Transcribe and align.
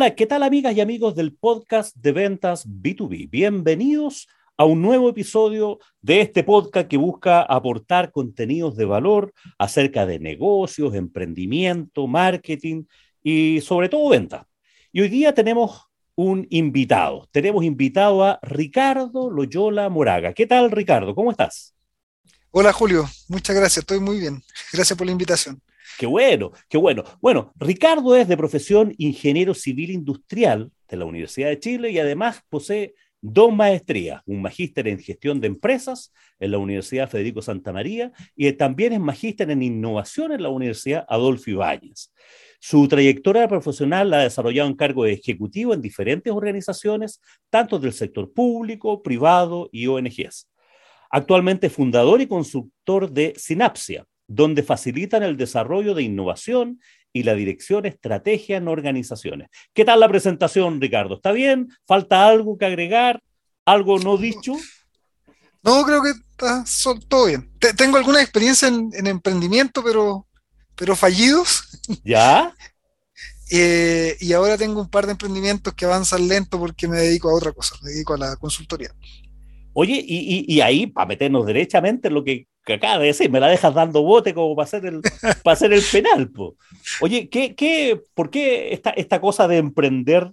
Hola, 0.00 0.14
¿qué 0.14 0.24
tal 0.24 0.42
amigas 0.42 0.74
y 0.74 0.80
amigos 0.80 1.14
del 1.14 1.34
podcast 1.34 1.94
de 1.94 2.12
ventas 2.12 2.66
B2B? 2.66 3.28
Bienvenidos 3.28 4.28
a 4.56 4.64
un 4.64 4.80
nuevo 4.80 5.10
episodio 5.10 5.78
de 6.00 6.22
este 6.22 6.42
podcast 6.42 6.88
que 6.88 6.96
busca 6.96 7.42
aportar 7.42 8.10
contenidos 8.10 8.78
de 8.78 8.86
valor 8.86 9.34
acerca 9.58 10.06
de 10.06 10.18
negocios, 10.18 10.94
emprendimiento, 10.94 12.06
marketing 12.06 12.84
y 13.22 13.60
sobre 13.60 13.90
todo 13.90 14.08
venta. 14.08 14.48
Y 14.90 15.02
hoy 15.02 15.10
día 15.10 15.34
tenemos 15.34 15.82
un 16.14 16.46
invitado. 16.48 17.28
Tenemos 17.30 17.62
invitado 17.62 18.24
a 18.24 18.38
Ricardo 18.40 19.30
Loyola 19.30 19.90
Moraga. 19.90 20.32
¿Qué 20.32 20.46
tal, 20.46 20.70
Ricardo? 20.70 21.14
¿Cómo 21.14 21.30
estás? 21.30 21.74
Hola, 22.52 22.72
Julio. 22.72 23.04
Muchas 23.28 23.54
gracias. 23.54 23.82
Estoy 23.82 24.00
muy 24.00 24.18
bien. 24.18 24.42
Gracias 24.72 24.96
por 24.96 25.06
la 25.06 25.12
invitación. 25.12 25.60
Qué 25.98 26.06
bueno, 26.06 26.52
qué 26.68 26.78
bueno. 26.78 27.04
Bueno, 27.20 27.52
Ricardo 27.56 28.16
es 28.16 28.28
de 28.28 28.36
profesión 28.36 28.94
ingeniero 28.98 29.54
civil 29.54 29.90
industrial 29.90 30.70
de 30.88 30.96
la 30.96 31.04
Universidad 31.04 31.48
de 31.48 31.58
Chile 31.58 31.90
y 31.90 31.98
además 31.98 32.42
posee 32.48 32.94
dos 33.20 33.54
maestrías, 33.54 34.22
un 34.26 34.40
magíster 34.40 34.88
en 34.88 34.98
gestión 34.98 35.40
de 35.40 35.48
empresas 35.48 36.12
en 36.38 36.52
la 36.52 36.58
Universidad 36.58 37.08
Federico 37.08 37.42
Santa 37.42 37.72
María 37.72 38.12
y 38.34 38.50
también 38.52 38.94
es 38.94 39.00
magíster 39.00 39.50
en 39.50 39.62
innovación 39.62 40.32
en 40.32 40.42
la 40.42 40.48
Universidad 40.48 41.04
Adolfo 41.08 41.50
Ibáñez. 41.50 42.12
Su 42.60 42.88
trayectoria 42.88 43.48
profesional 43.48 44.10
la 44.10 44.20
ha 44.20 44.22
desarrollado 44.24 44.68
en 44.68 44.76
cargo 44.76 45.04
de 45.04 45.12
ejecutivo 45.12 45.72
en 45.72 45.80
diferentes 45.80 46.32
organizaciones, 46.32 47.20
tanto 47.48 47.78
del 47.78 47.92
sector 47.92 48.32
público, 48.32 49.02
privado 49.02 49.68
y 49.72 49.86
ONGs. 49.86 50.48
Actualmente 51.10 51.70
fundador 51.70 52.20
y 52.20 52.26
consultor 52.26 53.10
de 53.10 53.34
Sinapsia, 53.36 54.06
donde 54.32 54.62
facilitan 54.62 55.24
el 55.24 55.36
desarrollo 55.36 55.92
de 55.92 56.04
innovación 56.04 56.80
y 57.12 57.24
la 57.24 57.34
dirección 57.34 57.84
estrategia 57.84 58.58
en 58.58 58.68
organizaciones. 58.68 59.48
¿Qué 59.74 59.84
tal 59.84 59.98
la 59.98 60.08
presentación, 60.08 60.80
Ricardo? 60.80 61.16
¿Está 61.16 61.32
bien? 61.32 61.68
¿Falta 61.84 62.28
algo 62.28 62.56
que 62.56 62.64
agregar? 62.64 63.20
¿Algo 63.64 63.98
no 63.98 64.16
dicho? 64.16 64.54
No, 65.64 65.84
creo 65.84 66.00
que 66.00 66.10
está 66.10 66.64
todo 67.08 67.26
bien. 67.26 67.50
tengo 67.76 67.96
alguna 67.96 68.22
experiencia 68.22 68.68
en, 68.68 69.06
emprendimiento, 69.08 69.82
pero, 69.82 70.28
pero 70.76 70.94
fallidos. 70.94 71.64
¿Ya? 72.04 72.54
Eh, 73.52 74.16
y 74.20 74.32
ahora 74.32 74.56
tengo 74.56 74.80
un 74.80 74.88
par 74.88 75.06
de 75.06 75.10
emprendimientos 75.10 75.74
que 75.74 75.84
avanzan 75.84 76.28
lento 76.28 76.56
porque 76.56 76.86
me 76.86 76.98
dedico 76.98 77.28
a 77.28 77.34
otra 77.34 77.50
cosa, 77.50 77.74
me 77.82 77.90
dedico 77.90 78.14
a 78.14 78.18
la 78.18 78.36
consultoría. 78.36 78.94
Oye, 79.72 80.04
y, 80.06 80.60
ahí, 80.60 80.86
para 80.86 81.06
meternos 81.06 81.44
derechamente 81.46 82.06
en 82.06 82.14
lo 82.14 82.22
que, 82.22 82.46
acaba 82.74 82.98
de 82.98 83.06
decir, 83.06 83.30
me 83.30 83.40
la 83.40 83.48
dejas 83.48 83.74
dando 83.74 84.02
bote 84.02 84.34
como 84.34 84.54
para 84.54 84.64
hacer 84.64 84.86
el, 84.86 85.00
para 85.44 85.52
hacer 85.54 85.72
el 85.72 85.82
penal. 85.90 86.30
Po. 86.30 86.56
Oye, 87.00 87.28
¿qué, 87.28 87.54
qué, 87.54 88.00
¿por 88.14 88.30
qué 88.30 88.72
esta, 88.72 88.90
esta 88.90 89.20
cosa 89.20 89.48
de 89.48 89.58
emprender 89.58 90.32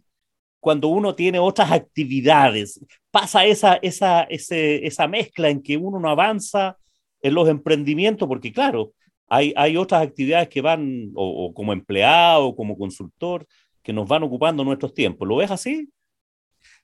cuando 0.60 0.88
uno 0.90 1.16
tiene 1.16 1.40
otras 1.40 1.72
actividades? 1.72 2.80
Pasa 3.12 3.46
esa, 3.46 3.76
esa, 3.82 4.24
esa 4.24 5.08
mezcla 5.08 5.50
en 5.50 5.62
que 5.62 5.78
uno 5.78 6.00
no 6.00 6.10
avanza 6.10 6.78
en 7.22 7.34
los 7.34 7.50
emprendimientos, 7.50 8.28
porque 8.28 8.52
claro, 8.52 8.94
hay, 9.28 9.54
hay 9.58 9.78
otras 9.78 10.04
actividades 10.04 10.50
que 10.50 10.62
van, 10.62 11.12
o, 11.16 11.46
o 11.46 11.54
como 11.54 11.74
empleado, 11.74 12.48
o 12.48 12.56
como 12.56 12.78
consultor, 12.78 13.46
que 13.82 13.94
nos 13.94 14.08
van 14.08 14.24
ocupando 14.24 14.64
nuestros 14.64 14.94
tiempos. 14.94 15.28
¿Lo 15.28 15.38
ves 15.38 15.52
así? 15.52 15.90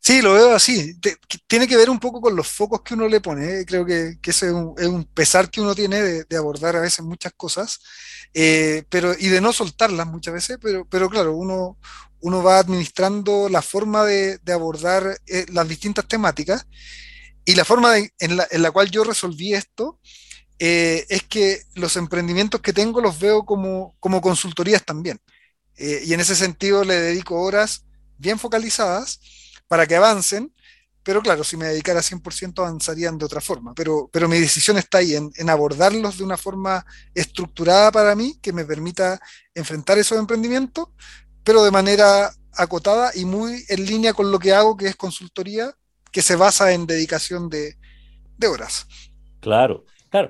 Sí, 0.06 0.22
lo 0.22 0.34
veo 0.34 0.54
así. 0.54 0.96
tiene 1.48 1.66
que 1.66 1.78
ver 1.78 1.90
un 1.90 2.00
poco 2.00 2.20
con 2.20 2.36
los 2.36 2.48
focos 2.48 2.82
que 2.82 2.94
uno 2.94 3.08
le 3.08 3.22
pone. 3.22 3.62
¿eh? 3.62 3.66
Creo 3.66 3.86
que, 3.86 4.18
ese 4.22 4.48
es 4.48 4.52
un, 4.52 5.06
pesar 5.14 5.50
que 5.50 5.62
uno 5.62 5.74
tiene 5.74 6.02
de, 6.02 6.38
abordar 6.38 6.76
a 6.76 6.82
veces 6.82 7.06
muchas 7.06 7.32
cosas, 7.38 7.80
eh, 8.34 8.84
pero, 8.90 9.14
y 9.18 9.30
de 9.30 9.40
no 9.40 9.54
soltarlas 9.54 10.06
muchas 10.08 10.34
veces, 10.34 10.58
pero, 10.62 10.86
pero 10.90 11.10
claro, 11.10 11.34
uno, 11.38 11.78
uno 12.20 12.44
va 12.44 12.60
administrando 12.60 13.48
la 13.48 13.62
forma 13.62 14.04
de, 14.04 14.40
abordar 14.54 15.20
eh, 15.28 15.46
las 15.54 15.68
distintas 15.70 16.06
temáticas 16.06 16.68
y 17.46 17.56
la 17.56 17.64
forma 17.66 17.98
en, 17.98 18.38
la, 18.38 18.72
cual 18.72 18.92
yo 18.92 19.04
resolví 19.06 19.54
esto 19.54 20.00
es 20.60 21.24
que 21.24 21.64
los 21.76 21.98
emprendimientos 21.98 22.62
que 22.62 22.74
tengo 22.74 23.02
los 23.02 23.20
veo 23.20 23.46
como, 23.46 23.96
como 24.00 24.22
consultorías 24.22 24.84
también. 24.86 25.20
y 25.78 26.14
en 26.14 26.20
ese 26.22 26.36
sentido 26.36 26.84
le 26.86 26.96
dedico 26.96 27.42
horas 27.42 27.86
bien 28.18 28.40
focalizadas 28.40 29.20
para 29.74 29.88
que 29.88 29.96
avancen, 29.96 30.54
pero 31.02 31.20
claro, 31.24 31.44
si 31.44 31.58
me 31.58 31.66
dedicara 31.66 32.00
100% 32.00 32.60
avanzarían 32.60 33.18
de 33.18 33.26
otra 33.26 33.42
forma, 33.42 33.74
pero, 33.74 34.08
pero 34.14 34.30
mi 34.30 34.38
decisión 34.38 34.78
está 34.78 35.00
ahí, 35.00 35.16
en, 35.16 35.50
abordarlos 35.50 36.20
de 36.20 36.24
una 36.24 36.38
forma 36.38 36.86
estructurada 37.16 37.92
para 37.92 38.14
mí, 38.14 38.36
que 38.40 38.54
me 38.54 38.66
permita 38.66 39.20
enfrentar 39.56 39.98
esos 39.98 40.20
emprendimientos, 40.20 40.90
pero 41.44 41.64
de 41.64 41.72
manera 41.72 42.30
acotada 42.56 43.10
y 43.16 43.26
muy 43.26 43.64
en 43.68 43.84
línea 43.84 44.14
con 44.14 44.32
lo 44.32 44.38
que 44.38 44.54
hago, 44.54 44.78
que 44.78 44.86
es 44.86 44.96
consultoría, 44.96 45.74
que 46.12 46.22
se 46.22 46.36
basa 46.36 46.72
en 46.72 46.86
dedicación 46.86 47.50
de, 47.50 47.76
horas. 48.48 48.86
Claro, 49.40 49.86
claro. 50.12 50.30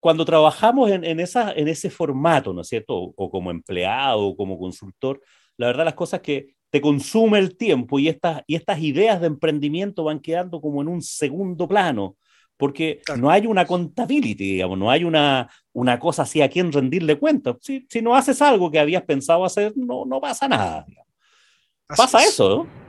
Cuando 0.00 0.26
trabajamos 0.26 0.90
en, 0.90 1.02
en, 1.02 1.18
esa, 1.18 1.50
en 1.52 1.66
ese 1.66 1.88
formato, 1.88 2.52
¿no 2.52 2.60
es 2.60 2.68
cierto? 2.68 2.94
O, 2.94 3.30
como 3.30 3.50
empleado, 3.50 4.20
o 4.20 4.36
como 4.36 4.58
consultor, 4.58 5.18
la 5.56 5.68
verdad 5.68 5.86
las 5.86 5.94
cosas 5.94 6.20
que 6.20 6.56
te 6.72 6.80
consume 6.80 7.38
el 7.38 7.54
tiempo 7.54 7.98
y 7.98 8.08
estas, 8.08 8.42
y 8.46 8.54
estas 8.54 8.78
ideas 8.78 9.20
de 9.20 9.26
emprendimiento 9.26 10.04
van 10.04 10.20
quedando 10.20 10.58
como 10.58 10.80
en 10.80 10.88
un 10.88 11.02
segundo 11.02 11.68
plano, 11.68 12.16
porque 12.56 13.02
no 13.18 13.30
hay 13.30 13.46
una 13.46 13.66
contabilidad, 13.66 14.38
digamos, 14.38 14.78
no 14.78 14.90
hay 14.90 15.04
una, 15.04 15.50
una 15.74 15.98
cosa 15.98 16.22
así 16.22 16.40
a 16.40 16.48
quien 16.48 16.72
rendirle 16.72 17.18
cuenta. 17.18 17.58
Si, 17.60 17.86
si 17.90 18.00
no 18.00 18.16
haces 18.16 18.40
algo 18.40 18.70
que 18.70 18.78
habías 18.78 19.02
pensado 19.02 19.44
hacer, 19.44 19.74
no, 19.76 20.06
no 20.06 20.18
pasa 20.18 20.48
nada. 20.48 20.86
Pasa 21.88 22.24
eso, 22.24 22.48
¿no? 22.48 22.82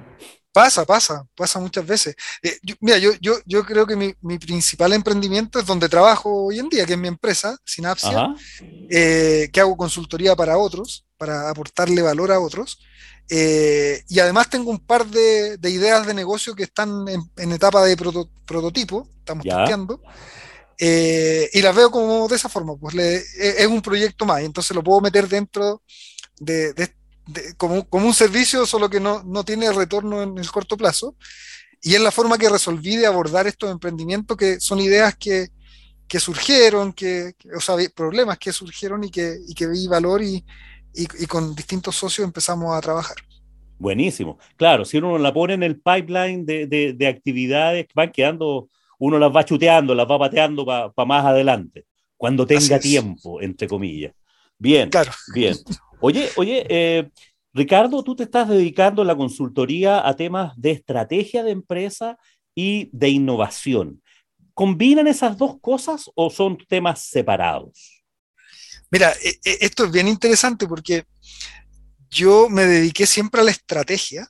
Pasa, 0.53 0.85
pasa, 0.85 1.27
pasa 1.35 1.59
muchas 1.59 1.85
veces. 1.85 2.15
Eh, 2.41 2.57
mira, 2.79 2.97
yo, 2.99 3.09
yo, 3.19 3.33
yo 3.45 3.65
creo 3.65 3.85
que 3.85 3.97
mi, 3.97 4.13
mi, 4.21 4.37
principal 4.37 4.93
emprendimiento 4.93 5.59
es 5.59 5.65
donde 5.65 5.89
trabajo 5.89 6.45
hoy 6.45 6.59
en 6.59 6.69
día, 6.69 6.85
que 6.85 6.93
es 6.93 6.99
mi 6.99 7.09
empresa, 7.09 7.57
Sinapsia, 7.65 8.33
eh, 8.89 9.49
que 9.51 9.59
hago 9.59 9.75
consultoría 9.75 10.37
para 10.37 10.57
otros, 10.57 11.05
para 11.23 11.49
aportarle 11.49 12.01
valor 12.01 12.33
a 12.33 12.39
otros. 12.41 12.79
Eh, 13.29 14.03
y 14.09 14.19
además 14.19 14.49
tengo 14.49 14.69
un 14.69 14.79
par 14.79 15.05
de, 15.05 15.57
ideas 15.63 16.05
de 16.05 16.13
negocio 16.13 16.53
que 16.53 16.63
están 16.63 17.05
en, 17.07 17.51
etapa 17.53 17.81
de 17.85 17.95
prototipo, 18.45 19.07
estamos 19.19 19.45
testeando, 19.45 20.01
eh, 20.77 21.49
y 21.53 21.61
las 21.61 21.73
veo 21.73 21.89
como 21.89 22.27
de 22.27 22.35
esa 22.35 22.49
forma, 22.49 22.75
pues 22.75 22.93
es 22.95 23.67
un 23.67 23.81
proyecto 23.81 24.25
más, 24.25 24.41
entonces 24.41 24.75
lo 24.75 24.83
puedo 24.83 24.99
meter 24.99 25.29
dentro 25.29 25.81
de, 26.41 26.91
como, 27.55 27.87
un 27.89 28.13
servicio, 28.13 28.65
solo 28.65 28.89
que 28.89 28.99
no, 28.99 29.45
tiene 29.45 29.71
retorno 29.71 30.23
en 30.23 30.37
el 30.37 30.51
corto 30.51 30.75
plazo, 30.75 31.15
y 31.81 31.95
es 31.95 32.01
la 32.01 32.11
forma 32.11 32.37
que 32.37 32.49
resolví 32.49 32.97
de 32.97 33.05
abordar 33.05 33.47
estos 33.47 33.71
emprendimientos, 33.71 34.35
que 34.35 34.59
son 34.59 34.81
ideas 34.81 35.15
que, 35.15 35.49
surgieron, 36.19 36.91
que, 36.91 37.35
o 37.55 37.61
sea, 37.61 37.77
problemas 37.95 38.37
que 38.37 38.51
surgieron 38.51 39.05
y 39.05 39.09
que, 39.09 39.37
y 39.47 39.55
que 39.55 39.67
vi 39.67 39.87
valor 39.87 40.21
y, 40.21 40.45
y, 40.93 41.25
con 41.25 41.55
distintos 41.55 41.95
socios 41.95 42.25
empezamos 42.25 42.75
a 42.75 42.81
trabajar. 42.81 43.17
Buenísimo. 43.77 44.37
Claro, 44.55 44.85
si 44.85 44.97
uno 44.97 45.17
la 45.17 45.33
pone 45.33 45.55
en 45.55 45.63
el 45.63 45.79
pipeline 45.79 46.45
de, 46.45 46.67
de, 46.95 47.07
actividades, 47.07 47.87
van 47.93 48.11
quedando, 48.11 48.69
uno 48.99 49.19
las 49.19 49.35
va 49.35 49.43
chuteando, 49.43 49.93
las 49.95 50.09
va 50.09 50.19
pateando 50.19 50.65
para 50.65 51.05
más 51.05 51.25
adelante, 51.25 51.85
cuando 52.15 52.45
tenga 52.45 52.79
tiempo, 52.79 53.41
entre 53.41 53.67
comillas. 53.67 54.13
Bien, 54.57 54.89
claro. 54.89 55.11
bien. 55.33 55.55
Oye, 55.99 56.29
oye, 56.37 56.65
eh, 56.69 57.09
Ricardo, 57.53 58.03
tú 58.03 58.15
te 58.15 58.23
estás 58.23 58.47
dedicando 58.49 59.01
en 59.01 59.07
la 59.07 59.15
consultoría 59.15 60.07
a 60.07 60.15
temas 60.15 60.53
de 60.55 60.71
estrategia 60.71 61.43
de 61.43 61.51
empresa 61.51 62.17
y 62.55 62.89
de 62.91 63.09
innovación. 63.09 64.01
¿Combinan 64.53 65.07
esas 65.07 65.37
dos 65.37 65.59
cosas 65.59 66.09
o 66.15 66.29
son 66.29 66.57
temas 66.57 67.01
separados? 67.01 67.92
Mira, 68.93 69.11
e, 69.23 69.39
e, 69.43 69.57
esto 69.61 69.85
es 69.85 69.91
bien 69.91 70.07
interesante 70.07 70.67
porque 70.67 71.07
yo 72.11 72.47
me 72.47 72.63
dediqué 72.67 73.07
siempre 73.07 73.41
a 73.41 73.43
la 73.43 73.49
estrategia. 73.49 74.29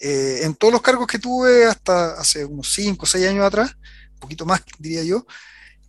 Eh, 0.00 0.40
en 0.42 0.56
todos 0.56 0.72
los 0.72 0.82
cargos 0.82 1.06
que 1.06 1.20
tuve 1.20 1.64
hasta 1.64 2.14
hace 2.14 2.44
unos 2.44 2.72
5 2.72 3.04
o 3.04 3.06
6 3.06 3.28
años 3.28 3.44
atrás, 3.44 3.76
un 4.14 4.18
poquito 4.18 4.44
más 4.44 4.62
diría 4.80 5.04
yo, 5.04 5.24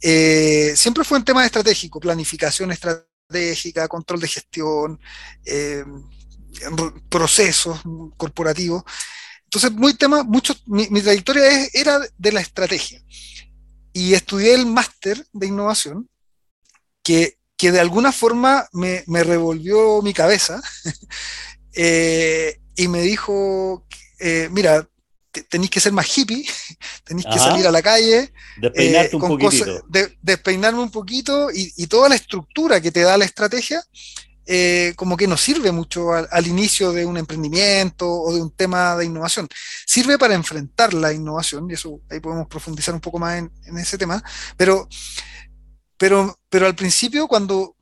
eh, 0.03 0.73
siempre 0.75 1.03
fue 1.03 1.18
en 1.18 1.25
temas 1.25 1.47
estratégicos, 1.47 2.00
planificación 2.00 2.71
estratégica, 2.71 3.88
control 3.88 4.19
de 4.19 4.27
gestión, 4.27 5.00
eh, 5.44 5.83
procesos 7.09 7.81
corporativos. 8.18 8.83
Entonces, 9.45 9.71
muy 9.71 9.95
tema, 9.95 10.23
mucho, 10.23 10.53
mi, 10.68 10.88
trayectoria 11.01 11.44
era 11.73 12.00
de 12.19 12.31
la 12.31 12.41
estrategia. 12.41 13.01
Y 13.94 14.13
estudié 14.13 14.53
el 14.53 14.68
máster 14.68 15.25
de 15.33 15.47
innovación, 15.47 16.07
que 17.01 17.40
que 17.61 17.71
de 17.71 17.79
alguna 17.79 18.11
forma 18.11 18.67
me, 18.73 19.03
revolvió 19.23 20.01
mi 20.01 20.15
cabeza 20.15 20.59
eh, 21.73 22.59
y 22.75 22.87
me 22.87 23.01
dijo, 23.03 23.85
eh, 24.19 24.49
mira, 24.51 24.89
tenéis 25.47 25.69
que 25.69 25.79
ser 25.79 25.93
más 25.93 26.07
hippie, 26.17 26.43
tenéis 27.03 27.27
que 27.31 27.37
salir 27.37 27.67
a 27.67 27.71
la 27.71 27.83
calle, 27.83 28.33
despeinarte 28.57 29.15
un 29.15 29.39
eh, 29.39 29.81
de, 29.89 30.17
despeinarme 30.23 30.79
un 30.79 30.89
poquito 30.89 31.49
y, 31.53 31.85
toda 31.85 32.09
la 32.09 32.15
estructura 32.15 32.81
que 32.81 32.91
te 32.91 33.01
da 33.01 33.15
la 33.15 33.25
estrategia 33.25 33.83
eh, 34.47 34.93
como 34.95 35.15
que 35.15 35.27
no 35.27 35.37
sirve 35.37 35.71
mucho 35.71 36.13
al, 36.13 36.47
inicio 36.47 36.91
de 36.91 37.05
un 37.05 37.15
emprendimiento 37.17 38.11
o 38.11 38.33
de 38.33 38.41
un 38.41 38.49
tema 38.49 38.95
de 38.95 39.05
innovación. 39.05 39.47
Sirve 39.85 40.17
para 40.17 40.33
enfrentar 40.33 40.95
la 40.95 41.13
innovación, 41.13 41.69
y 41.69 41.73
eso 41.73 42.01
ahí 42.09 42.19
podemos 42.19 42.47
profundizar 42.47 42.93
un 42.95 43.01
poco 43.01 43.19
más 43.19 43.37
en, 43.37 43.77
ese 43.77 43.99
tema, 43.99 44.21
pero, 44.57 44.89
pero, 46.01 46.36
pero 46.50 46.65
al 46.65 46.74
principio 46.74 47.27
cuando 47.27 47.75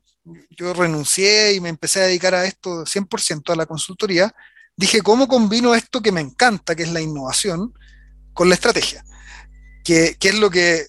yo 0.50 0.74
renuncié 0.74 1.54
y 1.54 1.60
me 1.60 1.70
empecé 1.70 2.02
a 2.02 2.06
dedicar 2.06 2.34
a 2.34 2.44
esto 2.44 2.84
100% 2.84 3.50
a 3.50 3.56
la 3.56 3.64
consultoría, 3.64 4.34
dije, 4.76 5.00
¿cómo 5.00 5.26
combino 5.26 5.74
esto 5.74 6.02
que 6.02 6.12
me 6.12 6.20
encanta, 6.20 6.76
que 6.76 6.82
es 6.82 6.92
la 6.92 7.00
innovación, 7.00 7.72
con 8.34 8.50
la 8.50 8.56
estrategia? 8.56 9.02
Que, 9.82 10.18
que 10.20 10.28
es 10.28 10.34
lo 10.34 10.50
que, 10.50 10.88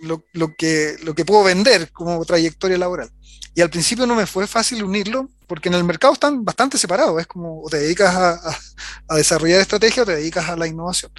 lo, 0.00 0.24
lo, 0.32 0.56
que, 0.56 0.96
lo 1.04 1.14
que 1.14 1.24
puedo 1.24 1.44
vender 1.44 1.92
como 1.92 2.24
trayectoria 2.24 2.78
laboral. 2.78 3.12
Y 3.54 3.60
al 3.60 3.70
principio 3.70 4.04
no 4.04 4.16
me 4.16 4.26
fue 4.26 4.48
fácil 4.48 4.82
unirlo, 4.82 5.30
porque 5.46 5.68
en 5.68 5.76
el 5.76 5.84
mercado 5.84 6.14
están 6.14 6.44
bastante 6.44 6.78
separados. 6.78 7.20
Es 7.20 7.28
como 7.28 7.62
o 7.62 7.70
te 7.70 7.78
dedicas 7.78 8.12
a, 8.12 8.58
a, 9.06 9.16
desarrollar 9.16 9.60
estrategia 9.60 10.02
o 10.02 10.06
te 10.06 10.16
dedicas 10.16 10.48
a 10.48 10.56
la 10.56 10.66
innovación. 10.66 11.12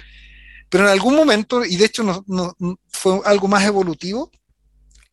Pero 0.68 0.84
en 0.84 0.90
algún 0.90 1.16
momento, 1.16 1.64
y 1.64 1.76
de 1.76 1.86
hecho 1.86 2.02
no, 2.02 2.22
no, 2.28 2.54
fue 2.90 3.18
algo 3.24 3.48
más 3.48 3.64
evolutivo, 3.64 4.30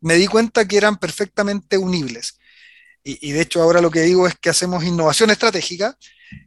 me 0.02 0.16
di 0.16 0.28
cuenta 0.28 0.68
que 0.68 0.78
eran 0.78 0.98
perfectamente 0.98 1.78
unibles. 1.78 2.38
Y, 3.04 3.30
y, 3.30 3.32
de 3.32 3.42
hecho 3.42 3.62
ahora 3.62 3.82
lo 3.82 3.90
que 3.90 4.02
digo 4.02 4.28
es 4.28 4.36
que 4.36 4.50
hacemos 4.50 4.84
innovación 4.84 5.32
estratégica, 5.32 5.98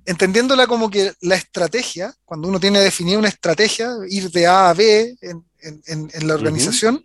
entendiéndola 0.04 0.66
como 0.66 0.88
que 0.88 1.12
la 1.20 1.34
estrategia, 1.34 2.14
cuando 2.24 2.48
uno 2.48 2.60
tiene 2.60 2.80
definida 2.80 3.18
una 3.18 3.28
estrategia, 3.28 3.90
ir 4.08 4.30
de 4.30 4.46
A 4.46 4.70
a 4.70 4.74
B 4.74 5.16
en, 5.20 5.44
en, 5.86 6.10
en 6.12 6.28
la 6.28 6.34
organización, 6.34 7.04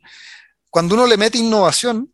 cuando 0.70 0.96
uno 0.96 1.08
le 1.08 1.18
mete 1.18 1.38
innovación, 1.38 2.14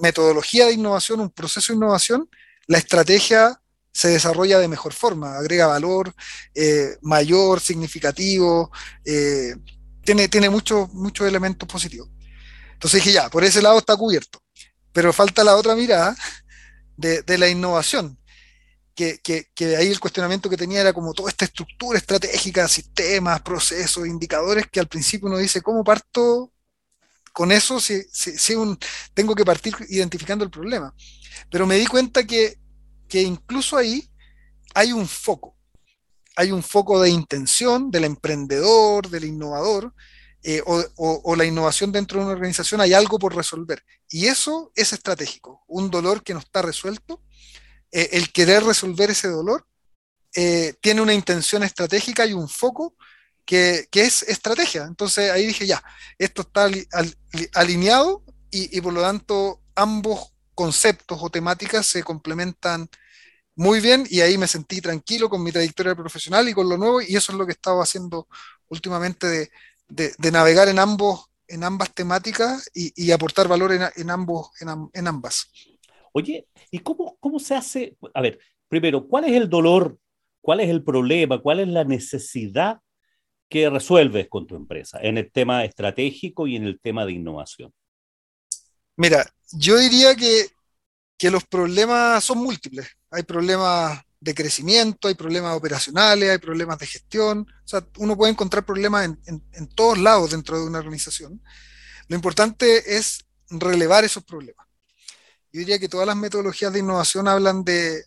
metodología 0.00 0.66
de 0.66 0.74
innovación, 0.74 1.20
un 1.20 1.30
proceso 1.30 1.72
de 1.72 1.76
innovación, 1.76 2.28
la 2.66 2.78
estrategia 2.78 3.60
se 3.92 4.08
desarrolla 4.08 4.58
de 4.58 4.68
mejor 4.68 4.92
forma, 4.92 5.36
agrega 5.36 5.68
valor 5.68 6.12
eh, 6.54 6.96
mayor, 7.02 7.60
significativo, 7.60 8.70
eh, 9.04 9.54
tiene, 10.04 10.28
tiene 10.28 10.50
muchos 10.50 10.92
muchos 10.92 11.26
elementos 11.26 11.68
positivos. 11.68 12.08
Entonces 12.84 13.02
dije, 13.02 13.14
ya, 13.14 13.30
por 13.30 13.42
ese 13.44 13.62
lado 13.62 13.78
está 13.78 13.96
cubierto, 13.96 14.42
pero 14.92 15.12
falta 15.12 15.42
la 15.42 15.56
otra 15.56 15.74
mirada 15.74 16.14
de, 16.96 17.38
la 17.38 17.48
innovación, 17.48 18.18
que, 18.94 19.18
que, 19.20 19.76
ahí 19.76 19.88
el 19.88 19.98
cuestionamiento 19.98 20.50
que 20.50 20.58
tenía 20.58 20.82
era 20.82 20.92
como 20.92 21.14
toda 21.14 21.30
esta 21.30 21.46
estructura 21.46 21.98
estratégica, 21.98 22.68
sistemas, 22.68 23.40
procesos, 23.40 24.06
indicadores, 24.06 24.66
que 24.70 24.80
al 24.80 24.86
principio 24.86 25.28
uno 25.28 25.38
dice, 25.38 25.62
¿cómo 25.62 25.82
parto 25.82 26.52
con 27.34 27.50
eso 27.50 27.80
si, 27.80 28.06
tengo 29.12 29.34
que 29.34 29.44
partir 29.44 29.74
identificando 29.88 30.44
el 30.44 30.50
problema. 30.50 30.94
Pero 31.50 31.66
me 31.66 31.74
di 31.74 31.86
cuenta 31.86 32.24
que, 32.24 32.58
incluso 33.12 33.76
ahí 33.76 34.08
hay 34.72 34.92
un 34.92 35.08
foco. 35.08 35.56
Hay 36.36 36.52
un 36.52 36.62
foco 36.62 37.00
de 37.00 37.10
intención 37.10 37.90
del 37.90 38.04
emprendedor, 38.04 39.08
del 39.08 39.24
innovador, 39.24 39.92
eh, 40.46 40.62
o, 40.66 41.36
la 41.36 41.46
innovación 41.46 41.90
dentro 41.90 42.18
de 42.18 42.26
una 42.26 42.34
organización, 42.34 42.82
hay 42.82 42.92
algo 42.92 43.18
por 43.18 43.34
resolver. 43.34 43.82
Y 44.10 44.26
eso 44.26 44.72
es 44.74 44.92
estratégico. 44.92 45.64
Un 45.66 45.90
dolor 45.90 46.22
que 46.22 46.34
no 46.34 46.40
está 46.40 46.60
resuelto, 46.60 47.22
eh, 47.90 48.10
el 48.12 48.30
querer 48.30 48.62
resolver 48.62 49.10
ese 49.10 49.28
dolor, 49.28 49.66
eh, 50.34 50.74
tiene 50.82 51.00
una 51.00 51.14
intención 51.14 51.62
estratégica 51.62 52.26
y 52.26 52.34
un 52.34 52.50
foco 52.50 52.94
que, 53.46 53.88
es 53.90 54.22
estrategia. 54.24 54.84
Entonces 54.84 55.30
ahí 55.30 55.46
dije, 55.46 55.66
ya, 55.66 55.82
esto 56.18 56.42
está 56.42 56.68
alineado 57.54 58.22
y, 58.50 58.78
por 58.82 58.92
lo 58.92 59.00
tanto 59.00 59.62
ambos 59.74 60.34
conceptos 60.54 61.18
o 61.22 61.30
temáticas 61.30 61.86
se 61.86 62.02
complementan 62.02 62.88
muy 63.56 63.80
bien 63.80 64.06
y 64.10 64.20
ahí 64.20 64.36
me 64.36 64.46
sentí 64.46 64.82
tranquilo 64.82 65.30
con 65.30 65.42
mi 65.42 65.52
trayectoria 65.52 65.94
profesional 65.94 66.48
y 66.48 66.54
con 66.54 66.68
lo 66.68 66.76
nuevo 66.76 67.00
y 67.00 67.16
eso 67.16 67.32
es 67.32 67.38
lo 67.38 67.46
que 67.46 67.52
he 67.52 67.54
estado 67.54 67.80
haciendo 67.80 68.28
últimamente 68.68 69.26
de, 69.26 69.50
navegar 70.32 70.68
en 70.68 70.78
ambos 70.78 71.30
en 71.46 71.62
ambas 71.62 71.92
temáticas 71.92 72.70
y, 72.72 73.10
aportar 73.10 73.48
valor 73.48 73.72
en, 73.72 74.10
ambos 74.10 74.50
en, 74.60 75.06
ambas. 75.06 75.50
Oye, 76.12 76.48
¿y 76.70 76.78
cómo, 76.78 77.16
cómo 77.20 77.38
se 77.38 77.54
hace? 77.54 77.96
A 78.14 78.22
ver, 78.22 78.38
primero, 78.66 79.06
¿cuál 79.06 79.24
es 79.24 79.32
el 79.32 79.48
dolor? 79.50 79.98
¿Cuál 80.40 80.60
es 80.60 80.70
el 80.70 80.82
problema? 80.82 81.40
¿Cuál 81.40 81.60
es 81.60 81.68
la 81.68 81.84
necesidad 81.84 82.80
¿Qué 83.48 83.70
resuelves 83.70 84.28
con 84.28 84.46
tu 84.46 84.56
empresa 84.56 84.98
en 85.00 85.18
el 85.18 85.30
tema 85.30 85.64
estratégico 85.64 86.46
y 86.46 86.56
en 86.56 86.64
el 86.64 86.80
tema 86.80 87.06
de 87.06 87.12
innovación? 87.12 87.72
Mira, 88.96 89.24
yo 89.52 89.76
diría 89.78 90.16
que, 90.16 90.48
que 91.16 91.30
los 91.30 91.44
problemas 91.44 92.24
son 92.24 92.38
múltiples. 92.38 92.88
Hay 93.10 93.22
problemas 93.22 94.02
de 94.24 94.34
crecimiento, 94.34 95.08
hay 95.08 95.14
problemas 95.14 95.54
operacionales, 95.54 96.30
hay 96.30 96.38
problemas 96.38 96.78
de 96.78 96.86
gestión. 96.86 97.46
O 97.64 97.68
sea, 97.68 97.86
uno 97.98 98.16
puede 98.16 98.32
encontrar 98.32 98.64
problemas 98.64 99.04
en, 99.04 99.20
en, 99.26 99.44
en, 99.52 99.68
todos 99.68 99.98
lados 99.98 100.30
dentro 100.30 100.58
de 100.58 100.66
una 100.66 100.78
organización. 100.78 101.42
Lo 102.08 102.16
importante 102.16 102.96
es 102.96 103.26
relevar 103.50 104.02
esos 104.04 104.24
problemas. 104.24 104.66
Yo 105.52 105.60
diría 105.60 105.78
que 105.78 105.88
todas 105.88 106.06
las 106.06 106.16
metodologías 106.16 106.72
de 106.72 106.78
innovación 106.80 107.28
hablan 107.28 107.64
de, 107.64 108.04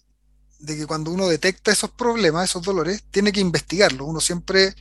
de 0.60 0.78
que 0.78 0.88
cuando 0.88 1.12
uno 1.12 1.28
detecta 1.28 1.72
esos 1.72 1.92
problemas, 1.92 2.50
esos 2.50 2.64
dolores, 2.64 3.04
tiene 3.12 3.32
que 3.32 3.40
investigarlos. 3.40 4.08
Uno 4.08 4.20
siempre 4.20 4.74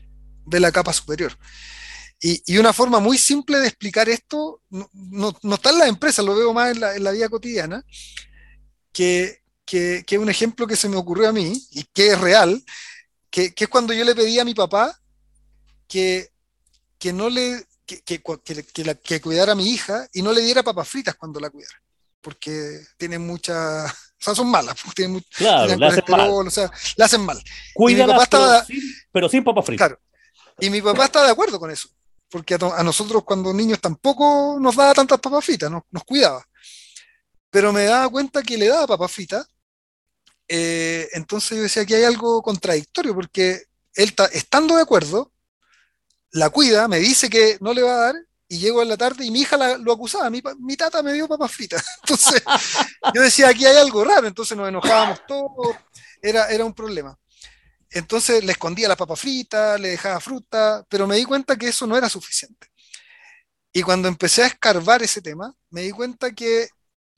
de 0.47 0.61
la 0.61 0.73
capa 0.73 0.93
superior. 0.93 1.37
Y, 2.19 2.57
una 2.57 2.73
forma 2.73 2.99
muy 2.99 3.19
simple 3.19 3.59
de 3.59 3.69
explicar 3.69 4.09
esto, 4.09 4.63
no, 4.71 5.37
está 5.53 5.71
en 5.71 5.79
la 5.79 5.87
empresa, 5.87 6.23
lo 6.23 6.35
veo 6.35 6.55
más 6.55 6.75
en 6.75 7.05
la, 7.05 7.11
vida 7.11 7.29
cotidiana, 7.29 7.85
que, 8.91 9.43
que, 9.67 10.05
que, 10.07 10.17
un 10.17 10.31
ejemplo 10.31 10.67
que 10.67 10.77
se 10.77 10.89
me 10.89 10.97
ocurrió 10.97 11.29
a 11.29 11.33
mí 11.33 11.61
y 11.73 11.85
que 11.93 12.13
es 12.13 12.21
real, 12.21 12.63
que, 13.31 13.53
es 13.55 13.69
cuando 13.69 13.93
yo 13.93 14.05
le 14.05 14.15
pedí 14.15 14.39
a 14.39 14.45
mi 14.45 14.55
papá 14.55 14.99
que, 15.87 16.31
que 16.99 17.13
no 17.13 17.29
le 17.29 17.67
que, 17.85 18.01
que, 18.01 19.21
cuidara 19.21 19.53
a 19.53 19.55
mi 19.55 19.69
hija 19.69 20.09
y 20.13 20.23
no 20.23 20.33
le 20.33 20.41
diera 20.41 20.63
papas 20.63 20.89
fritas 20.89 21.15
cuando 21.17 21.39
la 21.39 21.51
cuidara, 21.51 21.83
porque 22.21 22.81
tiene 22.97 23.19
muchas 23.19 23.93
o 23.93 24.25
sea, 24.25 24.35
son 24.35 24.49
malas, 24.49 24.75
tienen, 24.95 25.23
claro, 25.37 25.77
le 25.77 25.87
hacen 25.87 26.05
mal. 26.09 26.31
o 26.31 26.51
sea, 26.51 26.71
le 26.97 27.05
hacen 27.05 27.21
mal. 27.21 27.41
Cuídala, 27.75 28.27
pero, 28.29 28.65
sin, 28.65 28.83
pero 29.13 29.29
sin 29.29 29.45
papas 29.45 29.67
fritas. 29.67 29.89
Claro, 29.89 30.03
y 30.59 30.71
mi 30.71 30.81
papá 30.81 31.05
está 31.05 31.23
de 31.25 31.31
acuerdo 31.31 31.61
con 31.61 31.71
eso, 31.71 31.89
porque 32.31 32.55
a, 32.55 32.83
nosotros 32.83 33.25
cuando 33.25 33.53
niños 33.53 33.81
tampoco 33.81 34.59
nos 34.59 34.75
daba 34.75 34.95
tantas 34.95 35.21
papas 35.21 35.45
fritas, 35.45 35.71
nos, 35.71 35.83
nos 35.91 36.05
cuidaba. 36.05 36.45
Pero 37.51 37.73
me 37.73 37.85
daba 37.85 38.09
cuenta 38.09 38.43
que 38.43 38.57
le 38.57 38.69
daba 38.69 38.87
papas 38.87 39.13
fritas, 39.13 39.47
eh, 40.49 41.09
entonces 41.13 41.57
yo 41.57 41.63
decía 41.63 41.85
que 41.85 41.97
hay 41.97 42.05
algo 42.05 42.43
contradictorio, 42.43 43.15
porque 43.15 43.65
él 43.95 44.09
está, 44.09 44.27
estando 44.27 44.77
de 44.77 44.83
acuerdo, 44.83 45.33
la 46.33 46.51
cuida, 46.51 46.89
me 46.89 46.99
dice 46.99 47.31
que 47.31 47.59
no 47.61 47.73
le 47.73 47.83
va 47.83 47.93
a 47.93 48.01
dar, 48.13 48.17
y 48.49 48.59
llego 48.59 48.83
en 48.83 48.89
la 48.89 48.97
tarde 48.97 49.25
y 49.25 49.31
mi 49.31 49.41
hija 49.41 49.57
lo 49.79 49.93
acusaba, 49.93 50.31
mi, 50.31 50.41
mi, 50.61 50.77
tata 50.77 51.03
me 51.03 51.13
dio 51.13 51.27
papas 51.27 51.53
fritas. 51.53 51.85
Entonces 52.03 52.43
yo 53.15 53.23
decía, 53.23 53.49
aquí 53.49 53.67
hay 53.67 53.77
algo 53.77 54.05
raro, 54.05 54.27
entonces 54.27 54.57
nos 54.57 54.69
enojábamos 54.69 55.27
todos, 55.27 55.77
era, 56.23 56.49
era 56.49 56.65
un 56.65 56.73
problema. 56.73 57.19
Entonces 57.91 58.45
le 58.45 58.53
escondía 58.53 58.89
las 58.89 58.97
papas 58.97 59.21
fritas, 59.21 59.81
le 59.81 59.89
dejaba 59.89 60.21
fruta, 60.21 60.85
pero 60.89 61.07
me 61.07 61.17
di 61.17 61.25
cuenta 61.25 61.57
que 61.57 61.69
eso 61.69 61.87
no 61.87 61.97
era 61.97 62.09
suficiente. 62.09 62.69
Y 63.73 63.83
cuando 63.83 64.09
empecé 64.09 64.43
a 64.43 64.47
escarbar 64.47 65.03
ese 65.03 65.21
tema, 65.21 65.55
me 65.71 65.83
di 65.83 65.91
cuenta 65.91 66.33
que, 66.33 66.69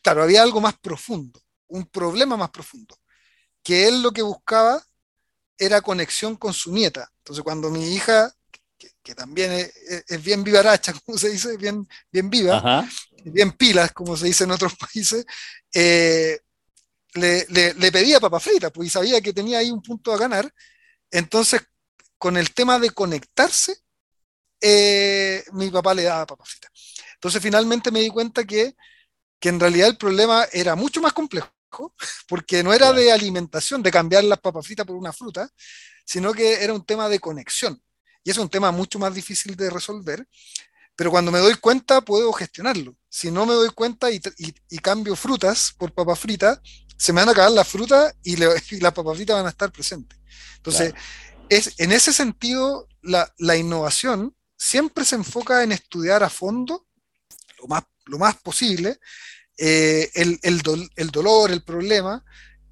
claro, 0.02 0.22
había 0.22 0.42
algo 0.42 0.60
más 0.60 0.78
profundo, 0.78 1.40
un 1.68 1.86
problema 1.86 2.36
más 2.36 2.50
profundo, 2.50 2.96
que 3.62 3.88
él 3.88 4.02
lo 4.02 4.12
que 4.12 4.22
buscaba 4.22 4.82
era 5.58 5.80
conexión 5.80 6.36
con 6.36 6.52
su 6.52 6.72
nieta. 6.72 7.10
Entonces 7.18 7.42
cuando 7.42 7.70
mi 7.70 7.94
hija, 7.94 8.32
que, 9.02 9.14
también 9.14 9.52
es, 9.52 10.22
bien 10.22 10.44
vivaracha, 10.44 10.92
como 11.04 11.18
se 11.18 11.30
dice, 11.30 11.56
bien, 11.56 11.88
bien 12.12 12.30
viva, 12.30 12.86
bien 13.24 13.52
pilas, 13.52 13.92
como 13.92 14.16
se 14.16 14.26
dice 14.26 14.44
en 14.44 14.50
otros 14.50 14.74
países, 14.94 15.26
eh, 15.72 16.38
le, 17.14 17.46
le, 17.48 17.92
pedía 17.92 18.20
papa 18.20 18.38
frita, 18.38 18.70
pues 18.70 18.92
sabía 18.92 19.20
que 19.20 19.32
tenía 19.32 19.58
ahí 19.58 19.70
un 19.70 19.82
punto 19.82 20.12
a 20.12 20.18
ganar. 20.18 20.52
Entonces, 21.10 21.62
con 22.16 22.36
el 22.36 22.52
tema 22.52 22.78
de 22.78 22.90
conectarse, 22.90 23.78
eh, 24.60 25.44
mi 25.52 25.70
papá 25.70 25.94
le 25.94 26.02
daba 26.04 26.26
papa 26.26 26.44
frita. 26.44 26.68
Entonces, 27.14 27.42
finalmente 27.42 27.90
me 27.90 28.00
di 28.00 28.10
cuenta 28.10 28.44
que, 28.44 28.76
que 29.40 29.48
en 29.48 29.58
realidad 29.58 29.88
el 29.88 29.96
problema 29.96 30.46
era 30.52 30.76
mucho 30.76 31.00
más 31.00 31.12
complejo, 31.12 31.48
porque 32.26 32.62
no 32.62 32.72
era 32.72 32.92
de 32.92 33.12
alimentación, 33.12 33.82
de 33.82 33.90
cambiar 33.90 34.24
las 34.24 34.38
papas 34.38 34.66
fritas 34.66 34.86
por 34.86 34.96
una 34.96 35.12
fruta, 35.12 35.48
sino 36.04 36.32
que 36.32 36.62
era 36.62 36.72
un 36.72 36.84
tema 36.84 37.08
de 37.08 37.20
conexión. 37.20 37.80
Y 38.24 38.30
es 38.30 38.38
un 38.38 38.48
tema 38.48 38.70
mucho 38.70 38.98
más 38.98 39.14
difícil 39.14 39.56
de 39.56 39.70
resolver, 39.70 40.26
pero 40.96 41.10
cuando 41.10 41.30
me 41.30 41.38
doy 41.38 41.54
cuenta 41.54 42.00
puedo 42.00 42.32
gestionarlo. 42.32 42.96
Si 43.08 43.30
no 43.30 43.46
me 43.46 43.54
doy 43.54 43.70
cuenta 43.70 44.10
y, 44.10 44.20
y 44.68 44.78
cambio 44.78 45.14
frutas 45.16 45.74
por 45.78 45.92
papas 45.92 46.18
fritas, 46.18 46.60
se 46.98 47.12
me 47.12 47.20
van 47.20 47.28
a 47.28 47.32
acabar 47.32 47.52
las 47.52 47.68
frutas 47.68 48.14
y, 48.22 48.36
las 48.80 48.92
papafitas 48.92 49.36
van 49.36 49.46
a 49.46 49.50
estar 49.50 49.72
presentes. 49.72 50.18
Entonces, 50.56 50.92
es, 51.48 51.74
en 51.78 51.92
ese 51.92 52.12
sentido, 52.12 52.88
la, 53.00 53.32
la, 53.38 53.56
innovación 53.56 54.36
siempre 54.56 55.04
se 55.04 55.14
enfoca 55.14 55.62
en 55.62 55.72
estudiar 55.72 56.22
a 56.22 56.28
fondo, 56.28 56.86
lo 57.60 57.68
más, 57.68 57.84
lo 58.06 58.18
más 58.18 58.36
posible, 58.36 58.98
eh, 59.58 60.10
el, 60.14 60.38
el, 60.42 61.10
dolor, 61.10 61.50
el 61.50 61.62
problema 61.62 62.24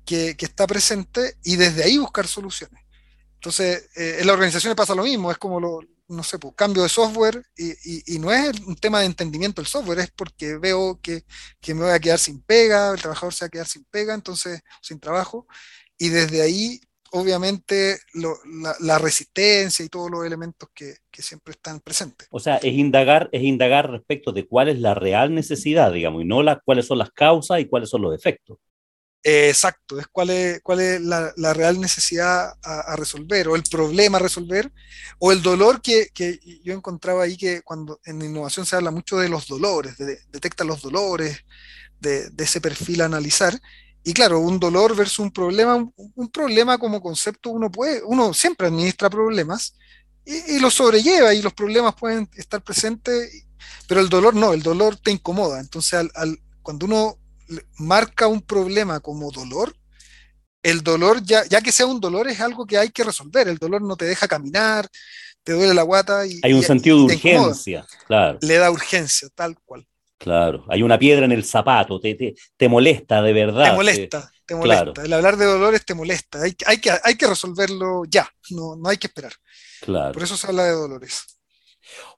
que, 0.04 0.36
que, 0.36 0.46
está 0.46 0.66
presente 0.66 1.36
y 1.42 1.56
desde 1.56 1.82
ahí 1.82 1.98
buscar 1.98 2.26
soluciones. 2.28 2.80
Entonces, 3.34 3.88
eh, 3.96 4.18
en 4.20 4.26
las 4.26 4.34
organizaciones 4.34 4.76
pasa 4.76 4.94
lo 4.94 5.02
mismo, 5.02 5.32
es 5.32 5.38
como 5.38 5.60
lo, 5.60 5.80
no 6.08 6.22
sé, 6.22 6.38
pues, 6.38 6.54
cambio 6.56 6.84
de 6.84 6.88
software 6.88 7.44
y, 7.56 8.14
y, 8.14 8.18
no 8.20 8.32
es 8.32 8.60
un 8.60 8.76
tema 8.76 9.00
de 9.00 9.06
entendimiento 9.06 9.60
del 9.60 9.68
software, 9.68 9.98
es 9.98 10.10
porque 10.10 10.56
veo 10.58 11.00
que, 11.02 11.24
que, 11.60 11.74
me 11.74 11.82
voy 11.82 11.90
a 11.90 11.98
quedar 11.98 12.18
sin 12.18 12.40
pega, 12.40 12.92
el 12.92 13.00
trabajador 13.00 13.34
se 13.34 13.44
va 13.44 13.46
a 13.48 13.50
quedar 13.50 13.66
sin 13.66 13.84
pega, 13.84 14.14
entonces 14.14 14.60
sin 14.80 15.00
trabajo, 15.00 15.46
y 15.98 16.08
desde 16.10 16.42
ahí, 16.42 16.80
obviamente, 17.12 17.98
la, 18.80 18.98
resistencia 18.98 19.84
y 19.84 19.88
todos 19.88 20.10
los 20.10 20.24
elementos 20.24 20.68
que, 20.74 20.96
que, 21.10 21.22
siempre 21.22 21.52
están 21.52 21.80
presentes. 21.80 22.28
O 22.30 22.40
sea, 22.40 22.56
es 22.56 22.72
indagar, 22.72 23.28
es 23.32 23.42
indagar 23.42 23.90
respecto 23.90 24.32
de 24.32 24.46
cuál 24.46 24.68
es 24.68 24.78
la 24.80 24.94
real 24.94 25.34
necesidad, 25.34 25.92
digamos, 25.92 26.22
y 26.22 26.24
no 26.24 26.42
la, 26.42 26.60
cuáles 26.60 26.86
son 26.86 26.98
las 26.98 27.10
causas 27.10 27.60
y 27.60 27.66
cuáles 27.66 27.90
son 27.90 28.02
los 28.02 28.14
efectos. 28.14 28.58
Eh, 29.28 29.48
exacto, 29.48 29.98
es 29.98 30.06
cuál 30.06 30.30
es, 30.30 30.60
cuál 30.62 30.78
es 30.78 31.00
la, 31.00 31.52
real 31.52 31.80
necesidad 31.80 32.52
a, 32.62 32.94
resolver, 32.94 33.48
o 33.48 33.56
el 33.56 33.64
problema 33.64 34.18
a 34.18 34.20
resolver, 34.20 34.70
o 35.18 35.32
el 35.32 35.42
dolor 35.42 35.82
que, 35.82 36.10
que, 36.14 36.38
yo 36.62 36.72
encontraba 36.72 37.24
ahí 37.24 37.36
que 37.36 37.62
cuando 37.62 37.98
en 38.04 38.22
innovación 38.22 38.66
se 38.66 38.76
habla 38.76 38.92
mucho 38.92 39.18
de 39.18 39.28
los 39.28 39.48
dolores, 39.48 39.98
de, 39.98 40.20
detecta 40.28 40.62
los 40.62 40.80
dolores, 40.80 41.44
de, 41.98 42.30
de, 42.30 42.44
ese 42.44 42.60
perfil 42.60 43.00
a 43.00 43.06
analizar. 43.06 43.58
Y 44.06 44.14
claro, 44.14 44.38
un 44.38 44.60
dolor 44.60 44.94
versus 44.94 45.18
un 45.18 45.32
problema, 45.32 45.74
un, 45.74 46.28
problema 46.28 46.78
como 46.78 47.02
concepto, 47.02 47.50
uno 47.50 47.72
puede, 47.72 48.04
uno 48.04 48.32
siempre 48.32 48.68
administra 48.68 49.10
problemas 49.10 49.74
y, 50.24 50.54
y 50.54 50.60
los 50.60 50.74
sobrelleva 50.74 51.34
y 51.34 51.42
los 51.42 51.52
problemas 51.52 51.96
pueden 51.96 52.30
estar 52.36 52.62
presentes, 52.62 53.48
pero 53.88 54.00
el 54.00 54.08
dolor 54.08 54.36
no, 54.36 54.52
el 54.52 54.62
dolor 54.62 54.94
te 54.94 55.10
incomoda. 55.10 55.58
Entonces, 55.58 55.94
al, 55.94 56.12
al, 56.14 56.38
cuando 56.62 56.86
uno 56.86 57.18
marca 57.78 58.28
un 58.28 58.42
problema 58.42 59.00
como 59.00 59.32
dolor, 59.32 59.74
el 60.62 60.84
dolor, 60.84 61.20
ya, 61.24 61.44
ya 61.46 61.60
que 61.60 61.72
sea 61.72 61.86
un 61.86 61.98
dolor, 61.98 62.28
es 62.28 62.40
algo 62.40 62.64
que 62.64 62.78
hay 62.78 62.90
que 62.90 63.02
resolver. 63.02 63.48
El 63.48 63.58
dolor 63.58 63.82
no 63.82 63.96
te 63.96 64.04
deja 64.04 64.28
caminar, 64.28 64.88
te 65.42 65.52
duele 65.52 65.74
la 65.74 65.82
guata. 65.82 66.24
Y, 66.24 66.38
hay 66.44 66.52
un 66.52 66.62
sentido 66.62 66.98
de 67.08 67.14
urgencia, 67.14 67.84
claro. 68.06 68.38
Le 68.40 68.54
da 68.54 68.70
urgencia, 68.70 69.28
tal 69.34 69.58
cual. 69.64 69.84
Claro, 70.18 70.64
hay 70.68 70.82
una 70.82 70.98
piedra 70.98 71.26
en 71.26 71.32
el 71.32 71.44
zapato, 71.44 72.00
te, 72.00 72.14
te, 72.14 72.34
te 72.56 72.68
molesta 72.68 73.20
de 73.22 73.32
verdad. 73.32 73.70
Te 73.70 73.76
molesta, 73.76 74.30
te, 74.46 74.54
molesta. 74.54 75.02
El 75.04 75.12
hablar 75.12 75.36
de 75.36 75.44
dolores 75.44 75.84
te 75.84 75.94
molesta. 75.94 76.42
Hay, 76.42 76.54
hay, 76.66 76.78
que, 76.78 76.90
hay 77.02 77.16
que 77.16 77.26
resolverlo 77.26 78.02
ya, 78.08 78.28
no, 78.50 78.76
no 78.76 78.88
hay 78.88 78.96
que 78.96 79.08
esperar. 79.08 79.32
Claro. 79.82 80.12
Por 80.12 80.22
eso 80.22 80.36
se 80.36 80.46
habla 80.46 80.64
de 80.64 80.72
dolores. 80.72 81.38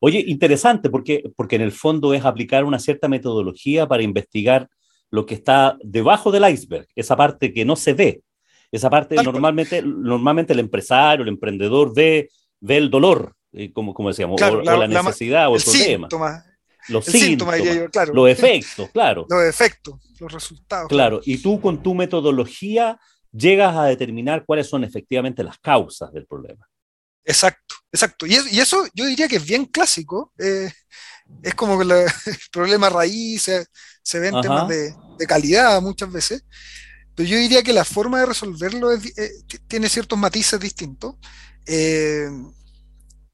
Oye, 0.01 0.25
interesante, 0.27 0.91
porque, 0.91 1.25
porque 1.37 1.57
en 1.57 1.63
el 1.63 1.73
fondo 1.73 2.15
es 2.15 2.25
aplicar 2.25 2.65
una 2.65 2.79
cierta 2.79 3.09
metodología 3.09 3.87
para 3.87 4.03
investigar 4.03 4.69
lo 5.11 5.27
que 5.27 5.35
está 5.35 5.77
debajo 5.83 6.31
del 6.31 6.49
iceberg, 6.49 6.87
esa 6.95 7.17
parte 7.17 7.53
que 7.53 7.65
no 7.65 7.77
se 7.77 7.95
ve. 7.95 8.23
Esa 8.71 8.91
parte 8.91 9.17
normalmente, 9.17 9.83
normalmente 9.83 10.53
el 10.53 10.59
empresario, 10.59 11.23
el 11.23 11.31
emprendedor 11.31 11.95
ve, 11.95 12.29
ve 12.61 12.77
el 12.77 12.91
dolor, 12.91 13.35
eh, 13.53 13.73
como, 13.73 13.95
como 13.95 14.11
decíamos, 14.11 14.41
o, 14.43 14.61
la, 14.61 14.87
necesidad 14.87 15.49
o 15.49 15.57
el, 15.57 15.63
problema. 15.63 16.09
Los 16.89 17.05
síntomas, 17.05 17.61
los 18.13 18.31
efectos, 18.31 18.91
claro. 18.93 19.27
Los 19.29 19.45
efectos, 19.45 19.95
los 20.19 20.33
resultados. 20.33 20.89
Claro, 20.89 21.21
y 21.25 21.39
tú 21.39 21.61
con 21.61 21.83
tu 21.83 21.95
metodología 21.95 22.99
llegas 23.33 23.77
a 23.77 23.85
determinar 23.85 24.45
cuáles 24.45 24.69
son 24.69 24.85
efectivamente 24.85 25.43
las 25.43 25.59
causas 25.59 26.13
del 26.13 26.27
problema. 26.27 26.67
Exacto, 27.25 27.75
exacto. 27.93 28.27
Y, 28.27 28.35
eso 28.35 28.87
yo 28.95 29.05
diría 29.05 29.29
que 29.29 29.37
es 29.37 29.45
bien 29.45 29.67
clásico. 29.67 30.33
Eh, 30.39 30.71
es 31.43 31.55
como 31.55 31.79
que 31.79 31.85
el 32.27 32.37
problema 32.51 32.89
raíz 32.89 33.43
se, 33.43 33.67
se 34.03 34.19
ven 34.19 34.41
temas 34.41 34.69
de, 34.69 34.95
calidad 35.27 35.81
muchas 35.83 36.11
veces, 36.11 36.45
pero 37.15 37.29
yo 37.29 37.37
diría 37.37 37.63
que 37.63 37.73
la 37.73 37.85
forma 37.85 38.21
de 38.21 38.27
resolverlo 38.27 38.93
eh, 38.93 39.01
tiene 39.67 39.89
ciertos 39.89 40.19
matices 40.19 40.59
distintos, 40.59 41.17
eh, 41.67 42.31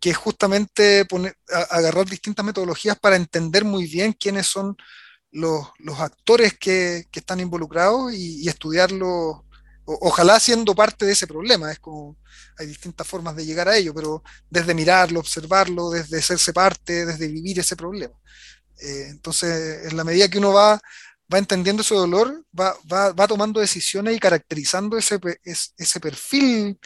que 0.05 0.11
es 0.11 0.19
justamente 0.19 1.07
poner, 1.07 1.35
agarrar 1.71 2.05
distintas 2.05 2.45
metodologías 2.45 2.99
para 2.99 3.17
entender 3.17 3.65
muy 3.65 3.87
bien 3.87 4.13
quiénes 4.13 4.47
son 4.47 4.77
los, 5.31 5.67
actores 5.99 6.59
que, 6.59 7.09
están 7.11 7.41
involucrados 7.41 8.13
y, 8.13 8.47
estudiarlo, 8.47 9.47
ojalá 9.87 10.39
siendo 10.39 10.75
parte 10.75 11.07
de 11.07 11.13
ese 11.13 11.27
problema, 11.27 11.73
es 11.73 11.79
como 11.79 12.19
hay 12.59 12.67
distintas 12.67 13.07
formas 13.07 13.35
de 13.35 13.47
llegar 13.47 13.67
a 13.67 13.79
ello, 13.79 13.95
pero 13.95 14.23
desde 14.51 14.75
mirarlo, 14.75 15.21
observarlo, 15.21 15.89
desde 15.89 16.19
hacerse 16.19 16.53
parte, 16.53 17.07
desde 17.07 17.27
vivir 17.27 17.61
ese 17.61 17.75
problema. 17.75 18.15
Eh, 18.83 19.07
entonces, 19.09 19.91
en 19.91 19.97
la 19.97 20.05
medida 20.05 20.29
que 20.29 20.37
uno 20.37 20.53
va, 20.53 20.79
entendiendo 21.31 21.81
ese 21.81 21.95
dolor, 21.95 22.45
va, 22.55 23.27
tomando 23.27 23.59
decisiones 23.59 24.15
y 24.15 24.21
caracterizando 24.21 24.99
ese 24.99 25.99
perfil 25.99 26.79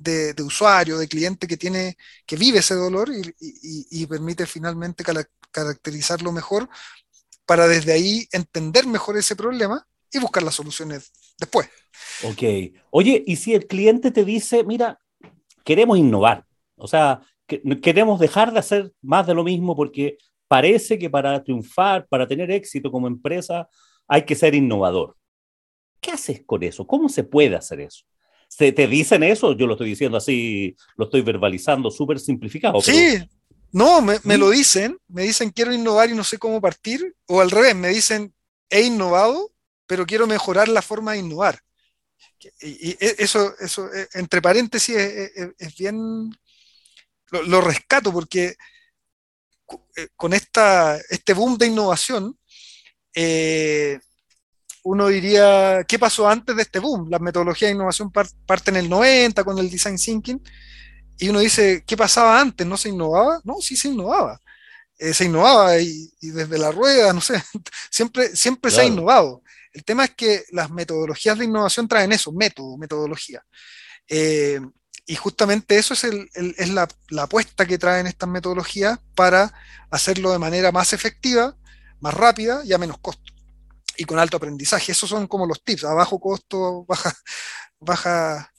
de, 0.00 0.34
usuario, 0.42 0.98
de 0.98 1.08
cliente 1.08 1.46
que 1.46 1.56
tiene, 1.56 1.96
que 2.26 2.36
vive 2.36 2.58
ese 2.58 2.74
dolor 2.74 3.10
y 3.38 4.06
permite 4.06 4.46
finalmente 4.46 5.04
caracterizarlo 5.52 6.32
mejor 6.32 6.68
para 7.44 7.66
desde 7.66 7.92
ahí 7.92 8.28
entender 8.32 8.86
mejor 8.86 9.16
ese 9.18 9.36
problema 9.36 9.86
y 10.12 10.18
buscar 10.18 10.42
las 10.42 10.54
soluciones 10.54 11.12
después. 11.38 11.68
Ok. 12.22 12.42
Oye, 12.90 13.22
y 13.26 13.36
si 13.36 13.54
el 13.54 13.66
cliente 13.66 14.10
te 14.10 14.24
dice, 14.24 14.64
mira, 14.64 14.98
queremos 15.64 15.98
innovar, 15.98 16.46
o 16.76 16.88
sea, 16.88 17.20
queremos 17.46 18.20
dejar 18.20 18.52
de 18.52 18.60
hacer 18.60 18.92
más 19.02 19.26
de 19.26 19.34
lo 19.34 19.44
mismo 19.44 19.76
porque 19.76 20.16
parece 20.48 20.98
que 20.98 21.10
para 21.10 21.42
triunfar, 21.42 22.06
para 22.08 22.26
tener 22.26 22.50
éxito 22.50 22.90
como 22.90 23.06
empresa, 23.06 23.68
hay 24.08 24.24
que 24.24 24.34
ser 24.34 24.54
innovador. 24.54 25.16
¿Qué 26.00 26.12
haces 26.12 26.42
con 26.46 26.62
eso? 26.62 26.86
¿Cómo 26.86 27.08
se 27.08 27.24
puede 27.24 27.56
hacer 27.56 27.80
eso? 27.80 28.04
¿Se 28.50 28.72
¿Te 28.72 28.88
dicen 28.88 29.22
eso? 29.22 29.56
Yo 29.56 29.66
lo 29.66 29.74
estoy 29.74 29.90
diciendo 29.90 30.18
así, 30.18 30.76
lo 30.96 31.04
estoy 31.04 31.22
verbalizando 31.22 31.90
súper 31.90 32.18
simplificado. 32.18 32.80
Sí, 32.80 33.16
no, 33.70 34.02
me, 34.02 34.18
me, 34.24 34.36
lo 34.36 34.50
dicen, 34.50 34.98
me 35.06 35.22
dicen 35.22 35.50
quiero 35.50 35.72
innovar 35.72 36.10
y 36.10 36.14
no 36.14 36.24
sé 36.24 36.36
cómo 36.36 36.60
partir, 36.60 37.14
o 37.26 37.40
al 37.40 37.50
revés, 37.50 37.76
me 37.76 37.88
dicen 37.88 38.34
he 38.68 38.82
innovado, 38.82 39.52
pero 39.86 40.04
quiero 40.04 40.26
mejorar 40.26 40.68
la 40.68 40.82
forma 40.82 41.12
de 41.12 41.18
innovar. 41.18 41.60
Y, 42.60 42.96
eso, 43.22 43.54
eso, 43.60 43.92
e, 43.92 44.08
entre 44.14 44.42
paréntesis, 44.42 44.96
es, 44.96 45.76
bien, 45.76 46.30
lo, 47.30 47.60
rescato 47.60 48.12
porque 48.12 48.56
eh, 49.96 50.08
con 50.16 50.32
esta, 50.32 50.98
este 51.08 51.34
boom 51.34 51.56
de 51.56 51.66
innovación, 51.66 52.36
eh, 53.14 54.00
uno 54.82 55.08
diría, 55.08 55.84
¿qué 55.86 55.98
pasó 55.98 56.28
antes 56.28 56.56
de 56.56 56.62
este 56.62 56.78
boom? 56.78 57.08
Las 57.10 57.20
metodologías 57.20 57.68
de 57.68 57.74
innovación 57.74 58.10
parten 58.10 58.76
en 58.76 58.84
el 58.84 58.90
90 58.90 59.44
con 59.44 59.58
el 59.58 59.70
design 59.70 59.96
thinking, 59.96 60.40
y 61.20 61.28
uno 61.28 61.40
dice, 61.40 61.84
¿qué 61.86 61.96
pasaba 61.98 62.40
antes? 62.40 62.66
¿No 62.66 62.78
se 62.78 62.88
innovaba? 62.88 63.40
No, 63.44 63.56
sí 63.60 63.76
se 63.76 63.88
innovaba. 63.88 64.40
Eh, 64.98 65.12
se 65.12 65.26
innovaba 65.26 65.78
y, 65.78 66.10
desde 66.20 66.58
la 66.58 66.72
rueda, 66.72 67.12
no 67.12 67.20
sé, 67.20 67.42
siempre, 67.90 68.34
siempre 68.34 68.70
se 68.70 68.80
ha 68.80 68.84
innovado. 68.84 69.42
El 69.72 69.84
tema 69.84 70.04
es 70.04 70.10
que 70.14 70.44
las 70.50 70.70
metodologías 70.70 71.38
de 71.38 71.44
innovación 71.44 71.86
traen 71.88 72.12
eso, 72.12 72.32
método, 72.32 72.78
metodología. 72.78 73.44
Eh, 74.08 74.60
y 75.06 75.14
justamente 75.14 75.76
eso 75.76 75.92
es, 75.94 76.04
el, 76.04 76.28
es 76.34 76.70
la, 76.70 76.88
la, 77.10 77.24
apuesta 77.24 77.66
que 77.66 77.78
traen 77.78 78.06
estas 78.06 78.28
metodologías 78.28 78.98
para 79.14 79.52
hacerlo 79.90 80.32
de 80.32 80.38
manera 80.38 80.72
más 80.72 80.92
efectiva, 80.92 81.54
más 82.00 82.14
rápida 82.14 82.62
y 82.64 82.72
a 82.72 82.78
menos 82.78 82.98
costo. 82.98 83.29
Y 84.00 84.04
con 84.04 84.18
alto 84.18 84.38
aprendizaje. 84.38 84.92
Esos 84.92 85.10
son 85.10 85.26
como 85.26 85.46
los 85.46 85.62
tips, 85.62 85.84
a 85.84 85.92
bajo 85.92 86.18
costo, 86.18 86.84
baja, 86.88 87.14
baja, 87.80 88.52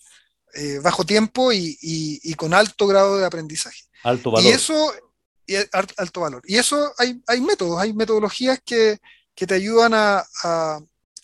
eh, 0.53 0.79
bajo 0.83 1.05
tiempo 1.05 1.51
y, 1.51 1.77
y, 1.81 2.33
con 2.35 2.53
alto 2.53 2.85
grado 2.85 3.17
de 3.17 3.25
aprendizaje. 3.25 3.81
Alto 4.03 4.31
valor. 4.31 4.45
Y 4.45 4.53
eso, 4.53 4.93
y 5.47 5.55
alto 5.97 6.21
valor. 6.21 6.43
Y 6.45 6.57
eso 6.57 6.93
hay, 6.97 7.19
hay 7.25 7.41
métodos, 7.41 7.79
hay 7.79 7.93
metodologías 7.93 8.59
que, 8.63 8.99
que 9.33 9.47
te 9.47 9.55
ayudan 9.55 9.93
a, 9.95 10.23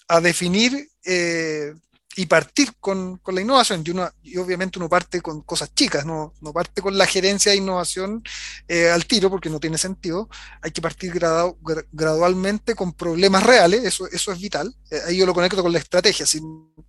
a 0.07 0.21
definir 0.21 0.89
eh, 1.03 1.73
y 2.17 2.25
partir 2.25 2.73
con, 2.79 3.17
con, 3.17 3.35
la 3.35 3.41
innovación. 3.41 3.83
Y, 3.85 3.91
uno, 3.91 4.09
y 4.23 4.37
obviamente 4.37 4.79
uno 4.79 4.89
parte 4.89 5.21
con 5.21 5.41
cosas 5.41 5.73
chicas, 5.75 6.03
no, 6.03 6.33
no 6.41 6.51
parte 6.51 6.81
con 6.81 6.97
la 6.97 7.05
gerencia 7.05 7.51
de 7.51 7.59
innovación 7.59 8.23
eh, 8.67 8.89
al 8.89 9.05
tiro, 9.05 9.29
porque 9.29 9.51
no 9.51 9.59
tiene 9.59 9.77
sentido. 9.77 10.27
Hay 10.63 10.71
que 10.71 10.81
partir 10.81 11.13
gradu, 11.13 11.59
gradualmente 11.91 12.73
con 12.73 12.93
problemas 12.93 13.43
reales, 13.43 13.83
eso, 13.83 14.07
eso 14.07 14.31
es 14.31 14.41
vital. 14.41 14.75
Eh, 14.89 14.99
ahí 15.05 15.17
yo 15.17 15.27
lo 15.27 15.33
conecto 15.35 15.61
con 15.61 15.71
la 15.71 15.77
estrategia. 15.77 16.25
Si, 16.25 16.39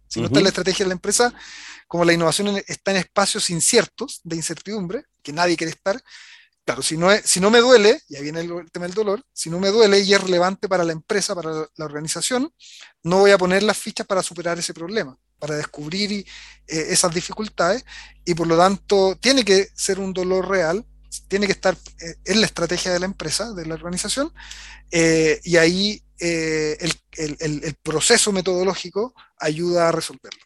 si 0.08 0.20
no 0.20 0.26
está 0.26 0.38
en 0.38 0.44
la 0.44 0.48
estrategia 0.48 0.86
de 0.86 0.88
la 0.88 0.94
empresa, 0.94 1.34
como 1.86 2.06
la 2.06 2.14
innovación 2.14 2.62
está 2.66 2.92
en 2.92 2.96
espacios 2.96 3.50
inciertos, 3.50 4.22
de 4.24 4.36
incertidumbre, 4.36 5.04
que 5.22 5.34
nadie 5.34 5.58
quiere 5.58 5.72
estar, 5.72 6.02
Claro, 6.68 6.82
si 6.82 6.98
no, 6.98 7.08
si 7.24 7.40
no 7.40 7.50
me 7.50 7.60
duele, 7.60 7.98
ya 8.10 8.20
viene 8.20 8.40
el, 8.40 8.70
tema 8.70 8.84
del 8.84 8.94
dolor, 8.94 9.22
si 9.32 9.48
no 9.48 9.58
me 9.58 9.70
duele 9.70 10.00
y 10.00 10.12
es 10.12 10.22
relevante 10.22 10.68
para 10.68 10.84
la 10.84 10.92
empresa, 10.92 11.34
para 11.34 11.66
la, 11.74 11.84
organización, 11.86 12.52
no 13.04 13.20
voy 13.20 13.30
a 13.30 13.38
poner 13.38 13.62
las 13.62 13.78
fichas 13.78 14.06
para 14.06 14.22
superar 14.22 14.58
ese 14.58 14.74
problema, 14.74 15.16
para 15.38 15.56
descubrir 15.56 16.12
eh, 16.12 16.24
esas 16.66 17.14
dificultades 17.14 17.86
y 18.22 18.34
por 18.34 18.46
lo 18.46 18.58
tanto 18.58 19.16
tiene 19.16 19.46
que 19.46 19.68
ser 19.74 19.98
un 19.98 20.12
dolor 20.12 20.46
real, 20.46 20.84
tiene 21.26 21.46
que 21.46 21.52
estar 21.52 21.74
eh, 21.74 22.16
en 22.26 22.40
la 22.40 22.46
estrategia 22.46 22.92
de 22.92 23.00
la 23.00 23.06
empresa, 23.06 23.54
de 23.54 23.64
la 23.64 23.72
organización, 23.72 24.30
eh, 24.90 25.40
y 25.44 25.56
ahí 25.56 26.02
eh, 26.20 26.76
el, 27.16 27.74
proceso 27.82 28.30
metodológico 28.30 29.14
ayuda 29.38 29.88
a 29.88 29.92
resolverlo. 29.92 30.42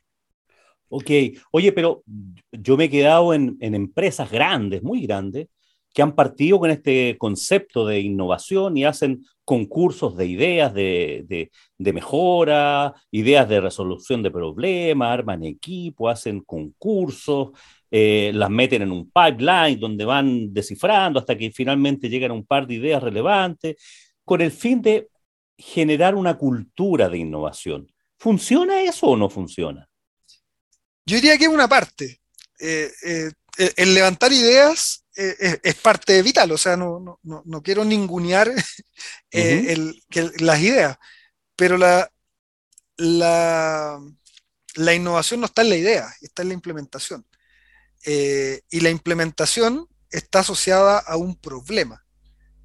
Ok, 0.89 1.11
oye, 1.51 1.73
pero 1.73 2.05
yo 2.53 2.77
me 2.77 2.85
he 2.85 2.91
quedado 2.91 3.35
en, 3.35 3.57
empresas 3.61 4.31
grandes, 4.31 4.85
muy 4.85 5.05
grandes, 5.05 5.49
que 5.93 6.03
han 6.03 6.15
partido 6.15 6.59
con 6.59 6.71
este 6.71 7.17
concepto 7.19 7.87
de 7.87 8.01
innovación 8.01 8.77
y 8.77 8.85
hacen 8.85 9.25
concursos 9.45 10.17
de 10.17 10.27
ideas 10.27 10.73
de, 10.73 11.51
mejora, 11.79 12.95
ideas 13.11 13.49
de 13.49 13.61
resolución 13.61 14.23
de 14.23 14.31
problemas, 14.31 15.11
arman 15.11 15.45
equipo, 15.45 16.09
hacen 16.09 16.41
concursos, 16.41 17.51
eh, 17.91 18.31
las 18.35 18.49
meten 18.49 18.83
en 18.83 18.93
un 18.93 19.11
pipeline 19.11 19.79
donde 19.79 20.05
van 20.05 20.53
descifrando 20.53 21.19
hasta 21.19 21.37
que 21.37 21.51
finalmente 21.51 22.09
llegan 22.09 22.31
a 22.31 22.35
un 22.35 22.47
par 22.47 22.67
de 22.67 22.75
ideas 22.75 23.03
relevantes, 23.03 23.77
con 24.25 24.41
el 24.41 24.53
fin 24.53 24.81
de 24.81 25.09
generar 25.59 26.15
una 26.15 26.39
cultura 26.39 27.09
de 27.09 27.19
innovación. 27.19 27.93
¿Funciona 28.19 28.83
eso 28.83 29.09
o 29.09 29.17
no 29.17 29.29
funciona? 29.29 29.89
Yo 31.05 31.17
diría 31.17 31.37
que 31.37 31.45
es 31.45 31.51
una 31.51 31.69
parte. 31.69 32.21
Eh, 32.61 32.89
eh, 33.05 33.31
el 33.57 33.95
levantar 33.95 34.33
ideas 34.33 35.05
es, 35.15 35.75
parte 35.77 36.23
vital, 36.23 36.53
o 36.53 36.59
sea, 36.59 36.77
no, 36.77 37.21
quiero 37.63 37.85
ningunear 37.85 38.51
las 40.39 40.61
ideas, 40.61 40.97
pero 41.57 41.77
la, 41.77 42.11
la, 42.97 44.95
innovación 44.95 45.41
no 45.41 45.47
está 45.47 45.63
en 45.63 45.69
la 45.71 45.77
idea, 45.77 46.15
está 46.21 46.43
en 46.43 46.49
la 46.49 46.55
implementación. 46.55 47.27
Eh, 48.05 48.63
y 48.71 48.81
la 48.81 48.91
implementación 48.91 49.87
está 50.11 50.41
asociada 50.41 50.99
a 50.99 51.17
un 51.17 51.37
problema. 51.37 52.05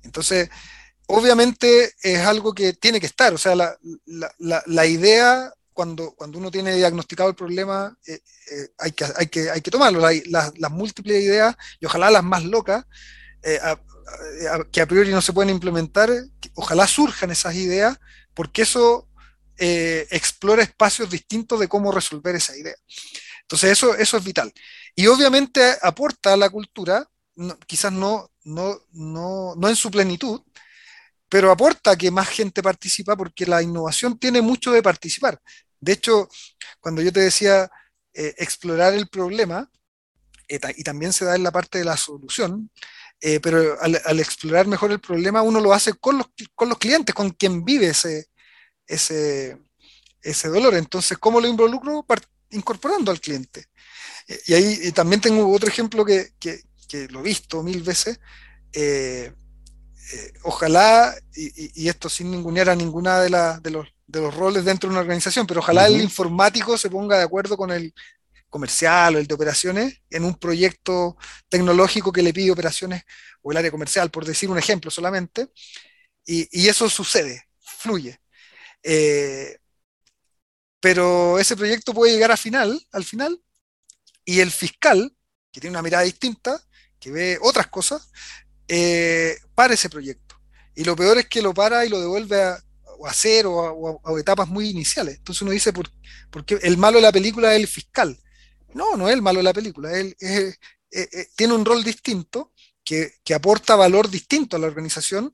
Entonces, 0.04 0.50
obviamente 1.08 1.94
es 2.02 2.20
algo 2.20 2.54
que 2.54 2.74
tiene 2.74 3.00
que 3.00 3.06
estar, 3.06 3.34
o 3.34 3.38
sea, 3.38 3.56
la, 3.56 4.86
idea 4.86 5.54
cuando, 5.78 6.16
cuando 6.16 6.40
uno 6.40 6.50
tiene 6.50 6.76
diagnosticado 6.76 7.30
el 7.30 7.36
problema, 7.36 7.96
eh, 8.08 8.20
eh, 8.52 8.70
hay, 8.80 8.92
que, 8.94 9.06
hay, 9.16 9.28
que, 9.28 9.52
hay 9.52 9.62
que 9.62 9.70
tomarlo. 9.70 10.00
las, 10.00 10.72
múltiples 10.72 11.22
ideas, 11.22 11.56
y 11.80 11.86
ojalá 11.86 12.10
las 12.10 12.24
más 12.24 12.44
locas, 12.44 12.84
eh, 13.44 13.60
que 14.72 14.82
a 14.82 14.88
priori 14.88 15.12
no 15.12 15.22
se 15.22 15.34
pueden 15.34 15.52
implementar, 15.52 16.10
ojalá 16.56 16.88
surjan 16.88 17.30
esas 17.30 17.54
ideas, 17.54 17.96
porque 18.34 18.64
eso 18.64 19.08
explora 19.60 20.64
espacios 20.64 21.12
distintos 21.12 21.60
de 21.60 21.68
cómo 21.68 21.92
resolver 21.92 22.36
esa 22.36 22.58
idea. 22.58 22.76
Entonces, 23.44 23.72
eso, 23.72 23.94
eso 23.94 24.18
es 24.18 24.24
vital. 24.24 24.52
Y 24.96 25.06
obviamente 25.06 25.62
aporta 25.84 26.34
a 26.34 26.38
la 26.38 26.50
cultura, 26.50 27.08
quizás 27.68 27.92
no, 27.92 28.32
no, 28.46 28.82
no, 28.94 29.54
no 29.56 29.70
en 29.70 29.76
su 29.76 29.92
plenitud, 29.92 30.42
pero 31.30 31.52
aporta 31.52 31.96
que 31.96 32.10
más 32.10 32.30
gente 32.30 32.64
participa 32.64 33.16
porque 33.16 33.46
la 33.46 33.62
innovación 33.62 34.18
tiene 34.18 34.42
mucho 34.42 34.72
de 34.72 34.82
participar. 34.82 35.40
De 35.80 35.94
hecho, 35.94 36.30
cuando 36.80 37.02
yo 37.02 37.12
te 37.12 37.20
decía 37.20 37.70
eh, 38.14 38.34
explorar 38.38 38.94
el 38.94 39.08
problema, 39.10 39.70
eh, 40.48 40.60
y 40.76 40.84
también 40.84 41.14
se 41.14 41.26
da 41.26 41.36
en 41.36 41.44
la 41.44 41.52
parte 41.52 41.78
de 41.78 41.86
la 41.86 41.98
solución, 41.98 42.72
eh, 43.22 43.40
pero 43.40 43.80
al, 43.82 44.20
explorar 44.20 44.68
mejor 44.68 44.92
el 44.92 45.00
problema 45.00 45.42
uno 45.42 45.60
lo 45.60 45.74
hace 45.74 45.94
con 45.94 46.18
los, 46.18 46.28
con 46.56 46.70
los 46.70 46.78
clientes, 46.78 47.14
con 47.14 47.32
quien 47.32 47.64
vive 47.64 47.90
ese, 47.90 48.28
ese, 48.88 49.60
ese 50.22 50.48
dolor. 50.50 50.76
Entonces, 50.76 51.18
¿cómo 51.18 51.40
lo 51.42 51.48
involucro? 51.48 52.06
incorporando 52.50 53.12
al 53.12 53.20
cliente. 53.20 53.66
Y 54.48 54.54
ahí 54.54 54.92
también 54.94 55.22
tengo 55.22 55.52
otro 55.52 55.70
ejemplo 55.70 56.06
que, 56.06 56.32
que, 56.40 56.62
lo 57.10 57.20
he 57.20 57.24
visto 57.24 57.62
mil 57.62 57.84
veces. 57.84 58.20
ojalá, 60.44 61.14
y, 61.36 61.88
esto 61.90 62.10
sin 62.10 62.32
ningunear 62.32 62.70
a 62.70 62.76
ninguna 62.76 63.20
de, 63.20 63.30
la, 63.30 63.60
de, 63.60 63.72
los, 63.72 63.88
de 64.08 64.22
los 64.22 64.34
roles 64.34 64.64
dentro 64.64 64.90
de 64.90 64.94
una 64.94 65.02
organización, 65.02 65.46
pero 65.46 65.60
ojalá 65.60 65.88
el 65.88 66.02
informático 66.02 66.78
se 66.78 66.90
ponga 66.90 67.18
de 67.18 67.24
acuerdo 67.24 67.58
con 67.58 67.72
el 67.72 67.94
comercial 68.50 69.16
o 69.16 69.20
el 69.20 69.28
de 69.28 69.36
operaciones 69.36 70.02
en 70.10 70.24
un 70.24 70.36
proyecto 70.36 71.18
tecnológico 71.50 72.14
que 72.14 72.24
le 72.24 72.34
pide 72.34 72.52
operaciones 72.52 73.04
o 73.42 73.52
el 73.52 73.58
área 73.58 73.72
comercial, 73.72 74.10
por 74.10 74.26
decir 74.26 74.50
un 74.50 74.58
ejemplo 74.58 74.90
solamente, 74.90 75.50
y, 76.26 76.68
eso 76.68 76.90
sucede, 76.90 77.48
fluye. 77.60 78.20
Eh, 78.84 79.58
pero 80.80 81.40
ese 81.40 81.56
proyecto 81.56 81.94
puede 81.94 82.14
llegar 82.14 82.32
a 82.32 82.38
final, 82.38 82.80
al 82.92 83.04
final, 83.04 83.42
y 84.26 84.40
el 84.40 84.52
fiscal, 84.52 85.16
que 85.52 85.62
tiene 85.62 85.74
una 85.74 85.82
mirada 85.82 86.04
distinta, 86.04 86.62
que 87.00 87.12
ve 87.12 87.40
otras 87.42 87.68
cosas, 87.68 88.10
eh, 88.68 89.38
para 89.56 89.74
ese 89.74 89.90
proyecto. 89.90 90.40
Y 90.76 90.84
lo 90.84 90.96
peor 90.96 91.18
es 91.18 91.28
que 91.28 91.42
lo 91.42 91.54
para 91.54 91.86
y 91.86 91.90
lo 91.90 92.00
devuelve 92.00 92.44
a, 92.44 92.62
o 92.98 93.08
a 93.08 93.14
cero 93.14 93.54
o, 93.54 94.18
etapas 94.18 94.48
muy 94.48 94.70
iniciales. 94.70 95.18
Entonces 95.18 95.42
uno 95.42 95.52
dice, 95.52 95.74
¿por, 95.74 96.46
qué 96.46 96.60
el 96.62 96.78
malo 96.78 96.98
de 96.98 97.04
la 97.04 97.12
película 97.12 97.54
es 97.54 97.62
el 97.62 97.68
fiscal? 97.68 98.18
No, 98.74 98.96
no 98.96 99.08
es 99.08 99.14
el 99.14 99.22
malo 99.22 99.40
de 99.40 99.44
la 99.44 99.54
película, 99.54 99.92
él, 99.98 100.16
tiene 101.36 101.54
un 101.54 101.66
rol 101.66 101.84
distinto 101.84 102.54
que, 102.84 103.12
aporta 103.36 103.76
valor 103.76 104.10
distinto 104.10 104.56
a 104.56 104.60
la 104.60 104.68
organización 104.68 105.34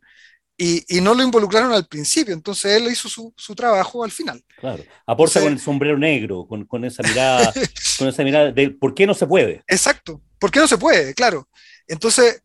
y, 0.58 0.84
no 1.02 1.14
lo 1.14 1.24
involucraron 1.24 1.74
al 1.74 1.88
principio, 1.88 2.34
entonces 2.34 2.78
él 2.78 2.92
hizo 2.92 3.10
su, 3.10 3.56
trabajo 3.56 4.04
al 4.04 4.12
final. 4.12 4.44
Claro, 4.60 4.84
aporta 5.06 5.42
con 5.42 5.54
el 5.54 5.60
sombrero 5.60 5.98
negro, 5.98 6.48
con, 6.48 6.86
esa 6.86 7.04
mirada, 7.04 7.52
con 7.98 8.08
esa 8.08 8.24
mirada 8.24 8.52
de 8.52 8.70
por 8.70 8.94
qué 8.94 9.06
no 9.06 9.14
se 9.14 9.28
puede. 9.28 9.64
Exacto, 9.68 10.22
¿por 10.40 10.52
qué 10.52 10.60
no 10.60 10.68
se 10.68 10.78
puede? 10.78 11.14
Claro. 11.14 11.50
Entonces, 11.88 12.42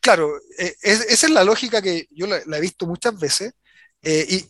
claro, 0.00 0.30
esa 0.58 1.26
es 1.26 1.30
la 1.30 1.44
lógica 1.44 1.80
que 1.80 2.06
yo 2.10 2.26
la, 2.26 2.56
he 2.56 2.60
visto 2.60 2.86
muchas 2.86 3.18
veces 3.18 3.54
eh, 4.02 4.48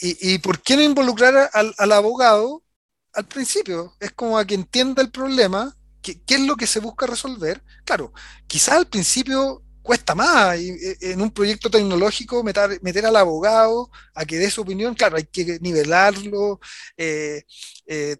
y, 0.00 0.38
por 0.38 0.60
qué 0.62 0.76
no 0.76 0.82
involucrar 0.82 1.50
al, 1.52 1.92
abogado 1.92 2.64
al 3.12 3.26
principio? 3.26 3.94
Es 4.00 4.12
como 4.12 4.38
a 4.38 4.44
que 4.44 4.54
entienda 4.54 5.02
el 5.02 5.10
problema, 5.10 5.76
qué, 6.00 6.20
es 6.26 6.40
lo 6.40 6.56
que 6.56 6.66
se 6.66 6.80
busca 6.80 7.06
resolver. 7.06 7.62
Claro, 7.84 8.12
quizás 8.46 8.74
al 8.74 8.88
principio 8.88 9.62
cuesta 9.82 10.14
más 10.14 10.58
en 10.58 11.20
un 11.20 11.30
proyecto 11.32 11.68
tecnológico 11.70 12.42
meter, 12.44 12.80
meter 12.82 13.06
al 13.06 13.16
abogado 13.16 13.90
a 14.14 14.24
que 14.24 14.38
dé 14.38 14.50
su 14.50 14.62
opinión, 14.62 14.94
claro, 14.94 15.16
hay 15.16 15.24
que 15.24 15.58
nivelarlo, 15.60 16.60
eh, 16.96 17.42
eh, 17.86 18.16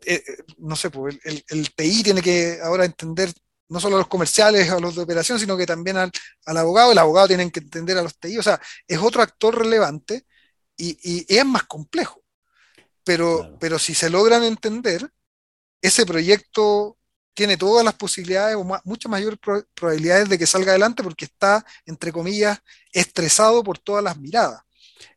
no 0.58 0.76
sé, 0.76 0.90
pues 0.90 1.18
el, 1.24 1.44
el, 1.48 1.74
TI 1.74 2.02
tiene 2.02 2.22
que 2.22 2.58
ahora 2.62 2.84
entender 2.84 3.32
no 3.68 3.80
solo 3.80 3.96
a 3.96 4.00
los 4.00 4.08
comerciales 4.08 4.70
a 4.70 4.78
los 4.80 4.96
de 4.96 5.02
operación, 5.02 5.38
sino 5.38 5.56
que 5.56 5.66
también 5.66 5.96
al, 5.96 6.10
al, 6.46 6.56
abogado, 6.56 6.92
el 6.92 6.98
abogado 6.98 7.28
tiene 7.28 7.50
que 7.50 7.60
entender 7.60 7.96
a 7.96 8.02
los 8.02 8.18
TI, 8.18 8.38
o 8.38 8.42
sea, 8.42 8.60
es 8.86 8.98
otro 8.98 9.22
actor 9.22 9.56
relevante 9.56 10.26
y, 10.82 11.26
es 11.28 11.44
más 11.44 11.64
complejo. 11.64 12.22
Pero, 13.04 13.56
pero 13.58 13.78
si 13.78 13.94
se 13.94 14.10
logran 14.10 14.44
entender, 14.44 15.10
ese 15.80 16.06
proyecto 16.06 16.96
tiene 17.34 17.56
todas 17.56 17.84
las 17.84 17.94
posibilidades 17.94 18.56
o 18.56 18.64
muchas 18.84 19.10
mayores 19.10 19.38
probabilidades 19.74 20.28
de 20.28 20.38
que 20.38 20.46
salga 20.46 20.72
adelante 20.72 21.02
porque 21.02 21.24
está, 21.24 21.64
entre 21.86 22.12
comillas, 22.12 22.58
estresado 22.92 23.64
por 23.64 23.78
todas 23.78 24.04
las 24.04 24.16
miradas. 24.18 24.62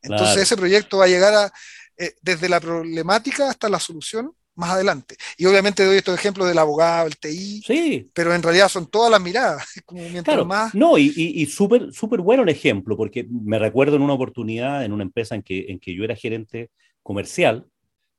Entonces 0.02 0.38
ese 0.38 0.58
proyecto 0.58 0.98
va 0.98 1.06
a 1.06 1.10
llegar 1.10 1.34
a, 1.34 1.54
eh, 1.98 2.16
desde 2.22 2.50
la 2.50 2.60
problemática 2.60 3.50
hasta 3.50 3.70
la 3.70 3.80
solución 3.80 4.36
más 4.56 4.72
adelante. 4.72 5.16
Y 5.38 5.46
obviamente 5.46 5.84
doy 5.84 5.98
estos 5.98 6.18
ejemplos 6.18 6.48
del 6.48 6.58
abogado, 6.58 7.08
el 7.08 7.18
TI, 7.18 7.62
sí. 7.66 8.10
pero 8.14 8.34
en 8.34 8.42
realidad 8.42 8.70
son 8.70 8.88
todas 8.88 9.12
las 9.12 9.22
miradas. 9.22 9.66
claro, 10.24 10.46
más... 10.46 10.74
No, 10.74 10.98
y, 10.98 11.14
y, 11.16 11.46
súper 11.46 11.94
súper 11.94 12.22
bueno 12.22 12.44
el 12.44 12.50
ejemplo, 12.50 12.98
porque 12.98 13.28
me 13.30 13.60
recuerdo 13.60 13.96
en 13.96 14.02
una 14.02 14.14
oportunidad 14.14 14.84
en 14.84 14.94
una 14.94 15.04
empresa 15.04 15.36
en 15.36 15.44
que, 15.44 15.66
en 15.70 15.80
que 15.80 15.94
yo 15.94 16.04
era 16.04 16.16
gerente 16.16 16.72
comercial, 17.04 17.68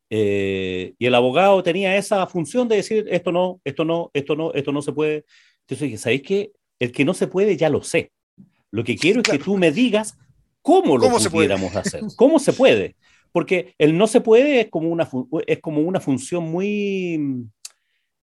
eh, 0.09 0.94
y 0.99 1.07
el 1.07 1.14
abogado 1.14 1.62
tenía 1.62 1.96
esa 1.96 2.27
función 2.27 2.68
de 2.68 2.77
decir, 2.77 3.07
esto 3.11 3.33
no, 3.33 3.61
esto 3.64 3.85
no, 3.85 4.11
esto 4.14 4.37
no, 4.37 4.53
esto 4.55 4.72
no 4.72 4.83
se 4.83 4.92
puede. 4.92 5.25
Entonces 5.62 5.81
dije, 5.81 5.99
¿sabéis 5.99 6.22
qué? 6.22 6.53
El 6.79 6.92
que 6.92 7.05
no 7.05 7.14
se 7.14 7.27
puede 7.27 7.57
ya 7.57 7.68
lo 7.68 7.83
sé. 7.83 8.12
Lo 8.70 8.85
que 8.85 8.96
quiero 8.96 9.20
es 9.20 9.29
que 9.29 9.38
tú 9.38 9.57
me 9.57 9.72
digas 9.72 10.16
cómo 10.62 10.99
lo 10.99 11.09
pudiéramos 11.31 11.75
hacer, 11.75 12.03
cómo 12.16 12.38
se 12.38 12.53
puede 12.53 12.96
porque 13.33 13.75
el 13.79 13.97
no 13.97 14.07
se 14.07 14.21
puede 14.21 14.61
es 14.61 14.71
como 14.71 14.89
una, 14.89 15.09
es 15.47 15.61
como 15.61 15.81
una 15.81 16.01
función 16.01 16.45
muy 16.45 17.47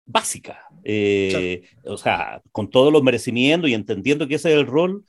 básica. 0.06 0.60
Eh, 0.84 1.64
o 1.86 1.98
sea, 1.98 2.42
con 2.52 2.70
todos 2.70 2.92
los 2.92 3.04
merecimientos 3.04 3.70
y 3.70 3.74
entendiendo 3.74 4.28
que 4.28 4.36
ese 4.36 4.52
es 4.52 4.58
el 4.58 4.68
rol, 4.68 5.04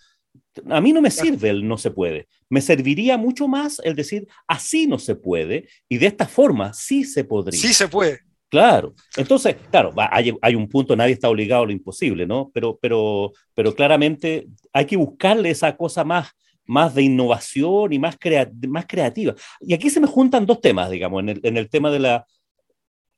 a 0.68 0.81
mí 0.81 0.92
no 0.92 1.00
me 1.00 1.11
sirve 1.11 1.50
el 1.50 1.66
no 1.66 1.78
se 1.78 1.90
puede. 1.90 2.28
Me 2.48 2.61
serviría 2.61 3.16
mucho 3.16 3.48
más 3.48 3.81
el 3.85 3.94
decir 3.94 4.26
así 4.46 4.87
no 4.87 4.98
se 4.98 5.14
puede 5.14 5.68
y 5.88 5.98
de 5.98 6.07
esta 6.07 6.26
forma 6.26 6.72
sí 6.72 7.05
se 7.05 7.24
podría. 7.24 7.61
Sí 7.61 7.72
se 7.72 7.88
puede. 7.88 8.20
Claro. 8.48 8.94
Entonces, 9.16 9.57
claro, 9.70 9.94
hay, 9.96 10.35
hay, 10.42 10.55
un 10.55 10.68
punto, 10.68 10.94
nadie 10.94 11.14
está 11.14 11.31
obligado 11.31 11.62
a 11.62 11.66
lo 11.66 11.72
imposible, 11.72 12.26
¿no? 12.26 12.50
Pero, 12.52 12.78
pero, 12.83 13.33
pero 13.55 13.74
claramente 13.74 14.46
hay 14.74 14.85
que 14.85 14.98
buscarle 14.98 15.48
esa 15.48 15.74
cosa 15.74 16.05
más 16.05 16.28
más 16.64 16.94
de 16.94 17.03
innovación 17.03 17.92
y 17.92 17.98
más, 17.98 18.16
más 18.68 18.87
creativa. 18.87 19.35
Y 19.61 19.75
aquí 19.75 19.90
se 19.90 20.01
me 20.01 20.07
juntan 20.07 20.46
dos 20.46 20.61
temas, 20.61 20.90
digamos, 20.90 21.22
en 21.22 21.29
el, 21.31 21.40
en 21.42 21.57
el 21.57 21.68
tema 21.68 21.90
de 21.90 21.98
la, 21.98 22.27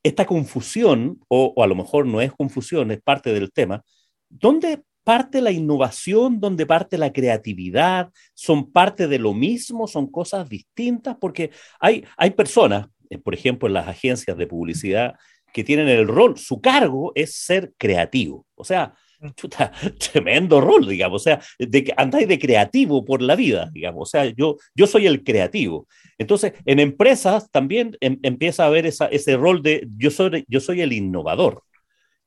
esta 0.03 0.25
confusión, 0.25 1.19
o, 1.27 1.53
a 1.63 1.67
lo 1.67 1.75
mejor 1.75 2.05
no 2.05 2.21
es 2.21 2.31
confusión, 2.31 2.91
es 2.91 3.01
parte 3.01 3.33
del 3.33 3.51
tema, 3.51 3.83
¿dónde 4.29 4.83
parte 5.03 5.39
la 5.39 5.51
innovación, 5.51 6.39
donde 6.39 6.65
parte 6.65 6.97
la 6.97 7.13
creatividad, 7.13 8.11
son 8.33 8.71
parte 8.71 9.07
de 9.07 9.19
lo 9.19 9.33
mismo, 9.33 9.87
son 9.87 10.07
cosas 10.07 10.49
distintas, 10.49 11.15
porque 11.19 11.51
hay, 11.79 12.03
hay 12.17 12.31
personas, 12.31 12.87
eh, 13.09 13.19
por 13.19 13.35
ejemplo, 13.35 13.67
en 13.67 13.75
las 13.75 13.87
agencias 13.87 14.35
de 14.35 14.47
publicidad, 14.47 15.13
que 15.53 15.63
tienen 15.63 15.87
el 15.87 16.07
rol, 16.07 16.37
su 16.37 16.59
cargo 16.59 17.11
es 17.15 17.35
ser 17.35 17.73
creativo. 17.77 18.45
O 18.55 18.63
sea. 18.63 18.93
chuta, 19.35 19.71
tremendo 20.11 20.61
rol, 20.61 20.87
digamos, 20.87 21.21
o 21.21 21.23
sea, 21.23 21.41
de 21.59 21.93
andáis 21.97 22.27
de 22.27 22.39
creativo 22.39 23.03
por 23.03 23.21
la 23.21 23.35
vida, 23.35 23.69
digamos, 23.73 24.09
o 24.09 24.11
sea, 24.11 24.25
yo, 24.25 24.57
yo 24.73 24.87
soy 24.87 25.07
el 25.07 25.23
creativo. 25.23 25.87
Entonces, 26.17 26.53
en 26.65 26.79
empresas 26.79 27.49
también 27.51 27.97
em, 28.01 28.19
empieza 28.23 28.63
a 28.63 28.67
haber 28.67 28.85
esa, 28.85 29.07
ese 29.07 29.37
rol 29.37 29.61
de 29.61 29.87
yo 29.97 30.11
soy, 30.11 30.45
yo 30.47 30.59
soy 30.59 30.81
el 30.81 30.93
innovador. 30.93 31.63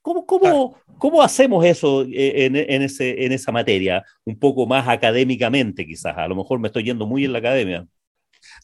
¿Cómo, 0.03 0.25
cómo, 0.25 0.79
cómo 0.99 1.23
hacemos 1.23 1.65
eso 1.65 2.03
eh, 2.03 2.47
en, 2.47 2.57
en, 2.57 2.83
ese, 2.83 3.25
en 3.25 3.33
esa 3.33 3.53
materia? 3.53 4.05
Un 4.25 4.39
poco 4.39 4.67
más 4.67 4.89
académicamente, 4.89 5.85
quizás. 5.85 6.17
A 6.17 6.29
lo 6.29 6.37
mejor 6.37 6.59
me 6.61 6.69
estoy 6.69 6.85
yendo 6.85 7.07
muy 7.07 7.25
en 7.25 7.33
la 7.33 7.41
academia. 7.41 7.87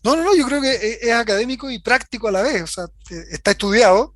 No, 0.03 0.17
no, 0.17 0.25
no, 0.25 0.37
yo 0.37 0.47
creo 0.47 0.61
que 0.61 0.75
es 0.75 1.13
académico 1.13 1.71
y 1.71 1.81
práctico 1.81 2.29
a 2.29 2.33
la 2.33 2.43
vez. 2.43 2.63
O 2.63 2.67
sea, 2.67 2.85
eh, 2.85 3.25
está 3.31 3.53
estudiado, 3.53 4.15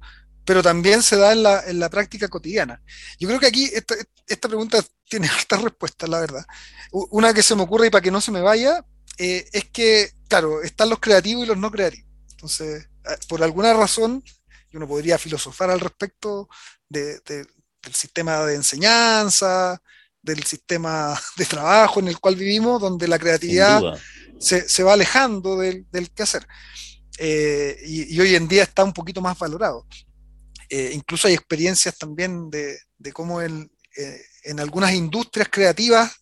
pero 0.48 0.62
también 0.62 1.02
se 1.02 1.16
da 1.16 1.32
en 1.32 1.42
la, 1.42 1.62
en 1.66 1.78
la 1.78 1.90
práctica 1.90 2.26
cotidiana. 2.26 2.82
Yo 3.20 3.28
creo 3.28 3.38
que 3.38 3.48
aquí 3.48 3.70
esta, 3.70 3.94
esta 4.26 4.48
pregunta 4.48 4.82
tiene 5.06 5.28
hartas 5.38 5.60
respuestas, 5.60 6.08
la 6.08 6.20
verdad. 6.20 6.46
Una 6.90 7.34
que 7.34 7.42
se 7.42 7.54
me 7.54 7.64
ocurre 7.64 7.88
y 7.88 7.90
para 7.90 8.00
que 8.00 8.10
no 8.10 8.22
se 8.22 8.32
me 8.32 8.40
vaya, 8.40 8.82
eh, 9.18 9.46
es 9.52 9.66
que, 9.66 10.10
claro, 10.26 10.62
están 10.62 10.88
los 10.88 11.00
creativos 11.00 11.44
y 11.44 11.48
los 11.48 11.58
no 11.58 11.70
creativos. 11.70 12.08
Entonces, 12.30 12.88
por 13.28 13.42
alguna 13.42 13.74
razón, 13.74 14.24
yo 14.70 14.80
no 14.80 14.88
podría 14.88 15.18
filosofar 15.18 15.68
al 15.68 15.80
respecto 15.80 16.48
del 16.88 17.46
sistema 17.92 18.46
de 18.46 18.54
enseñanza, 18.54 19.82
del 20.22 20.44
sistema 20.44 21.20
de 21.36 21.44
trabajo 21.44 22.00
en 22.00 22.08
el 22.08 22.18
cual 22.20 22.36
vivimos, 22.36 22.80
donde 22.80 23.06
la 23.06 23.18
creatividad 23.18 23.82
se, 24.40 24.82
va 24.82 24.94
alejando 24.94 25.58
del, 25.58 25.86
del 25.90 26.10
quehacer. 26.10 26.46
Eh, 27.18 27.76
y, 27.84 28.18
hoy 28.18 28.34
en 28.34 28.48
día 28.48 28.62
está 28.62 28.82
un 28.82 28.94
poquito 28.94 29.20
más 29.20 29.38
valorado. 29.38 29.86
Eh, 30.68 30.90
incluso 30.94 31.28
hay 31.28 31.34
experiencias 31.34 31.96
también 31.96 32.50
de, 32.50 32.78
cómo 33.12 33.40
eh, 33.40 33.68
en 34.44 34.60
algunas 34.60 34.92
industrias 34.92 35.48
creativas 35.50 36.12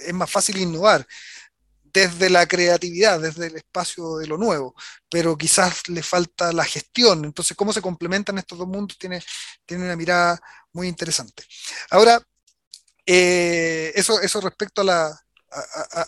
es 0.00 0.12
más 0.12 0.28
fácil 0.28 0.56
innovar 0.56 1.06
desde 1.92 2.30
la 2.30 2.46
creatividad, 2.46 3.20
desde 3.20 3.48
el 3.48 3.56
espacio 3.56 4.16
de 4.16 4.26
lo 4.26 4.36
nuevo, 4.36 4.74
pero 5.08 5.36
quizás 5.36 5.88
le 5.88 6.02
falta 6.02 6.52
la 6.52 6.64
gestión. 6.64 7.24
Entonces, 7.24 7.56
cómo 7.56 7.72
se 7.72 7.82
complementan 7.82 8.38
estos 8.38 8.58
dos 8.58 8.68
mundos 8.68 8.98
tiene, 8.98 9.22
una 9.70 9.96
mirada 9.96 10.40
muy 10.72 10.88
interesante. 10.88 11.44
Ahora, 11.90 12.20
eh, 13.06 13.92
eso, 13.94 14.20
eso 14.20 14.40
respecto 14.40 14.82
a, 14.82 14.84
la, 14.84 15.20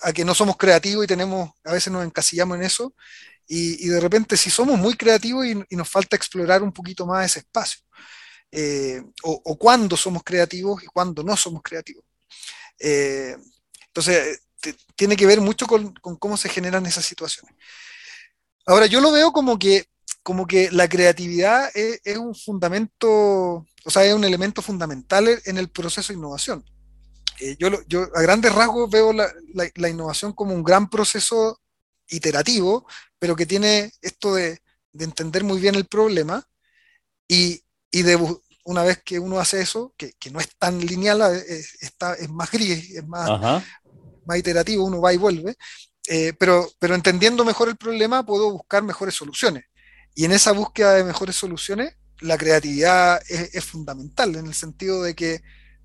a, 0.03 0.13
que 0.13 0.25
no 0.25 0.35
somos 0.35 0.57
creativos 0.57 1.05
y 1.05 1.09
tenemos, 1.09 1.51
a 1.65 1.73
veces 1.73 1.93
nos 1.93 2.05
encasillamos 2.05 2.57
en 2.57 2.65
eso, 2.65 2.95
y, 3.47 3.89
de 3.89 4.01
repente 4.01 4.37
si 4.37 4.51
somos 4.51 4.79
muy 4.79 4.95
creativos 4.95 5.47
y, 5.47 5.77
nos 5.77 5.89
falta 5.89 6.17
explorar 6.17 6.63
un 6.63 6.73
poquito 6.73 7.07
más 7.07 7.27
ese 7.27 7.41
espacio, 7.41 7.81
eh, 8.51 9.03
o, 9.23 9.41
o 9.45 9.59
cuándo 9.59 9.97
somos 9.97 10.23
creativos 10.23 10.83
y 10.83 10.87
cuándo 10.87 11.23
no 11.23 11.37
somos 11.37 11.63
creativos. 11.63 12.05
Eh, 12.79 13.37
entonces, 13.87 14.43
tiene 14.97 15.17
que 15.17 15.27
ver 15.27 15.41
mucho 15.41 15.67
con, 15.67 15.95
cómo 16.19 16.37
se 16.37 16.49
generan 16.49 16.87
esas 16.87 17.05
situaciones. 17.05 17.55
Ahora, 18.67 18.87
yo 18.87 19.01
lo 19.01 19.13
veo 19.13 19.33
como 19.33 19.59
que, 19.59 19.87
como 20.23 20.47
que 20.47 20.71
la 20.71 20.89
creatividad 20.89 21.71
es, 21.75 22.17
un 22.17 22.35
fundamento, 22.35 23.67
o 23.85 23.91
sea, 23.91 24.05
es 24.05 24.15
un 24.15 24.25
elemento 24.25 24.63
fundamental 24.63 25.29
en 25.45 25.59
el 25.59 25.69
proceso 25.69 26.13
de 26.13 26.19
innovación. 26.19 26.65
Eh, 27.41 27.57
yo, 27.59 27.69
a 28.15 28.23
grandes 28.23 28.55
rasgos 28.55 28.91
veo 28.91 29.13
la, 29.13 29.89
innovación 29.89 30.33
como 30.33 30.55
un 30.55 30.63
gran 30.63 30.89
proceso 30.89 31.61
iterativo, 32.09 32.87
pero 33.19 33.37
que 33.37 33.47
tiene 33.47 33.93
esto 34.01 34.35
de, 34.35 34.61
de 34.93 35.05
entender 35.05 35.45
muy 35.45 35.61
bien 35.61 35.75
el 35.75 35.87
problema 35.87 36.47
y, 37.29 37.63
y, 37.91 38.03
de 38.03 38.19
una 38.65 38.83
vez 38.83 39.03
que 39.05 39.19
uno 39.19 39.41
hace 39.41 39.61
eso, 39.61 39.95
que, 39.97 40.13
que 40.19 40.31
no 40.31 40.39
es 40.39 40.57
tan 40.57 40.79
lineal, 40.81 41.23
es, 41.35 41.83
está, 41.83 42.15
es 42.15 42.29
más 42.29 42.51
gris, 42.51 42.91
es 42.91 43.07
más, 43.07 43.63
más 44.27 44.39
iterativo, 44.39 44.85
uno 44.85 45.01
va 45.01 45.13
y 45.13 45.17
vuelve, 45.17 45.57
eh, 46.09 46.33
pero, 46.39 46.71
pero 46.79 46.95
entendiendo 46.95 47.45
mejor 47.45 47.69
el 47.69 47.77
problema 47.77 48.25
puedo 48.25 48.51
buscar 48.51 48.83
mejores 48.83 49.15
soluciones. 49.15 49.65
Y 50.15 50.25
en 50.25 50.33
esa 50.33 50.53
búsqueda 50.53 50.95
de 50.95 51.05
mejores 51.05 51.37
soluciones, 51.37 51.97
la 52.21 52.39
creatividad 52.39 53.21
es, 53.29 53.65
fundamental, 53.65 54.37
en 54.37 54.47
el 54.47 54.55
sentido 54.55 55.03
de 55.03 55.15
que 55.15 55.43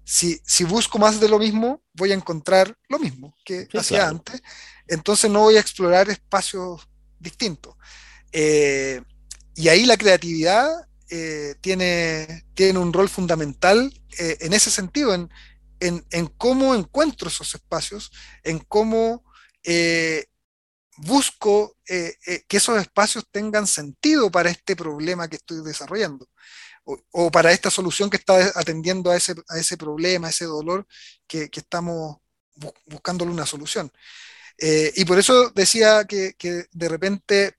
si, 0.09 0.39
si, 0.45 0.63
busco 0.63 0.97
más 0.97 1.19
de 1.19 1.27
lo 1.27 1.37
mismo, 1.37 1.83
voy 1.93 2.11
a 2.11 2.15
encontrar 2.15 2.73
lo 2.87 2.97
mismo 2.97 3.35
que 3.43 3.67
hacía 3.77 4.07
antes. 4.07 4.41
Entonces 4.87 5.29
no 5.29 5.41
voy 5.41 5.57
a 5.57 5.59
explorar 5.59 6.09
espacios 6.09 6.87
distintos. 7.19 7.75
Eh, 8.31 9.01
y 9.53 9.67
ahí 9.67 9.85
la 9.85 9.97
creatividad 9.97 10.87
eh, 11.09 11.55
tiene, 11.59 12.45
tiene 12.53 12.79
un 12.79 12.93
rol 12.93 13.09
fundamental 13.09 13.93
en 14.17 14.53
ese 14.53 14.71
sentido, 14.71 15.13
en, 15.13 15.29
en, 15.79 16.27
cómo 16.37 16.73
encuentro 16.73 17.27
esos 17.27 17.53
espacios, 17.53 18.11
en 18.43 18.59
cómo 18.59 19.23
eh, 19.63 20.25
busco 20.97 21.77
eh, 21.87 22.15
eh, 22.25 22.43
que 22.47 22.57
esos 22.57 22.79
espacios 22.79 23.25
tengan 23.31 23.67
sentido 23.67 24.31
para 24.31 24.49
este 24.49 24.75
problema 24.75 25.27
que 25.27 25.35
estoy 25.35 25.63
desarrollando 25.63 26.27
o, 27.11 27.31
para 27.31 27.51
esta 27.51 27.69
solución 27.69 28.09
que 28.09 28.17
está 28.17 28.51
atendiendo 28.55 29.11
a 29.11 29.17
ese, 29.17 29.35
a 29.49 29.57
ese 29.59 29.77
problema, 29.77 30.27
a 30.27 30.29
ese 30.29 30.45
dolor 30.45 30.87
que, 31.27 31.49
estamos 31.53 32.17
buscándole 32.85 33.31
una 33.31 33.45
solución. 33.45 33.91
y 34.59 35.05
por 35.05 35.19
eso 35.19 35.51
decía 35.51 36.05
que, 36.05 36.35
de 36.71 36.89
repente 36.89 37.55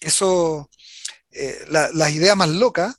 eso, 0.00 0.70
las 1.68 2.12
ideas 2.12 2.36
más 2.36 2.48
locas 2.48 2.94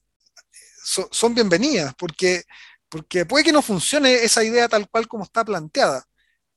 son 1.11 1.35
bienvenidas, 1.35 1.93
porque 1.95 2.43
porque 2.91 3.25
puede 3.25 3.45
que 3.45 3.53
no 3.53 3.61
funcione 3.61 4.15
esa 4.15 4.43
idea 4.43 4.67
tal 4.67 4.89
cual 4.89 5.07
como 5.07 5.23
está 5.23 5.45
planteada, 5.45 6.05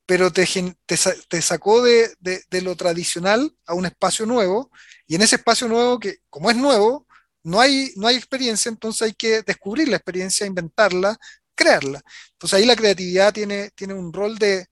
pero 0.05 0.33
te, 0.33 0.45
te, 0.85 1.41
sacó 1.41 1.81
de, 1.81 2.13
lo 2.61 2.75
tradicional 2.75 3.55
a 3.65 3.73
un 3.73 3.85
espacio 3.85 4.25
nuevo, 4.25 4.69
y 5.07 5.15
en 5.15 5.21
ese 5.21 5.37
espacio 5.37 5.69
nuevo, 5.69 5.97
que 5.97 6.17
como 6.29 6.51
es 6.51 6.57
nuevo, 6.57 7.04
no 7.45 7.61
hay, 7.61 7.93
no 7.95 8.07
hay 8.07 8.15
experiencia, 8.15 8.69
entonces 8.69 9.03
hay 9.03 9.13
que 9.13 9.41
descubrir 9.43 9.87
la 9.87 9.97
experiencia, 9.97 10.45
inventarla, 10.45 11.17
crearla. 11.55 12.01
Entonces 12.33 12.59
ahí 12.59 12.65
la 12.65 12.75
creatividad 12.75 13.33
tiene, 13.33 13.71
tiene 13.71 13.93
un 13.93 14.11
rol 14.11 14.37
de, 14.37 14.67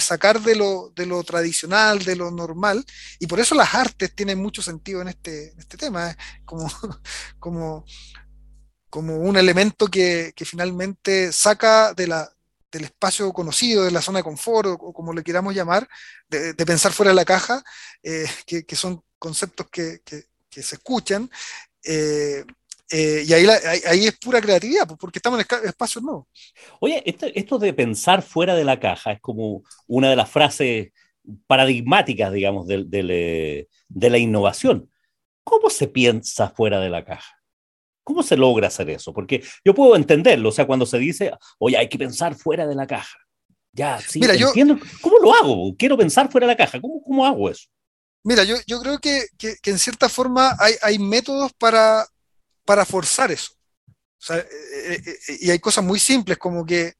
sacar 0.00 0.40
de 0.40 0.56
lo, 0.56 0.90
de 0.96 1.06
lo 1.06 1.22
tradicional, 1.22 2.00
de 2.00 2.16
lo 2.16 2.30
normal, 2.30 2.84
y 3.18 3.26
por 3.26 3.38
eso 3.40 3.54
las 3.54 3.74
artes 3.74 4.14
tienen 4.14 4.40
mucho 4.40 4.62
sentido 4.62 5.02
en 5.02 5.08
este, 5.08 5.54
este 5.58 5.76
tema, 5.76 6.16
como, 6.44 6.68
como 7.38 7.84
como 8.90 9.16
un 9.16 9.36
elemento 9.36 9.86
que, 9.86 10.34
finalmente 10.44 11.32
saca 11.32 11.94
de 11.94 12.08
la, 12.08 12.30
del 12.70 12.84
espacio 12.84 13.32
conocido, 13.32 13.84
de 13.84 13.92
la 13.92 14.02
zona 14.02 14.18
de 14.18 14.24
confort, 14.24 14.68
o, 14.68 14.92
como 14.92 15.12
le 15.14 15.22
queramos 15.22 15.54
llamar, 15.54 15.88
de, 16.28 16.54
pensar 16.66 16.92
fuera 16.92 17.10
de 17.10 17.16
la 17.16 17.24
caja, 17.24 17.62
eh, 18.02 18.28
que, 18.44 18.76
son 18.76 19.02
conceptos 19.18 19.68
que, 19.70 20.02
se 20.50 20.74
escuchan. 20.74 21.30
Eh, 21.84 22.44
eh, 22.90 23.24
y 23.26 23.32
ahí, 23.32 23.46
ahí, 23.86 24.06
es 24.06 24.18
pura 24.18 24.40
creatividad, 24.40 24.86
pues, 24.86 24.98
porque 24.98 25.18
estamos 25.18 25.40
en 25.40 25.68
espacios 25.68 26.02
nuevos. 26.02 26.26
Oye, 26.80 27.02
esto, 27.06 27.26
esto 27.34 27.58
de 27.58 27.72
pensar 27.72 28.22
fuera 28.22 28.54
de 28.54 28.64
la 28.64 28.80
caja 28.80 29.12
es 29.12 29.20
como 29.20 29.62
una 29.86 30.10
de 30.10 30.16
las 30.16 30.28
frases 30.28 30.88
paradigmáticas, 31.46 32.32
digamos, 32.32 32.66
de 32.66 33.68
la 33.88 34.18
innovación. 34.18 34.90
¿Cómo 35.44 35.70
se 35.70 35.88
piensa 35.88 36.50
fuera 36.50 36.80
de 36.80 36.90
la 36.90 37.04
caja? 37.04 37.40
¿Cómo 38.02 38.22
se 38.22 38.36
logra 38.36 38.68
hacer 38.68 38.90
eso? 38.90 39.12
Porque 39.12 39.42
yo 39.64 39.74
puedo 39.74 39.94
entenderlo, 39.94 40.48
o 40.48 40.52
sea, 40.52 40.66
cuando 40.66 40.86
se 40.86 40.98
dice, 40.98 41.32
oye, 41.58 41.76
hay 41.76 41.88
que 41.88 41.98
pensar 41.98 42.34
fuera 42.34 42.66
de 42.66 42.74
la 42.74 42.86
caja. 42.86 43.18
Ya, 43.72 44.00
sí, 44.00 44.18
mira, 44.18 44.34
entiendo. 44.34 44.78
¿Cómo 45.00 45.18
lo 45.18 45.32
hago? 45.32 45.76
Quiero 45.76 45.96
pensar 45.96 46.30
fuera 46.30 46.46
de 46.46 46.54
la 46.54 46.56
caja. 46.56 46.80
¿Cómo, 46.80 47.02
cómo 47.02 47.24
hago 47.24 47.48
eso? 47.48 47.68
Mira, 48.22 48.44
yo, 48.44 48.56
yo 48.66 48.80
creo 48.80 48.98
que, 48.98 49.26
en 49.64 49.78
cierta 49.78 50.08
forma 50.08 50.56
hay, 50.58 50.98
métodos 50.98 51.52
para, 51.54 52.06
forzar 52.86 53.32
eso. 53.32 53.52
Eh, 54.30 54.48
eh, 54.84 55.02
eh, 55.06 55.38
y 55.40 55.50
hay 55.50 55.58
cosas 55.58 55.82
muy 55.82 55.98
simples 55.98 56.36
como 56.36 56.64
que 56.66 56.94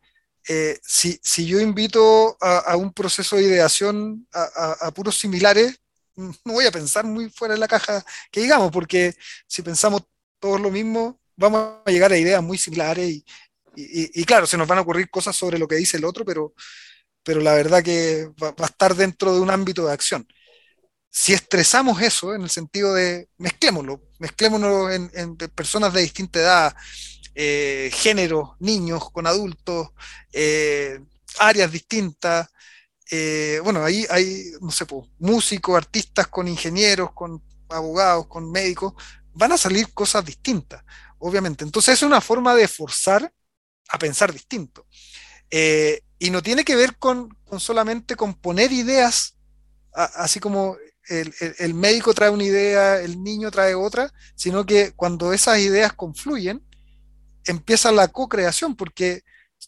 si, 0.83 1.46
yo 1.46 1.61
invito 1.61 2.37
a, 2.40 2.76
un 2.76 2.92
proceso 2.92 3.37
de 3.37 3.42
ideación 3.42 4.26
a, 4.33 4.87
a, 4.87 4.90
puros 4.92 5.18
similares, 5.18 5.78
no 6.16 6.54
voy 6.54 6.66
a 6.66 6.72
pensar 6.72 7.04
muy 7.04 7.30
fuera 7.30 7.54
de 7.54 7.61
la 7.61 7.68
caja 7.68 8.04
que 8.30 8.40
digamos, 8.40 8.70
porque 8.72 9.14
si 9.46 9.62
pensamos 9.62 10.02
todos 10.38 10.61
lo 10.61 10.70
mismo, 10.70 11.20
vamos 11.37 11.80
a 11.85 11.90
llegar 11.90 12.12
a 12.12 12.18
ideas 12.18 12.42
muy 12.42 12.59
similares 12.59 13.22
y, 13.76 14.24
claro, 14.24 14.46
se 14.46 14.56
nos 14.56 14.68
van 14.68 14.78
a 14.78 14.80
ocurrir 14.83 15.09
cosas 15.09 15.35
sobre 15.35 15.59
lo 15.59 15.66
que 15.66 15.76
dice 15.76 15.96
el 15.96 16.04
otro, 16.04 16.24
pero, 16.24 16.54
pero 17.22 17.40
la 17.40 17.54
verdad 17.54 17.83
que 17.83 18.28
va, 18.42 18.54
a 18.59 18.66
estar 18.66 18.94
dentro 18.94 19.35
de 19.35 19.40
un 19.40 19.50
ámbito 19.50 19.87
de 19.87 19.92
acción. 19.92 20.26
Si 21.11 21.33
estresamos 21.33 22.01
eso 22.01 22.35
en 22.35 22.42
el 22.42 22.51
sentido 22.51 22.94
de 22.94 23.29
mezclémoslo, 23.37 24.01
mezclémonos 24.20 24.92
en, 24.92 25.37
personas 25.55 25.92
de 25.92 26.03
distinta 26.03 26.38
edad, 26.38 26.77
eh, 27.35 27.90
géneros, 27.92 28.51
niños 28.61 29.11
con 29.11 29.27
adultos, 29.27 29.88
eh, 30.33 31.01
áreas 31.38 31.73
distintas. 31.73 32.49
Eh, 33.11 33.61
bueno, 33.64 33.85
ahí 33.85 34.07
hay, 34.09 34.53
no 34.61 34.70
sé, 34.70 34.87
músicos, 35.18 35.77
artistas 35.77 36.29
con 36.29 36.46
ingenieros, 36.46 37.12
con 37.12 37.42
abogados, 37.68 38.29
con 38.29 38.51
médicos, 38.51 38.94
van 39.33 39.53
a 39.53 39.59
salir 39.59 39.92
cosas 39.92 40.25
distintas, 40.25 40.85
obviamente. 41.18 41.64
Entonces 41.64 41.94
es 41.94 42.03
una 42.03 42.20
forma 42.20 42.55
de 42.55 42.68
forzar 42.68 43.33
a 43.88 43.99
pensar 43.99 44.33
distinto. 44.33 44.87
y 46.23 46.31
no 46.31 46.42
tiene 46.42 46.64
que 46.64 46.77
ver 46.77 46.96
con, 46.99 47.37
solamente 47.59 48.14
con 48.14 48.35
poner 48.35 48.70
ideas, 48.70 49.35
así 49.92 50.38
como 50.38 50.77
el, 51.11 51.75
médico 51.75 52.14
trae 52.14 52.31
una 52.31 52.44
idea, 52.44 53.01
el 53.01 53.23
niño 53.23 53.51
trae 53.51 53.75
otra, 53.75 54.12
sino 54.37 54.64
que 54.64 54.92
cuando 54.92 55.33
esas 55.33 55.59
ideas 55.59 55.92
confluyen, 55.92 56.64
empieza 57.44 57.90
la 57.90 58.09
co-creación, 58.09 58.77
porque 58.77 59.23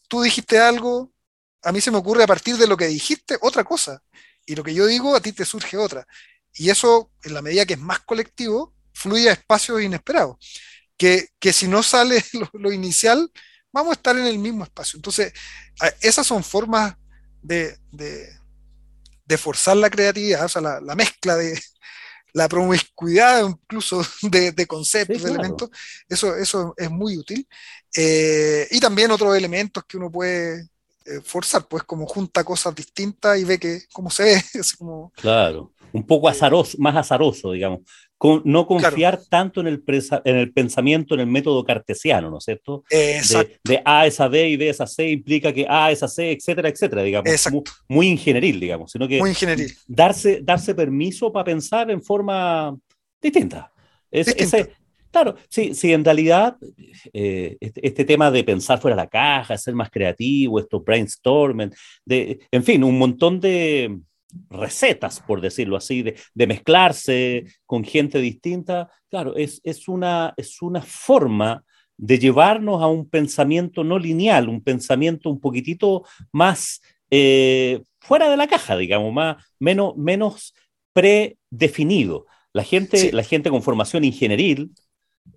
tú 0.08 0.22
dijiste 0.22 0.58
algo, 0.60 1.12
a 1.62 1.72
mí 1.72 1.80
se 1.80 1.90
me 1.90 1.98
ocurre 1.98 2.22
a 2.22 2.28
partir 2.28 2.56
de 2.56 2.66
lo 2.66 2.76
que 2.76 2.86
dijiste 2.86 3.36
otra 3.40 3.64
cosa, 3.64 4.02
y 4.46 4.54
lo 4.54 4.62
que 4.62 4.74
yo 4.74 4.86
digo 4.86 5.16
a 5.16 5.20
ti 5.20 5.32
te 5.32 5.44
surge 5.44 5.76
otra. 5.76 6.06
Y 6.54 6.70
eso, 6.70 7.10
en 7.24 7.34
la 7.34 7.42
medida 7.42 7.66
que 7.66 7.74
es 7.74 7.80
más 7.80 8.00
colectivo, 8.00 8.74
fluye 8.92 9.28
a 9.28 9.32
espacios 9.32 9.82
inesperados, 9.82 10.36
que, 10.96 11.28
si 11.52 11.66
no 11.66 11.82
sale 11.82 12.24
lo, 12.52 12.72
inicial, 12.72 13.30
vamos 13.72 13.90
a 13.90 13.94
estar 13.94 14.16
en 14.16 14.26
el 14.26 14.38
mismo 14.38 14.62
espacio. 14.62 14.96
Entonces, 14.96 15.32
esas 16.00 16.26
son 16.26 16.44
formas 16.44 16.94
de 17.42 17.76
de 17.90 18.41
forzar 19.38 19.76
la 19.76 19.90
creatividad, 19.90 20.44
o 20.44 20.48
sea, 20.48 20.62
la, 20.62 20.94
mezcla 20.94 21.36
de 21.36 21.58
la 22.32 22.48
promiscuidad 22.48 23.46
incluso 23.46 24.02
de, 24.22 24.66
conceptos, 24.66 25.22
de 25.22 25.30
elementos, 25.30 25.70
eso, 26.08 26.36
eso 26.36 26.74
es 26.76 26.90
muy 26.90 27.16
útil. 27.16 27.46
Eh, 27.94 28.66
y 28.70 28.80
también 28.80 29.10
otros 29.10 29.36
elementos 29.36 29.84
que 29.86 29.98
uno 29.98 30.10
puede 30.10 30.68
eh, 31.04 31.20
forzar, 31.24 31.66
pues 31.66 31.82
como 31.82 32.06
junta 32.06 32.44
cosas 32.44 32.74
distintas 32.74 33.38
y 33.38 33.44
ve 33.44 33.58
que 33.58 33.82
cómo 33.92 34.10
se 34.10 34.22
ve. 34.22 34.42
como, 34.78 35.12
claro, 35.16 35.72
un 35.92 36.06
poco 36.06 36.28
eh, 36.28 36.32
azaroso, 36.32 36.76
más 36.78 36.96
azaroso, 36.96 37.52
digamos 37.52 37.80
no 38.44 38.66
confiar 38.66 39.20
tanto 39.28 39.60
en 39.60 39.66
el, 39.66 39.82
en 40.24 40.36
el 40.36 40.52
pensamiento, 40.52 41.14
en 41.14 41.20
el 41.20 41.26
método 41.26 41.64
cartesiano, 41.64 42.30
¿no 42.30 42.38
es 42.38 42.44
cierto? 42.44 42.84
De, 42.88 43.82
A 43.84 44.06
es 44.06 44.20
a 44.20 44.28
B 44.28 44.50
y 44.50 44.56
B 44.56 44.68
es 44.68 44.80
a 44.80 44.86
C 44.86 45.08
implica 45.08 45.52
que 45.52 45.66
A 45.68 45.90
es 45.90 46.02
a 46.02 46.08
C, 46.08 46.30
etcétera, 46.30 46.68
etcétera, 46.68 47.02
digamos. 47.02 47.30
Muy, 47.88 48.08
ingenieril, 48.08 48.60
digamos, 48.60 48.92
sino 48.92 49.08
que 49.08 49.18
muy 49.18 49.30
ingenieril. 49.30 49.72
Darse, 49.86 50.40
darse 50.42 50.74
permiso 50.74 51.32
para 51.32 51.44
pensar 51.44 51.90
en 51.90 52.02
forma 52.02 52.76
distinta. 53.20 53.72
claro, 55.10 55.36
sí, 55.48 55.74
sí, 55.74 55.92
en 55.92 56.04
realidad 56.04 56.56
eh, 57.12 57.56
este, 57.60 57.86
este, 57.86 58.04
tema 58.04 58.30
de 58.30 58.44
pensar 58.44 58.80
fuera 58.80 58.96
de 58.96 59.02
la 59.02 59.08
caja, 59.08 59.56
ser 59.58 59.74
más 59.74 59.90
creativo, 59.90 60.60
esto 60.60 60.80
brainstorming, 60.80 61.72
de, 62.04 62.40
en 62.50 62.62
fin, 62.62 62.84
un 62.84 62.98
montón 62.98 63.40
de, 63.40 63.98
recetas, 64.50 65.20
por 65.20 65.40
decirlo 65.40 65.76
así, 65.76 66.02
de, 66.02 66.46
mezclarse 66.46 67.44
con 67.66 67.84
gente 67.84 68.18
distinta, 68.18 68.90
claro, 69.10 69.36
es, 69.36 69.60
es, 69.64 69.88
una, 69.88 70.34
es 70.36 70.62
una 70.62 70.82
forma 70.82 71.64
de 71.96 72.18
llevarnos 72.18 72.82
a 72.82 72.86
un 72.86 73.08
pensamiento 73.08 73.84
no 73.84 73.98
lineal, 73.98 74.48
un 74.48 74.62
pensamiento 74.62 75.30
un 75.30 75.40
poquitito 75.40 76.04
más 76.32 76.80
eh, 77.10 77.82
fuera 78.00 78.30
de 78.30 78.36
la 78.36 78.48
caja, 78.48 78.76
digamos, 78.76 79.12
más, 79.12 79.44
menos, 79.58 79.96
menos 79.96 80.54
predefinido. 80.92 82.26
La 82.52 82.64
gente, 82.64 83.12
la 83.12 83.22
gente 83.22 83.50
con 83.50 83.62
formación 83.62 84.04
ingenieril, 84.04 84.72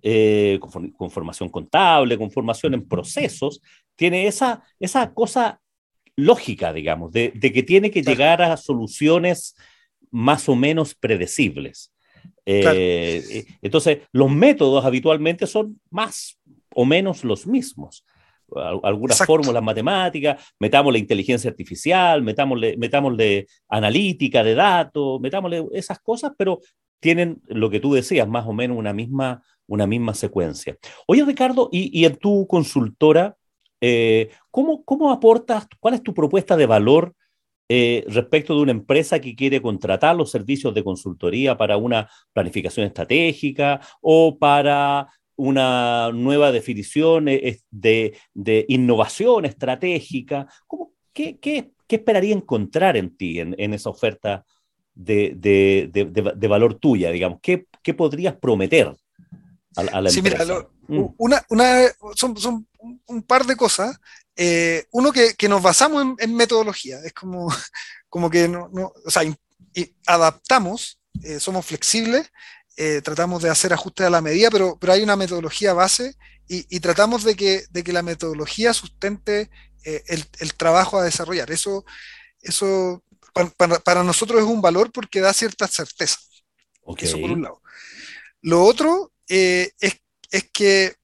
eh, 0.01 0.59
con, 0.59 1.11
formación 1.11 1.49
contable, 1.49 2.17
con 2.17 2.31
formación 2.31 2.73
en 2.73 2.87
procesos, 2.87 3.61
tiene 3.95 4.27
esa, 4.27 4.63
esa 4.79 5.13
cosa 5.13 5.61
lógica, 6.15 6.73
digamos, 6.73 7.11
de, 7.11 7.31
que 7.31 7.63
tiene 7.63 7.91
que 7.91 8.01
llegar 8.01 8.41
a 8.41 8.57
soluciones 8.57 9.55
más 10.11 10.47
o 10.47 10.55
menos 10.55 10.95
predecibles. 10.95 11.91
Eh, 12.45 13.23
eh, 13.29 13.45
entonces, 13.61 13.99
los 14.11 14.31
métodos 14.31 14.85
habitualmente 14.85 15.47
son 15.47 15.79
más 15.89 16.39
o 16.73 16.85
menos 16.85 17.23
los 17.23 17.47
mismos. 17.47 18.05
Algunas 18.83 19.17
fórmulas 19.25 19.63
matemáticas, 19.63 20.53
metamos 20.59 20.93
la 20.93 20.99
inteligencia 20.99 21.49
artificial, 21.49 22.21
metámosle, 22.21 22.77
metámosle 22.77 23.47
analítica 23.67 24.43
de 24.43 24.53
datos, 24.53 25.19
metámosle 25.19 25.65
esas 25.73 25.99
cosas, 25.99 26.33
pero 26.37 26.59
tienen 26.99 27.41
lo 27.47 27.69
que 27.69 27.79
tú 27.79 27.93
decías, 27.93 28.27
más 28.27 28.45
o 28.45 28.53
menos 28.53 28.77
una 28.77 28.93
misma, 28.93 29.41
una 29.67 29.87
misma 29.87 30.13
secuencia. 30.13 30.77
Oye, 31.07 31.25
Ricardo, 31.25 31.69
y, 31.71 31.99
y 31.99 32.05
en 32.05 32.15
tu 32.17 32.45
consultora, 32.47 33.35
eh, 33.87 34.31
¿cómo, 34.49 35.11
aportas, 35.11 35.67
cuál 35.79 35.93
es 35.93 36.01
tu 36.01 36.11
propuesta 36.11 36.57
de 36.57 36.65
valor 36.65 37.13
eh, 37.69 38.03
respecto 38.07 38.55
de 38.55 38.63
una 38.63 38.71
empresa 38.71 39.19
que 39.19 39.35
quiere 39.35 39.61
contratar 39.61 40.15
los 40.15 40.31
servicios 40.31 40.73
de 40.73 40.83
consultoría 40.83 41.55
para 41.55 41.77
una 41.77 42.09
planificación 42.33 42.87
estratégica 42.87 43.79
o 44.01 44.39
para 44.39 45.07
una 45.35 46.09
nueva 46.11 46.51
definición 46.51 47.27
eh, 47.27 47.59
de, 47.69 48.65
innovación 48.69 49.45
estratégica? 49.45 50.47
qué, 51.13 51.71
esperaría 51.87 52.33
encontrar 52.33 52.97
en 52.97 53.15
ti, 53.15 53.39
en, 53.39 53.73
esa 53.75 53.91
oferta 53.91 54.45
de, 54.95 56.47
valor 56.49 56.79
tuya, 56.79 57.11
digamos? 57.11 57.37
¿Qué, 57.39 57.67
podrías 57.95 58.35
prometer 58.37 58.95
a, 59.75 60.01
la 60.01 60.09
empresa? 60.09 60.67
Mm. 60.87 61.05
una, 61.17 61.45
son, 62.15 62.67
un 63.07 63.23
par 63.23 63.45
de 63.45 63.55
cosas. 63.55 63.99
Eh, 64.35 64.85
uno 64.91 65.11
que, 65.13 65.35
nos 65.47 65.61
basamos 65.61 66.17
en, 66.19 66.35
metodología, 66.35 66.99
es 67.03 67.13
como, 67.13 67.47
como 68.09 68.29
que 68.29 68.47
no, 68.47 68.69
o 69.05 69.09
sea, 69.09 69.23
adaptamos, 70.05 70.99
eh, 71.23 71.39
somos 71.39 71.65
flexibles, 71.65 72.29
eh, 72.77 73.01
tratamos 73.01 73.41
de 73.41 73.49
hacer 73.49 73.71
ajustes 73.71 74.05
a 74.05 74.09
la 74.09 74.21
medida, 74.21 74.49
pero, 74.51 74.77
pero 74.79 74.93
hay 74.93 75.03
una 75.03 75.15
metodología 75.15 75.73
base 75.73 76.15
y, 76.47 76.79
tratamos 76.79 77.23
de 77.23 77.35
que, 77.35 77.63
de 77.71 77.83
que 77.83 77.93
la 77.93 78.03
metodología 78.03 78.71
sustente 78.73 79.49
el, 79.83 80.53
trabajo 80.55 80.99
a 80.99 81.03
desarrollar. 81.03 81.49
Eso, 81.49 81.85
eso 82.41 83.03
para, 83.83 84.03
nosotros 84.03 84.41
es 84.41 84.45
un 84.45 84.61
valor 84.61 84.91
porque 84.91 85.21
da 85.21 85.33
cierta 85.33 85.67
certeza. 85.67 86.19
Eso 86.99 87.19
por 87.19 87.31
un 87.31 87.41
lado. 87.41 87.61
Lo 88.41 88.63
otro 88.63 89.11
es 89.27 89.73
es 90.35 90.49
que 90.51 90.95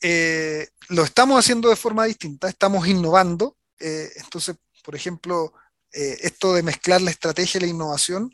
eh, 0.00 0.68
lo 0.88 1.02
estamos 1.02 1.38
haciendo 1.38 1.68
de 1.68 1.76
forma 1.76 2.04
distinta, 2.04 2.48
estamos 2.48 2.86
innovando. 2.86 3.56
Eh, 3.78 4.10
entonces, 4.16 4.56
por 4.84 4.94
ejemplo, 4.94 5.52
eh, 5.92 6.18
esto 6.22 6.54
de 6.54 6.62
mezclar 6.62 7.00
la 7.02 7.10
estrategia 7.10 7.58
y 7.58 7.62
la 7.62 7.66
innovación, 7.68 8.32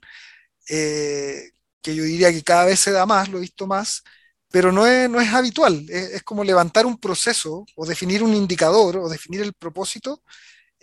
que 0.67 1.95
yo 1.97 2.05
diría 2.05 2.31
que 2.33 2.43
cada 2.43 2.67
vez 2.67 2.81
se 2.81 2.93
da 2.93 3.05
más, 3.07 3.29
lo 3.29 3.39
he 3.39 3.41
visto 3.41 3.67
más, 3.67 4.03
pero 4.51 4.71
no 4.73 4.87
es, 4.87 5.09
no 5.09 5.21
es 5.21 5.33
habitual. 5.33 5.87
Es, 5.89 6.23
como 6.23 6.45
levantar 6.45 6.87
un 6.87 6.99
proceso 6.99 7.65
o 7.75 7.87
definir 7.87 8.23
un 8.23 8.35
indicador 8.35 8.99
o 8.99 9.09
definir 9.09 9.41
el 9.43 9.55
propósito. 9.55 10.23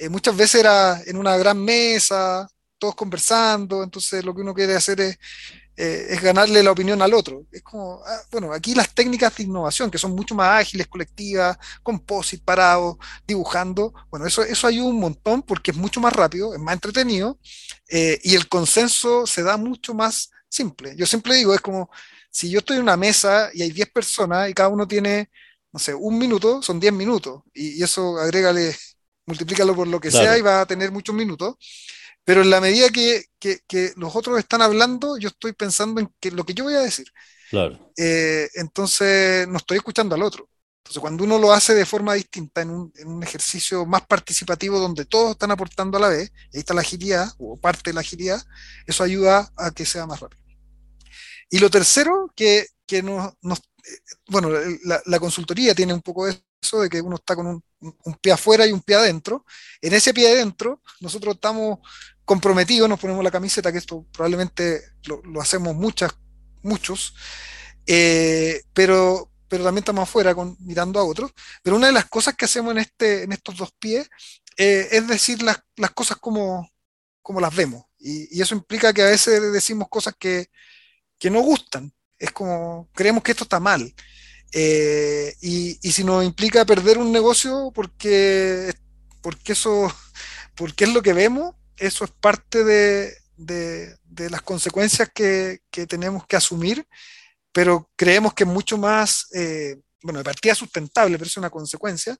muchas 0.09 0.35
veces 0.35 0.61
era 0.61 1.01
en 1.05 1.17
una 1.17 1.37
gran 1.37 1.63
mesa, 1.63 2.47
todos 2.79 2.95
conversando, 2.95 3.83
entonces 3.83 4.23
lo 4.25 4.33
que 4.33 4.41
uno 4.41 4.53
quiere 4.53 4.75
hacer 4.75 4.99
es 5.01 5.17
eh, 5.81 6.07
es 6.09 6.21
ganarle 6.21 6.61
la 6.61 6.73
opinión 6.73 7.01
al 7.01 7.13
otro. 7.13 7.45
Es 7.53 7.61
como, 7.63 8.01
ah, 8.05 8.21
bueno, 8.31 8.51
aquí 8.51 8.75
las 8.75 8.93
técnicas 8.93 9.37
de 9.37 9.43
innovación, 9.43 9.89
que 9.89 9.97
son 9.97 10.11
mucho 10.11 10.35
más 10.35 10.59
ágiles, 10.59 10.87
colectivas, 10.87 11.57
composite, 11.81 12.43
parados, 12.43 12.97
dibujando, 13.25 13.93
bueno, 14.09 14.25
eso, 14.25 14.43
eso 14.43 14.67
ayuda 14.67 14.89
un 14.89 14.99
montón 14.99 15.41
porque 15.41 15.71
es 15.71 15.77
mucho 15.77 16.01
más 16.01 16.11
rápido, 16.11 16.53
es 16.53 16.59
más 16.59 16.73
entretenido 16.73 17.39
eh, 17.87 18.19
y 18.23 18.35
el 18.35 18.49
consenso 18.49 19.25
se 19.25 19.41
da 19.41 19.55
mucho 19.55 19.93
más 19.93 20.31
simple. 20.49 20.97
Yo 20.97 21.05
siempre 21.05 21.35
digo, 21.35 21.55
es 21.55 21.61
como, 21.61 21.89
si 22.29 22.49
yo 22.49 22.59
estoy 22.59 22.75
en 22.75 22.83
una 22.83 22.97
mesa 22.97 23.49
y 23.53 23.61
hay 23.61 23.71
10 23.71 23.89
personas 23.91 24.49
y 24.49 24.53
cada 24.53 24.67
uno 24.67 24.85
tiene, 24.85 25.29
no 25.71 25.79
sé, 25.79 25.93
un 25.93 26.17
minuto, 26.17 26.61
son 26.61 26.77
10 26.81 26.91
minutos 26.91 27.43
y, 27.53 27.81
eso 27.81 28.17
agrégale, 28.17 28.75
multiplícalo 29.25 29.73
por 29.73 29.87
lo 29.87 30.01
que 30.01 30.11
sea 30.11 30.37
y 30.37 30.41
va 30.41 30.59
a 30.59 30.65
tener 30.65 30.91
muchos 30.91 31.15
minutos. 31.15 31.55
Pero 32.23 32.41
en 32.41 32.49
la 32.49 32.61
medida 32.61 32.89
que, 32.89 33.25
los 33.95 34.15
otros 34.15 34.37
están 34.39 34.61
hablando, 34.61 35.17
yo 35.17 35.29
estoy 35.29 35.53
pensando 35.53 35.99
en 36.01 36.13
que, 36.19 36.31
lo 36.31 36.45
que 36.45 36.53
yo 36.53 36.65
voy 36.65 36.75
a 36.75 36.81
decir. 36.81 37.07
Claro. 37.49 37.91
Eh, 37.97 38.49
entonces, 38.55 39.47
no 39.47 39.57
estoy 39.57 39.77
escuchando 39.77 40.15
al 40.15 40.23
otro. 40.23 40.49
Entonces, 40.89 41.01
cuando 41.01 41.23
uno 41.23 41.37
lo 41.37 41.51
hace 41.51 41.75
de 41.75 41.85
forma 41.85 42.15
distinta, 42.15 42.61
en 42.61 42.71
un, 42.71 43.23
ejercicio 43.23 43.85
más 43.85 44.07
participativo 44.07 44.79
donde 44.79 45.05
todos 45.05 45.31
están 45.31 45.51
aportando 45.51 45.97
a 45.97 46.01
la 46.01 46.07
vez, 46.09 46.31
ahí 46.53 46.61
está 46.61 46.73
la 46.73 46.81
agilidad, 46.81 47.31
o 47.37 47.59
parte 47.59 47.91
de 47.91 47.93
la 47.93 48.01
agilidad, 48.01 48.43
eso 48.87 49.03
ayuda 49.03 49.51
a 49.55 49.69
que 49.69 49.85
sea 49.85 50.07
más 50.07 50.19
rápido. 50.19 50.41
Y 51.51 51.59
lo 51.59 51.69
tercero, 51.69 52.31
que, 52.35 52.67
nos, 53.03 53.33
eh, 53.33 53.68
bueno, 54.27 54.49
la, 55.05 55.19
consultoría 55.19 55.73
tiene 55.73 55.93
un 55.93 56.01
poco 56.01 56.27
eso 56.27 56.81
de 56.81 56.89
que 56.89 57.01
uno 57.01 57.15
está 57.15 57.35
con 57.35 57.47
un, 57.47 58.13
pie 58.21 58.33
afuera 58.33 58.65
y 58.65 58.71
un 58.71 58.81
pie 58.81 58.95
adentro. 58.95 59.45
En 59.81 59.93
ese 59.93 60.13
pie 60.13 60.31
adentro, 60.31 60.81
nosotros 60.99 61.35
estamos 61.35 61.79
comprometidos, 62.25 62.89
nos 62.89 62.99
ponemos 62.99 63.23
la 63.23 63.31
camiseta, 63.31 63.71
que 63.71 63.77
esto 63.79 64.05
probablemente 64.11 64.81
lo, 65.05 65.41
hacemos 65.41 65.75
muchas, 65.75 66.15
muchos, 66.61 67.15
eh, 67.87 68.63
pero, 68.73 69.31
pero 69.47 69.63
también 69.63 69.81
estamos 69.81 70.03
afuera 70.03 70.35
mirando 70.59 70.99
a 70.99 71.03
otros. 71.03 71.31
Pero 71.63 71.75
una 71.75 71.87
de 71.87 71.93
las 71.93 72.05
cosas 72.05 72.35
que 72.35 72.45
hacemos 72.45 72.71
en, 72.71 72.79
este, 72.79 73.23
en 73.23 73.31
estos 73.31 73.57
dos 73.57 73.71
pies 73.79 74.09
eh, 74.59 74.89
es 74.91 75.07
decir 75.07 75.41
las, 75.41 75.63
las, 75.77 75.91
cosas 75.91 76.17
como, 76.17 76.69
como 77.21 77.39
las 77.39 77.55
vemos. 77.55 77.85
Y, 77.97 78.37
y, 78.37 78.41
eso 78.41 78.55
implica 78.55 78.91
que 78.93 79.01
a 79.01 79.05
veces 79.05 79.53
decimos 79.53 79.87
cosas 79.89 80.15
que, 80.19 80.49
que 81.17 81.29
no 81.29 81.39
gustan. 81.41 81.93
Es 82.19 82.31
como, 82.31 82.89
creemos 82.93 83.23
que 83.23 83.31
esto 83.31 83.45
está 83.45 83.59
mal. 83.59 83.93
Eh, 84.51 85.35
y, 85.41 85.79
y, 85.81 85.91
si 85.91 86.03
nos 86.03 86.25
implica 86.25 86.65
perder 86.65 86.97
un 86.97 87.11
negocio 87.11 87.71
porque, 87.73 88.73
porque 89.21 89.53
eso, 89.53 89.93
porque 90.55 90.85
es 90.85 90.93
lo 90.93 91.01
que 91.01 91.13
vemos, 91.13 91.55
eso 91.77 92.03
es 92.05 92.11
parte 92.11 92.63
de, 92.63 93.15
de, 93.37 94.29
las 94.29 94.41
consecuencias 94.41 95.09
que, 95.13 95.61
que, 95.69 95.85
tenemos 95.85 96.25
que 96.25 96.35
asumir, 96.35 96.85
pero 97.51 97.89
creemos 97.95 98.33
que 98.33 98.43
es 98.43 98.49
mucho 98.49 98.77
más, 98.77 99.27
eh, 99.33 99.79
bueno, 100.01 100.19
de 100.19 100.25
partida 100.25 100.55
sustentable, 100.55 101.17
pero 101.17 101.27
es 101.27 101.37
una 101.37 101.49
consecuencia, 101.49 102.17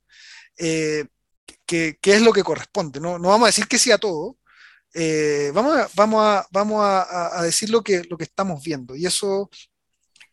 eh, 0.58 1.06
que, 1.66 1.98
que, 2.00 2.14
es 2.14 2.22
lo 2.22 2.32
que 2.32 2.44
corresponde. 2.44 3.00
No, 3.00 3.18
no 3.18 3.30
vamos 3.30 3.48
a 3.48 3.50
decir 3.50 3.68
que 3.68 3.80
sí 3.80 3.92
a 3.92 3.98
todo, 3.98 4.38
vamos, 5.54 5.78
a, 5.78 5.90
vamos, 5.96 6.24
a, 6.24 6.48
vamos 6.52 6.80
a, 6.84 7.42
decir 7.44 7.70
lo 7.70 7.84
que, 7.84 8.04
lo 8.04 8.18
que 8.18 8.24
estamos 8.26 8.64
viendo. 8.64 8.96
Y 8.96 9.06
eso 9.06 9.50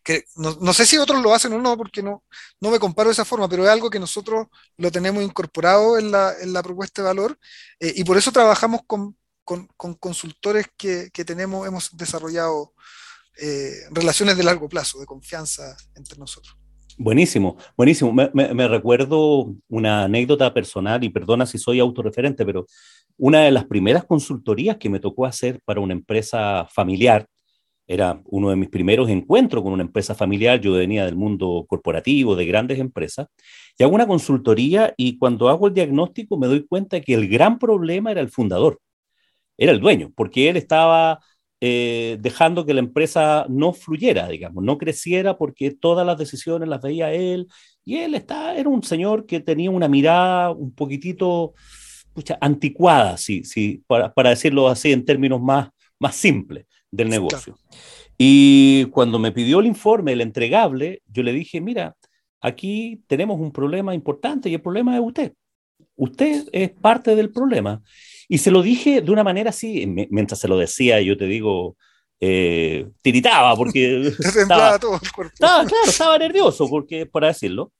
que 0.06 0.22
no, 0.36 0.72
sé 0.72 0.86
si 0.86 0.98
otros 0.98 1.20
lo 1.20 1.34
hacen 1.34 1.52
o 1.52 1.58
no, 1.60 1.76
porque 1.76 2.00
no, 2.00 2.22
no 2.60 2.70
me 2.70 2.78
comparo 2.78 3.08
de 3.08 3.14
esa 3.14 3.24
forma, 3.24 3.48
pero 3.48 3.64
es 3.64 3.70
algo 3.70 3.90
que 3.90 3.98
nosotros 3.98 4.46
lo 4.76 4.92
tenemos 4.92 5.20
incorporado 5.20 5.98
en 5.98 6.12
la, 6.12 6.32
en 6.40 6.52
la 6.52 6.62
propuesta 6.62 7.02
de 7.02 7.08
valor 7.08 7.36
eh, 7.80 7.92
y 7.96 8.04
por 8.04 8.16
eso 8.16 8.30
trabajamos 8.30 8.82
con, 8.86 9.16
con, 9.42 9.66
con 9.76 9.94
consultores 9.94 10.68
que, 10.76 11.10
que, 11.12 11.24
tenemos, 11.24 11.66
hemos 11.66 11.96
desarrollado 11.96 12.72
eh, 13.42 13.72
relaciones 13.90 14.36
de 14.36 14.44
largo 14.44 14.68
plazo, 14.68 15.00
de 15.00 15.06
confianza 15.06 15.76
entre 15.96 16.16
nosotros. 16.16 16.56
Buenísimo, 16.96 17.56
buenísimo. 17.76 18.12
Me, 18.12 18.68
recuerdo 18.68 19.56
una 19.68 20.04
anécdota 20.04 20.54
personal 20.54 21.02
y 21.02 21.10
perdona 21.10 21.46
si 21.46 21.58
soy 21.58 21.80
autorreferente, 21.80 22.46
pero 22.46 22.66
una 23.18 23.40
de 23.40 23.50
las 23.50 23.64
primeras 23.64 24.04
consultorías 24.04 24.76
que 24.76 24.88
me 24.88 25.00
tocó 25.00 25.26
hacer 25.26 25.60
para 25.64 25.80
una 25.80 25.94
empresa 25.94 26.64
familiar, 26.72 27.26
era 27.86 28.20
uno 28.26 28.50
de 28.50 28.56
mis 28.56 28.68
primeros 28.68 29.08
encuentros 29.08 29.62
con 29.62 29.72
una 29.72 29.82
empresa 29.82 30.14
familiar, 30.14 30.60
yo 30.60 30.72
venía 30.72 31.04
del 31.04 31.16
mundo 31.16 31.64
corporativo, 31.68 32.34
de 32.34 32.46
grandes 32.46 32.78
empresas, 32.78 33.28
y 33.78 33.84
hago 33.84 33.94
una 33.94 34.06
consultoría 34.06 34.92
y 34.96 35.18
cuando 35.18 35.48
hago 35.48 35.68
el 35.68 35.74
diagnóstico 35.74 36.36
me 36.36 36.48
doy 36.48 36.66
cuenta 36.66 37.00
que 37.00 37.14
el 37.14 37.28
gran 37.28 37.58
problema 37.58 38.10
era 38.10 38.20
el 38.20 38.30
fundador, 38.30 38.80
era 39.56 39.72
el 39.72 39.80
dueño, 39.80 40.12
porque 40.16 40.48
él 40.48 40.56
estaba 40.56 41.20
eh, 41.60 42.18
dejando 42.20 42.66
que 42.66 42.74
la 42.74 42.80
empresa 42.80 43.46
no 43.48 43.72
fluyera, 43.72 44.28
digamos, 44.28 44.64
no 44.64 44.78
creciera 44.78 45.38
porque 45.38 45.70
todas 45.70 46.06
las 46.06 46.18
decisiones 46.18 46.68
las 46.68 46.82
veía 46.82 47.12
él, 47.12 47.46
y 47.84 47.98
él 47.98 48.14
está, 48.14 48.56
era 48.56 48.68
un 48.68 48.82
señor 48.82 49.26
que 49.26 49.40
tenía 49.40 49.70
una 49.70 49.88
mirada 49.88 50.50
un 50.50 50.74
poquitito 50.74 51.54
pucha, 52.12 52.36
anticuada, 52.40 53.16
sí, 53.16 53.44
sí, 53.44 53.84
para, 53.86 54.12
para 54.12 54.30
decirlo 54.30 54.68
así 54.68 54.92
en 54.92 55.04
términos 55.04 55.40
más, 55.40 55.70
más 56.00 56.16
simples 56.16 56.66
del 56.96 57.08
negocio. 57.08 57.58
Y 58.18 58.86
cuando 58.86 59.18
me 59.18 59.32
pidió 59.32 59.60
el 59.60 59.66
informe, 59.66 60.12
el 60.12 60.20
entregable, 60.20 61.02
yo 61.06 61.22
le 61.22 61.32
dije, 61.32 61.60
mira, 61.60 61.94
aquí 62.40 63.02
tenemos 63.06 63.38
un 63.38 63.52
problema 63.52 63.94
importante 63.94 64.48
y 64.48 64.54
el 64.54 64.62
problema 64.62 64.94
es 64.94 65.02
usted. 65.02 65.32
Usted 65.96 66.48
es 66.52 66.70
parte 66.70 67.14
del 67.14 67.30
problema. 67.30 67.82
Y 68.28 68.38
se 68.38 68.50
lo 68.50 68.62
dije 68.62 69.02
de 69.02 69.10
una 69.10 69.22
manera 69.22 69.50
así, 69.50 69.86
mientras 70.10 70.40
se 70.40 70.48
lo 70.48 70.56
decía, 70.56 71.00
yo 71.00 71.16
te 71.16 71.26
digo, 71.26 71.76
eh, 72.18 72.88
tiritaba 73.02 73.54
porque 73.56 74.08
estaba, 74.18 74.78
todo 74.78 74.98
el 75.02 75.12
cuerpo. 75.12 75.32
Estaba, 75.34 75.64
claro, 75.64 75.84
estaba 75.86 76.18
nervioso 76.18 76.68
porque, 76.68 77.06
para 77.06 77.28
decirlo, 77.28 77.72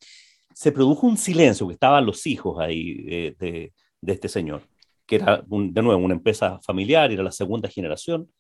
se 0.55 0.73
produjo 0.73 1.07
un 1.07 1.17
silencio, 1.17 1.67
que 1.67 1.75
estaban 1.75 2.07
los 2.07 2.27
hijos 2.27 2.59
ahí 2.61 3.05
eh, 3.09 3.35
de, 3.39 3.73
de, 4.01 4.13
este 4.13 4.29
señor, 4.29 4.63
que 5.07 5.17
era, 5.17 5.43
de 5.47 5.83
nuevo, 5.83 6.03
una 6.03 6.15
empresa 6.15 6.59
familiar, 6.63 7.13
era 7.13 7.23
la 7.23 7.33
segunda 7.33 7.69
generación, 7.69 8.31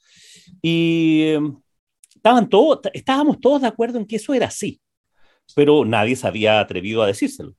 y 0.60 1.22
em, 1.28 1.56
estaban 2.14 2.48
todos, 2.48 2.80
estábamos 2.92 3.40
todos 3.40 3.62
de 3.62 3.68
acuerdo 3.68 3.98
en 3.98 4.06
que 4.06 4.16
eso 4.16 4.34
era 4.34 4.46
así, 4.46 4.80
pero 5.54 5.84
nadie 5.84 6.16
se 6.16 6.26
había 6.26 6.60
atrevido 6.60 7.02
a 7.02 7.06
decírselo. 7.06 7.54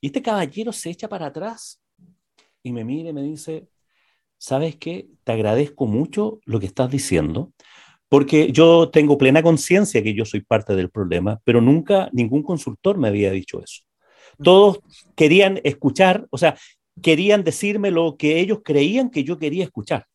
Y 0.00 0.08
este 0.08 0.22
caballero 0.22 0.72
se 0.72 0.90
echa 0.90 1.08
para 1.08 1.26
atrás 1.26 1.82
y 2.62 2.72
me 2.72 2.84
mira 2.84 3.10
y 3.10 3.12
me 3.12 3.22
dice, 3.22 3.68
¿sabes 4.38 4.76
qué? 4.76 5.08
Te 5.24 5.32
agradezco 5.32 5.86
mucho 5.86 6.40
lo 6.44 6.60
que 6.60 6.66
estás 6.66 6.90
diciendo, 6.90 7.52
porque 8.08 8.50
yo 8.52 8.90
tengo 8.90 9.16
plena 9.16 9.42
conciencia 9.42 10.02
que 10.02 10.14
yo 10.14 10.24
soy 10.24 10.40
parte 10.40 10.74
del 10.74 10.90
problema, 10.90 11.40
pero 11.44 11.60
nunca 11.60 12.08
ningún 12.12 12.42
consultor 12.42 12.98
me 12.98 13.08
había 13.08 13.30
dicho 13.30 13.62
eso. 13.62 13.82
Todos 14.42 14.80
querían 15.14 15.60
escuchar, 15.64 16.26
o 16.30 16.38
sea, 16.38 16.56
querían 17.00 17.44
decirme 17.44 17.90
lo 17.90 18.16
que 18.16 18.40
ellos 18.40 18.60
creían 18.64 19.10
que 19.10 19.24
yo 19.24 19.38
quería 19.38 19.64
escuchar. 19.64 20.06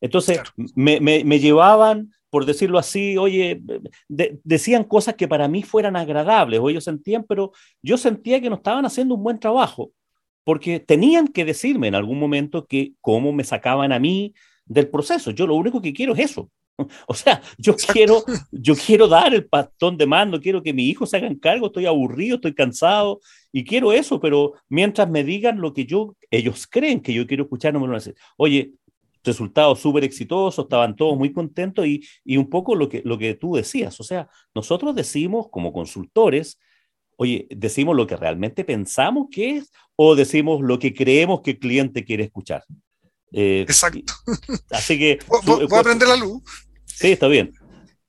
Entonces, 0.00 0.36
claro. 0.36 0.50
me, 0.74 1.00
me, 1.00 1.24
me, 1.24 1.38
llevaban, 1.38 2.12
por 2.28 2.44
decirlo 2.44 2.78
así, 2.78 3.16
oye, 3.16 3.62
de, 4.08 4.38
decían 4.44 4.84
cosas 4.84 5.14
que 5.14 5.28
para 5.28 5.48
mí 5.48 5.62
fueran 5.62 5.96
agradables, 5.96 6.60
o 6.60 6.68
ellos 6.68 6.84
sentían, 6.84 7.24
pero 7.24 7.52
yo 7.82 7.96
sentía 7.96 8.40
que 8.40 8.50
no 8.50 8.56
estaban 8.56 8.84
haciendo 8.84 9.14
un 9.14 9.22
buen 9.22 9.38
trabajo, 9.38 9.92
porque 10.44 10.78
tenían 10.78 11.28
que 11.28 11.44
decirme 11.44 11.88
en 11.88 11.94
algún 11.94 12.18
momento 12.18 12.66
que 12.66 12.92
cómo 13.00 13.32
me 13.32 13.44
sacaban 13.44 13.92
a 13.92 13.98
mí 13.98 14.34
del 14.66 14.88
proceso. 14.88 15.30
Yo 15.30 15.46
lo 15.46 15.54
único 15.54 15.80
que 15.80 15.92
quiero 15.92 16.12
es 16.14 16.30
eso. 16.30 16.50
O 17.06 17.14
sea, 17.14 17.40
yo 17.56 17.76
quiero, 17.76 18.24
yo 18.50 18.74
quiero 18.74 19.06
dar 19.06 19.32
el 19.32 19.46
pastón 19.46 19.96
de 19.96 20.06
mando, 20.06 20.40
quiero 20.40 20.60
que 20.60 20.72
mi 20.72 20.88
hijo 20.88 21.06
se 21.06 21.16
hagan 21.16 21.36
cargo, 21.36 21.66
estoy 21.66 21.86
aburrido, 21.86 22.34
estoy 22.34 22.52
cansado 22.52 23.20
y 23.56 23.62
quiero 23.62 23.92
eso, 23.92 24.18
pero 24.18 24.54
mientras 24.68 25.08
me 25.08 25.22
digan 25.22 25.60
lo 25.60 25.72
que 25.72 25.86
yo, 25.86 26.16
ellos 26.28 26.66
creen 26.66 27.00
que 27.00 27.14
yo 27.14 27.24
quiero 27.24 27.44
escuchar, 27.44 27.72
no 27.72 27.78
me 27.78 27.86
lo 27.86 27.92
van 27.92 28.00
a 28.00 28.04
decir. 28.04 28.16
Oye, 28.36 28.72
resultados 29.22 29.78
súper 29.78 30.02
exitosos, 30.02 30.64
estaban 30.64 30.96
todos 30.96 31.16
muy 31.16 31.32
contentos 31.32 31.86
y, 31.86 32.04
y, 32.24 32.36
un 32.36 32.50
poco 32.50 32.74
lo 32.74 32.88
que, 32.88 33.02
lo 33.04 33.16
que 33.16 33.34
tú 33.34 33.54
decías, 33.54 34.00
o 34.00 34.02
sea, 34.02 34.28
nosotros 34.56 34.96
decimos 34.96 35.46
como 35.52 35.72
consultores, 35.72 36.58
oye, 37.16 37.46
decimos 37.48 37.94
lo 37.94 38.08
que 38.08 38.16
realmente 38.16 38.64
pensamos 38.64 39.28
que 39.30 39.58
es 39.58 39.70
o 39.94 40.16
decimos 40.16 40.60
lo 40.60 40.80
que 40.80 40.92
creemos 40.92 41.40
que 41.42 41.52
el 41.52 41.58
cliente 41.60 42.04
quiere 42.04 42.24
escuchar. 42.24 42.64
Eh, 43.30 43.60
Exacto. 43.60 44.14
Así 44.70 44.98
que... 44.98 45.20
Voy, 45.46 45.78
a 45.78 45.82
prender 45.84 46.08
la 46.08 46.16
luz. 46.16 46.42
Sí, 46.86 47.12
está 47.12 47.28
bien, 47.28 47.52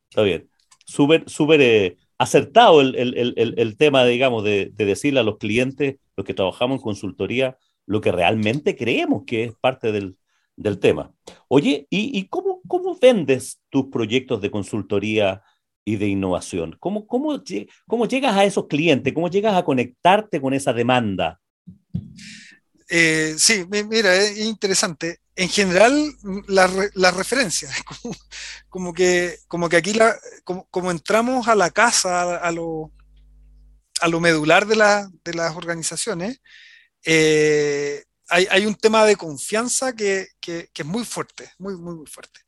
está 0.10 0.24
bien. 0.24 0.50
Súper, 0.88 1.30
súper 1.30 1.62
eh, 1.62 1.98
acertado 2.18 2.82
el, 2.82 2.96
el, 2.96 3.34
el, 3.38 3.54
el, 3.58 3.78
tema, 3.78 4.06
digamos, 4.06 4.44
de, 4.44 4.72
de 4.74 4.86
decirle 4.86 5.20
a 5.20 5.24
los 5.24 5.38
clientes, 5.38 5.98
los 6.16 6.26
que 6.26 6.34
trabajamos 6.34 6.78
en 6.78 6.84
consultoría, 6.84 7.58
lo 7.86 8.02
que 8.02 8.12
realmente 8.12 8.76
creemos 8.76 9.24
que 9.26 9.46
es 9.46 9.54
parte 9.56 9.92
del, 9.92 10.18
del 10.56 10.80
tema. 10.80 11.14
Oye, 11.48 11.88
¿y, 11.90 12.18
y 12.18 12.28
cómo, 12.28 12.62
cómo, 12.68 12.98
vendes 13.00 13.62
tus 13.70 13.88
proyectos 13.88 14.42
de 14.42 14.52
consultoría 14.52 15.44
y 15.84 15.98
de 15.98 16.08
innovación? 16.08 16.76
¿Cómo, 16.80 17.06
cómo, 17.06 17.42
¿Cómo 17.88 18.08
llegas 18.08 18.36
a 18.36 18.46
esos 18.46 18.68
clientes? 18.68 19.14
¿Cómo 19.14 19.30
llegas 19.30 19.56
a 19.56 19.64
conectarte 19.64 20.42
con 20.42 20.54
esa 20.54 20.74
demanda? 20.74 21.40
Eh, 22.90 23.36
sí, 23.38 23.66
mira, 23.70 24.16
es 24.16 24.38
interesante. 24.40 25.20
En 25.36 25.50
general, 25.50 26.16
las 26.48 26.72
la 26.96 27.12
referencias, 27.12 27.74
como, 28.70 28.94
que, 28.94 29.40
como 29.48 29.68
que 29.68 29.78
aquí, 29.78 29.94
como, 30.44 30.92
entramos 30.92 31.48
a 31.48 31.56
la 31.56 31.72
casa, 31.72 32.38
a, 32.38 32.52
lo, 32.52 32.92
a 34.00 34.08
lo 34.08 34.20
medular 34.20 34.66
de, 34.66 34.78
la, 34.78 35.10
de 35.24 35.34
las 35.34 35.56
organizaciones, 35.56 36.42
eh, 37.04 38.04
hay, 38.30 38.48
hay, 38.50 38.66
un 38.66 38.76
tema 38.76 39.06
de 39.06 39.18
confianza 39.18 39.94
que, 39.94 40.28
que, 40.40 40.70
es 40.74 40.86
muy 40.86 41.04
fuerte, 41.04 41.52
muy, 41.60 41.76
muy, 41.76 41.96
muy 41.96 42.08
fuerte. 42.08 42.40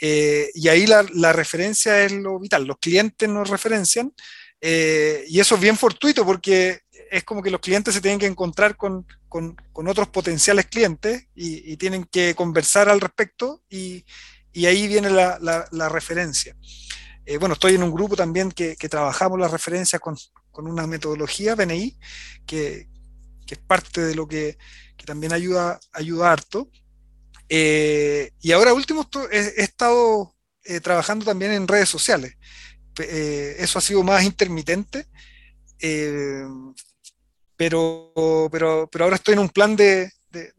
Eh, 0.00 0.50
y 0.52 0.68
ahí 0.68 0.86
la, 0.86 1.06
la, 1.14 1.32
referencia 1.32 2.04
es 2.04 2.12
lo 2.12 2.38
vital. 2.38 2.64
Los 2.64 2.78
clientes 2.78 3.28
nos 3.28 3.48
referencian 3.48 4.12
eh, 4.60 5.24
y 5.28 5.38
eso 5.38 5.54
es 5.56 5.60
bien 5.60 5.76
fortuito 5.76 6.24
porque 6.24 6.80
es 7.10 7.24
como 7.24 7.42
que 7.42 7.50
los 7.50 7.60
clientes 7.60 7.94
se 7.94 8.00
tienen 8.00 8.18
que 8.18 8.26
encontrar 8.26 8.76
con, 8.76 9.06
con, 9.28 9.88
otros 9.88 10.08
potenciales 10.08 10.66
clientes 10.66 11.26
y, 11.34 11.76
tienen 11.76 12.04
que 12.04 12.34
conversar 12.34 12.88
al 12.88 13.00
respecto 13.00 13.62
y, 13.68 14.04
ahí 14.54 14.88
viene 14.88 15.10
la, 15.10 15.88
referencia. 15.90 16.56
Eh, 17.24 17.38
bueno, 17.38 17.54
estoy 17.54 17.74
en 17.74 17.82
un 17.82 17.92
grupo 17.92 18.16
también 18.16 18.50
que, 18.50 18.76
trabajamos 18.76 19.38
la 19.38 19.48
referencia 19.48 19.98
con, 19.98 20.16
con, 20.50 20.66
una 20.66 20.86
metodología, 20.86 21.54
BNI, 21.54 21.98
que, 22.46 22.88
que 23.46 23.54
es 23.54 23.60
parte 23.60 24.00
de 24.00 24.14
lo 24.14 24.26
que, 24.26 24.56
que 24.96 25.04
también 25.04 25.32
ayuda, 25.32 25.78
ayuda 25.92 26.32
harto. 26.32 26.70
Eh, 27.48 28.32
y 28.40 28.52
ahora 28.52 28.74
último 28.74 29.08
he, 29.30 29.62
estado 29.62 30.34
eh, 30.64 30.80
trabajando 30.80 31.24
también 31.24 31.52
en 31.52 31.68
redes 31.68 31.88
sociales. 31.88 32.36
Eso 32.98 33.78
ha 33.78 33.82
sido 33.82 34.02
más 34.02 34.24
intermitente, 34.24 35.06
pero, 37.56 38.12
pero, 38.50 38.88
pero 38.90 39.04
ahora 39.04 39.16
estoy 39.16 39.34
en 39.34 39.40
un 39.40 39.48
plan 39.48 39.74
de, 39.74 40.10
de, 40.28 40.52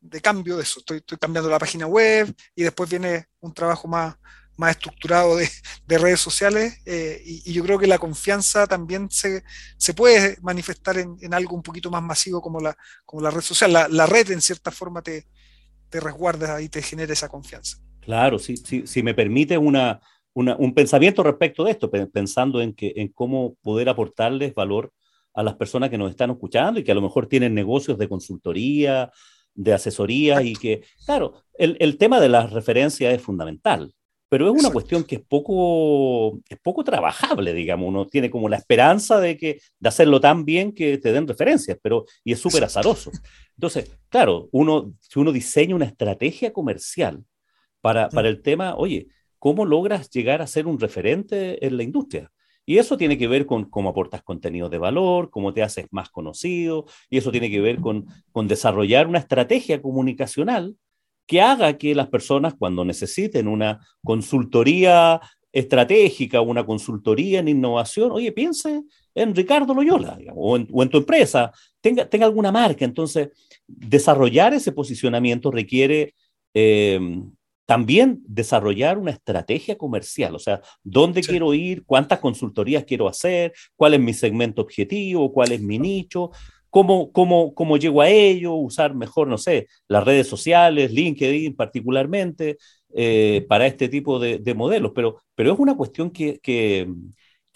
de, 0.00 0.20
cambio 0.20 0.56
de 0.56 0.62
eso. 0.62 0.80
Estoy, 0.80 0.98
estoy, 0.98 1.18
cambiando 1.18 1.50
la 1.50 1.58
página 1.58 1.86
web 1.86 2.34
y 2.54 2.62
después 2.62 2.88
viene 2.88 3.26
un 3.40 3.52
trabajo 3.52 3.86
más, 3.86 4.16
más 4.56 4.70
estructurado 4.70 5.36
de, 5.36 5.48
de 5.86 5.98
redes 5.98 6.20
sociales 6.20 6.80
eh, 6.86 7.22
y, 7.24 7.50
y, 7.50 7.52
yo 7.52 7.62
creo 7.62 7.78
que 7.78 7.86
la 7.86 7.98
confianza 7.98 8.66
también 8.66 9.10
se, 9.10 9.44
se 9.76 9.94
puede 9.94 10.38
manifestar 10.42 10.98
en, 10.98 11.16
en, 11.20 11.34
algo 11.34 11.54
un 11.54 11.62
poquito 11.62 11.90
más 11.90 12.02
masivo 12.02 12.40
como 12.40 12.60
la, 12.60 12.76
como 13.04 13.22
la 13.22 13.30
red 13.30 13.42
social. 13.42 13.72
La, 13.72 13.88
la 13.88 14.06
red 14.06 14.30
en 14.30 14.40
cierta 14.40 14.70
forma 14.70 15.02
te, 15.02 15.26
te 15.88 16.00
resguarda 16.00 16.60
y 16.60 16.68
te 16.68 16.82
genera 16.82 17.12
esa 17.12 17.28
confianza. 17.28 17.78
Claro, 18.00 18.38
si, 18.38 18.56
si, 18.56 18.86
si 18.86 19.02
me 19.02 19.14
permite 19.14 19.58
una, 19.58 20.00
una, 20.32 20.56
un 20.56 20.72
pensamiento 20.72 21.22
respecto 21.22 21.64
de 21.64 21.72
esto, 21.72 21.90
pensando 21.90 22.60
en, 22.60 22.72
que, 22.72 22.94
en 22.96 23.08
cómo 23.08 23.54
poder 23.62 23.88
aportarles 23.88 24.54
valor 24.54 24.92
a 25.38 25.42
las 25.42 25.54
personas 25.54 25.90
que 25.90 25.98
nos 25.98 26.10
están 26.10 26.30
escuchando 26.30 26.80
y 26.80 26.84
que 26.84 26.92
a 26.92 26.94
lo 26.94 27.02
mejor 27.02 27.26
tienen 27.26 27.54
negocios 27.54 27.98
de 27.98 28.08
consultoría, 28.08 29.10
de 29.54 29.72
asesoría 29.72 30.42
y 30.42 30.54
que, 30.54 30.82
claro, 31.04 31.44
el, 31.54 31.76
el 31.80 31.96
tema 31.96 32.20
de 32.20 32.28
las 32.28 32.52
referencias 32.52 33.14
es 33.14 33.22
fundamental 33.22 33.94
pero 34.28 34.46
es 34.46 34.50
una 34.50 34.58
Exacto. 34.58 34.74
cuestión 34.74 35.04
que 35.04 35.16
es 35.16 35.22
poco, 35.22 36.38
es 36.48 36.58
poco 36.62 36.84
trabajable, 36.84 37.54
digamos. 37.54 37.88
Uno 37.88 38.06
tiene 38.06 38.30
como 38.30 38.48
la 38.48 38.56
esperanza 38.56 39.18
de, 39.20 39.38
que, 39.38 39.60
de 39.78 39.88
hacerlo 39.88 40.20
tan 40.20 40.44
bien 40.44 40.72
que 40.72 40.98
te 40.98 41.12
den 41.12 41.26
referencias, 41.26 41.78
pero 41.82 42.04
y 42.22 42.32
es 42.32 42.38
súper 42.38 42.64
azaroso. 42.64 43.10
Entonces, 43.56 43.90
claro, 44.08 44.48
uno, 44.52 44.92
si 45.00 45.18
uno 45.18 45.32
diseña 45.32 45.74
una 45.74 45.86
estrategia 45.86 46.52
comercial 46.52 47.24
para, 47.80 48.10
para 48.10 48.28
el 48.28 48.42
tema, 48.42 48.76
oye, 48.76 49.08
¿cómo 49.38 49.64
logras 49.64 50.10
llegar 50.10 50.42
a 50.42 50.46
ser 50.46 50.66
un 50.66 50.78
referente 50.78 51.64
en 51.64 51.76
la 51.78 51.82
industria? 51.82 52.30
Y 52.68 52.76
eso 52.76 52.98
tiene 52.98 53.16
que 53.16 53.28
ver 53.28 53.46
con 53.46 53.64
cómo 53.64 53.88
aportas 53.88 54.22
contenido 54.22 54.68
de 54.68 54.76
valor, 54.76 55.30
cómo 55.30 55.54
te 55.54 55.62
haces 55.62 55.86
más 55.90 56.10
conocido, 56.10 56.84
y 57.08 57.16
eso 57.16 57.32
tiene 57.32 57.50
que 57.50 57.62
ver 57.62 57.80
con, 57.80 58.04
con 58.30 58.46
desarrollar 58.46 59.06
una 59.06 59.20
estrategia 59.20 59.80
comunicacional 59.80 60.76
que 61.26 61.40
haga 61.40 61.78
que 61.78 61.94
las 61.94 62.08
personas 62.08 62.52
cuando 62.58 62.84
necesiten 62.84 63.48
una 63.48 63.80
consultoría 64.04 65.18
estratégica, 65.50 66.42
una 66.42 66.66
consultoría 66.66 67.40
en 67.40 67.48
innovación, 67.48 68.12
oye, 68.12 68.32
piense 68.32 68.82
en 69.14 69.34
Ricardo 69.34 69.72
Loyola 69.72 70.16
digamos, 70.18 70.38
o, 70.38 70.56
en, 70.58 70.68
o, 70.70 70.82
en, 70.82 70.90
tu 70.90 70.98
empresa, 70.98 71.50
tenga, 71.80 72.06
tenga 72.06 72.26
alguna 72.26 72.52
marca. 72.52 72.84
Entonces, 72.84 73.30
desarrollar 73.66 74.52
ese 74.52 74.72
posicionamiento 74.72 75.50
requiere 75.50 76.14
eh, 76.52 77.00
también 77.68 78.22
desarrollar 78.26 78.96
una 78.96 79.10
estrategia 79.10 79.76
comercial, 79.76 80.34
o 80.34 80.38
sea, 80.38 80.62
dónde 80.82 81.22
sí. 81.22 81.28
quiero 81.28 81.52
ir, 81.52 81.84
cuántas 81.84 82.18
consultorías 82.18 82.84
quiero 82.84 83.06
hacer, 83.06 83.52
cuál 83.76 83.92
es 83.92 84.00
mi 84.00 84.14
segmento 84.14 84.62
objetivo, 84.62 85.30
cuál 85.30 85.52
es 85.52 85.60
mi 85.60 85.78
nicho 85.78 86.30
cómo, 86.70 87.12
cómo, 87.12 87.54
cómo 87.54 87.76
llego 87.76 88.00
a 88.00 88.08
ello, 88.08 88.54
usar 88.54 88.94
mejor, 88.94 89.28
no 89.28 89.36
sé, 89.36 89.68
las 89.86 90.02
redes 90.02 90.26
sociales, 90.26 90.92
LinkedIn 90.92 91.54
particularmente, 91.56 92.56
eh, 92.94 93.44
para 93.50 93.66
este 93.66 93.88
tipo 93.88 94.18
de, 94.18 94.38
de, 94.38 94.54
modelos, 94.54 94.92
pero, 94.94 95.20
pero 95.34 95.52
es 95.52 95.58
una 95.58 95.76
cuestión 95.76 96.10
que, 96.10 96.38
que, 96.40 96.88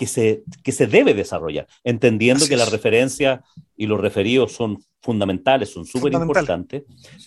que, 0.03 0.09
se, 0.09 0.43
que 0.65 0.73
se 0.73 0.89
debe 0.89 1.15
desarrollar, 1.15 1.69
entendiendo 1.85 2.43
Así 2.43 2.49
que 2.49 2.57
es. 2.57 2.61
la 2.61 2.69
referencia 2.69 3.45
y 3.77 3.87
los 3.87 4.01
referidos 4.01 4.51
son 4.51 4.83
fundamentales, 5.01 5.69
son 5.69 5.85
súper 5.85 6.13
importantes, 6.13 6.83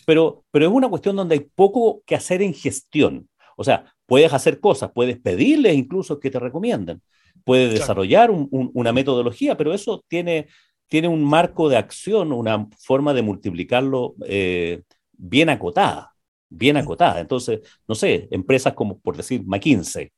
pero, 0.06 0.44
pero 0.52 0.66
es 0.66 0.72
una 0.74 0.90
cuestión 0.90 1.16
donde 1.16 1.36
hay 1.36 1.48
poco 1.56 2.02
que 2.06 2.16
hacer 2.16 2.42
en 2.42 2.54
gestión. 2.54 3.30
O 3.56 3.64
sea, 3.64 3.86
puedes 4.06 4.34
hacer 4.34 4.60
cosas, 4.60 4.92
puedes 4.94 5.18
pedirles 5.18 5.76
incluso 5.76 6.20
que 6.20 6.30
te 6.30 6.38
recomienden, 6.38 7.02
puedes 7.46 7.70
claro. 7.70 7.80
desarrollar 7.80 8.30
un, 8.30 8.50
un, 8.52 8.72
una 8.74 8.92
metodología, 8.92 9.56
pero 9.56 9.74
eso 9.74 10.04
tiene 10.10 10.48
tiene 10.88 11.08
un 11.08 11.24
marco 11.24 11.70
de 11.70 11.78
acción, 11.78 12.34
una 12.34 12.68
forma 12.78 13.14
de 13.14 13.22
multiplicarlo 13.22 14.16
eh, 14.28 14.84
bien 15.14 15.48
acotada, 15.48 16.14
bien 16.50 16.76
acotada. 16.76 17.22
Entonces, 17.22 17.62
no 17.88 17.96
sé, 17.96 18.28
empresas 18.32 18.74
como, 18.74 19.00
por 19.00 19.16
decir, 19.16 19.44
McKinsey, 19.46 20.12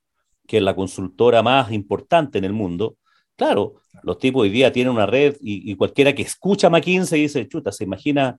que 0.47 0.57
es 0.57 0.63
la 0.63 0.75
consultora 0.75 1.43
más 1.43 1.71
importante 1.71 2.39
en 2.39 2.45
el 2.45 2.53
mundo, 2.53 2.97
claro, 3.35 3.75
los 4.01 4.17
tipos 4.17 4.41
hoy 4.41 4.49
día 4.49 4.71
tienen 4.71 4.93
una 4.93 5.05
red 5.05 5.35
y, 5.41 5.71
y 5.71 5.75
cualquiera 5.75 6.15
que 6.15 6.23
escucha 6.23 6.69
McKinsey 6.69 7.21
dice, 7.21 7.47
chuta, 7.47 7.71
se 7.71 7.83
imagina 7.83 8.37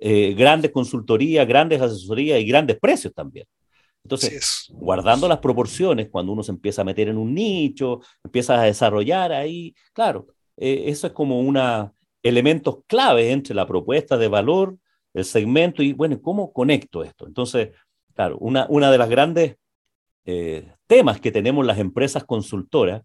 eh, 0.00 0.34
grandes 0.34 0.70
consultorías, 0.70 1.46
grandes 1.46 1.80
asesorías 1.80 2.40
y 2.40 2.46
grandes 2.46 2.78
precios 2.78 3.12
también. 3.12 3.46
Entonces, 4.04 4.66
guardando 4.70 5.28
las 5.28 5.38
proporciones, 5.38 6.08
cuando 6.08 6.32
uno 6.32 6.42
se 6.42 6.52
empieza 6.52 6.82
a 6.82 6.84
meter 6.84 7.08
en 7.08 7.18
un 7.18 7.34
nicho, 7.34 8.00
empieza 8.24 8.60
a 8.60 8.64
desarrollar 8.64 9.32
ahí, 9.32 9.74
claro, 9.92 10.28
eh, 10.56 10.84
eso 10.86 11.08
es 11.08 11.12
como 11.12 11.40
una 11.40 11.92
elementos 12.22 12.78
clave 12.86 13.30
entre 13.30 13.54
la 13.54 13.66
propuesta 13.66 14.16
de 14.16 14.28
valor, 14.28 14.76
el 15.14 15.24
segmento 15.24 15.82
y, 15.82 15.92
bueno, 15.92 16.20
¿cómo 16.22 16.52
conecto 16.52 17.02
esto? 17.02 17.26
Entonces, 17.26 17.70
claro, 18.14 18.38
una, 18.38 18.66
una 18.68 18.90
de 18.90 18.98
las 18.98 19.08
grandes 19.08 19.56
eh, 20.24 20.72
temas 20.88 21.20
que 21.20 21.30
tenemos 21.30 21.64
las 21.64 21.78
empresas 21.78 22.24
consultoras 22.24 23.02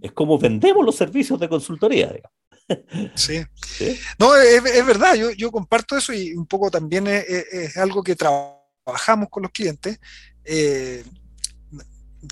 es 0.00 0.12
cómo 0.12 0.38
vendemos 0.38 0.84
los 0.84 0.96
servicios 0.96 1.38
de 1.38 1.48
consultoría. 1.48 2.08
Digamos. 2.08 3.12
Sí. 3.14 3.42
¿Sí? 3.54 3.98
No, 4.18 4.34
es, 4.34 4.64
es, 4.64 4.86
verdad, 4.86 5.14
yo, 5.14 5.30
yo 5.30 5.52
comparto 5.52 5.96
eso 5.96 6.12
y 6.12 6.32
un 6.34 6.46
poco 6.46 6.70
también 6.70 7.06
es, 7.06 7.24
es 7.28 7.76
algo 7.76 8.02
que 8.02 8.16
trabajamos 8.16 9.28
con 9.30 9.44
los 9.44 9.52
clientes. 9.52 10.00
Eh, 10.44 11.04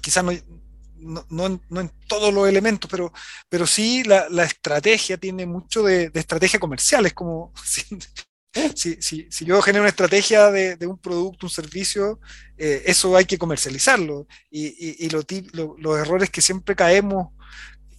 quizás 0.03 0.25
no, 0.25 0.33
no, 0.97 1.25
no, 1.29 1.61
no, 1.69 1.81
en 1.81 1.91
todos 2.07 2.33
los 2.33 2.49
elementos, 2.49 2.91
pero, 2.91 3.13
pero 3.49 3.67
sí 3.67 4.03
la, 4.05 4.29
la 4.31 4.45
estrategia 4.45 5.19
tiene 5.19 5.47
mucho 5.47 5.83
de, 5.83 6.11
de, 6.11 6.21
estrategia 6.21 6.59
comercial. 6.59 7.07
Es 7.07 7.15
como 7.15 7.53
si, 7.65 7.85
si, 8.75 9.01
si, 9.01 9.27
si 9.31 9.45
yo 9.45 9.61
genero 9.63 9.83
una 9.83 9.91
estrategia 9.91 10.51
de, 10.51 10.77
de 10.77 10.87
un 10.87 10.99
producto, 10.99 11.47
un 11.47 11.51
servicio, 11.51 12.21
eh, 12.57 12.83
eso 12.87 13.17
hay 13.17 13.25
que 13.25 13.39
comercializarlo. 13.39 14.27
Y, 14.51 14.67
y, 14.67 15.07
y 15.07 15.11
lo, 15.11 15.23
lo, 15.53 15.77
los 15.79 15.99
errores 15.99 16.31
que 16.31 16.41
siempre 16.41 16.77
caemos 16.77 17.29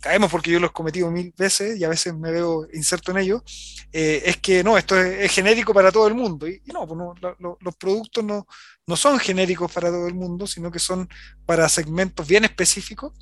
caemos 0.05 0.29
porque 0.29 0.51
yo 0.51 0.59
los 0.59 0.69
he 0.69 0.73
cometido 0.73 1.09
mil 1.09 1.33
veces 1.35 1.79
y 1.79 1.83
a 1.83 1.89
veces 1.89 2.13
me 2.13 2.29
veo 2.29 2.67
inserto 2.73 3.09
en 3.09 3.17
ello, 3.17 3.43
eh, 3.91 4.21
es 4.23 4.37
que 4.37 4.63
no, 4.63 4.77
esto 4.77 4.99
es, 4.99 5.25
es, 5.25 5.31
genérico 5.31 5.73
para 5.73 5.91
todo 5.91 6.07
el 6.07 6.13
mundo. 6.13 6.47
Y, 6.47 6.61
y 6.63 6.71
no, 6.71 6.85
pues 6.85 6.95
no 6.95 7.15
lo, 7.39 7.57
los 7.59 7.75
productos 7.75 8.23
no, 8.23 8.45
no, 8.85 8.95
son 8.95 9.17
genéricos 9.17 9.71
para 9.71 9.89
todo 9.89 10.07
el 10.07 10.13
mundo, 10.13 10.45
sino 10.45 10.69
que 10.69 10.77
son 10.77 11.09
para 11.47 11.67
segmentos 11.69 12.27
bien 12.27 12.45
específicos. 12.45 13.13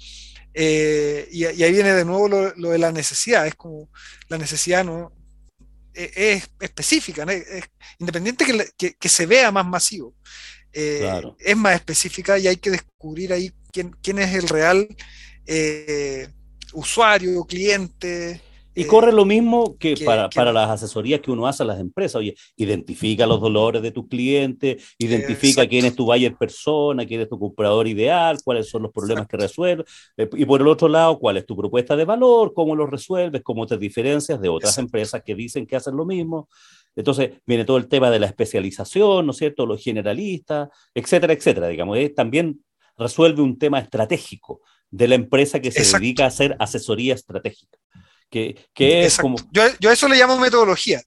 Eh, 0.53 1.29
y, 1.31 1.45
y, 1.45 1.63
ahí 1.63 1.71
viene 1.71 1.93
de 1.93 2.03
nuevo 2.03 2.27
lo, 2.27 2.53
lo, 2.55 2.71
de 2.71 2.79
la 2.79 2.91
necesidad, 2.91 3.47
es 3.47 3.55
como 3.55 3.89
la 4.27 4.37
necesidad 4.37 4.83
no 4.83 5.13
es, 5.93 6.11
es 6.15 6.49
específica, 6.59 7.25
¿no? 7.25 7.31
es, 7.31 7.63
independiente 7.99 8.45
que, 8.45 8.69
que, 8.77 8.93
que, 8.95 9.09
se 9.09 9.25
vea 9.25 9.51
más 9.51 9.65
masivo. 9.65 10.15
Eh, 10.71 10.99
claro. 11.01 11.37
Es 11.39 11.55
más 11.55 11.75
específica 11.75 12.37
y 12.39 12.47
hay 12.47 12.57
que 12.57 12.71
descubrir 12.71 13.31
ahí 13.31 13.51
quién, 13.71 13.95
quién 14.01 14.19
es 14.19 14.33
el 14.33 14.47
real 14.47 14.87
eh, 15.45 16.27
usuario, 16.73 17.43
cliente. 17.45 18.41
Y 18.75 18.83
eh, 18.83 18.87
corre 18.87 19.11
lo 19.11 19.25
mismo 19.25 19.77
que, 19.77 19.93
que 19.93 20.05
para, 20.05 20.29
que, 20.29 20.35
para, 20.35 20.51
las 20.51 20.69
asesorías 20.69 21.19
que 21.21 21.31
uno 21.31 21.47
hace 21.47 21.63
a 21.63 21.65
las 21.65 21.79
empresas. 21.79 22.15
Oye, 22.15 22.35
identifica 22.55 23.25
los 23.27 23.39
dolores 23.39 23.81
de 23.81 23.91
tu 23.91 24.07
cliente, 24.07 24.77
identifica 24.97 25.61
exacto. 25.61 25.69
quién 25.69 25.85
es 25.85 25.95
tu 25.95 26.05
buyer 26.05 26.35
persona, 26.35 27.05
quién 27.05 27.21
es 27.21 27.29
tu 27.29 27.39
comprador 27.39 27.87
ideal, 27.87 28.37
cuáles 28.43 28.69
son 28.69 28.83
los 28.83 28.91
problemas 28.91 29.23
exacto. 29.23 29.37
que 29.37 29.43
resuelve. 29.43 29.85
Eh, 30.17 30.29
y 30.33 30.45
por 30.45 30.61
el 30.61 30.67
otro 30.67 30.87
lado, 30.87 31.19
cuál 31.19 31.37
es 31.37 31.45
tu 31.45 31.55
propuesta 31.55 31.95
de 31.95 32.05
valor, 32.05 32.53
cómo 32.53 32.75
lo 32.75 32.87
resuelves, 32.87 33.41
cómo 33.43 33.65
te 33.65 33.77
diferencias 33.77 34.41
de 34.41 34.49
otras 34.49 34.71
exacto. 34.71 34.87
empresas 34.87 35.23
que 35.23 35.35
dicen 35.35 35.65
que 35.65 35.75
hacen 35.75 35.95
lo 35.95 36.05
mismo. 36.05 36.49
Entonces 36.95 37.31
viene 37.45 37.65
todo 37.65 37.77
el 37.77 37.87
tema 37.87 38.11
de 38.11 38.19
la 38.19 38.27
especialización, 38.27 39.25
¿no 39.25 39.31
es 39.31 39.37
cierto? 39.37 39.65
Los 39.65 39.83
generalistas, 39.83 40.69
etcétera, 40.93 41.33
etcétera. 41.33 41.67
Digamos, 41.67 41.97
eh, 41.97 42.09
también 42.09 42.63
resuelve 42.97 43.41
un 43.41 43.57
tema 43.57 43.79
estratégico 43.79 44.61
de 44.89 45.07
la 45.07 45.15
empresa 45.15 45.59
que 45.59 45.71
se 45.71 45.97
dedica 45.97 46.25
a 46.25 46.27
hacer 46.27 46.55
asesoría 46.59 47.15
estratégica. 47.15 47.79
Que, 48.33 48.67
que 48.73 49.05
es 49.05 49.17
como... 49.17 49.37
yo, 49.51 49.61
yo, 49.79 49.91
a 49.91 49.93
eso 49.93 50.07
le 50.07 50.17
llamo 50.17 50.39
metodología. 50.39 51.01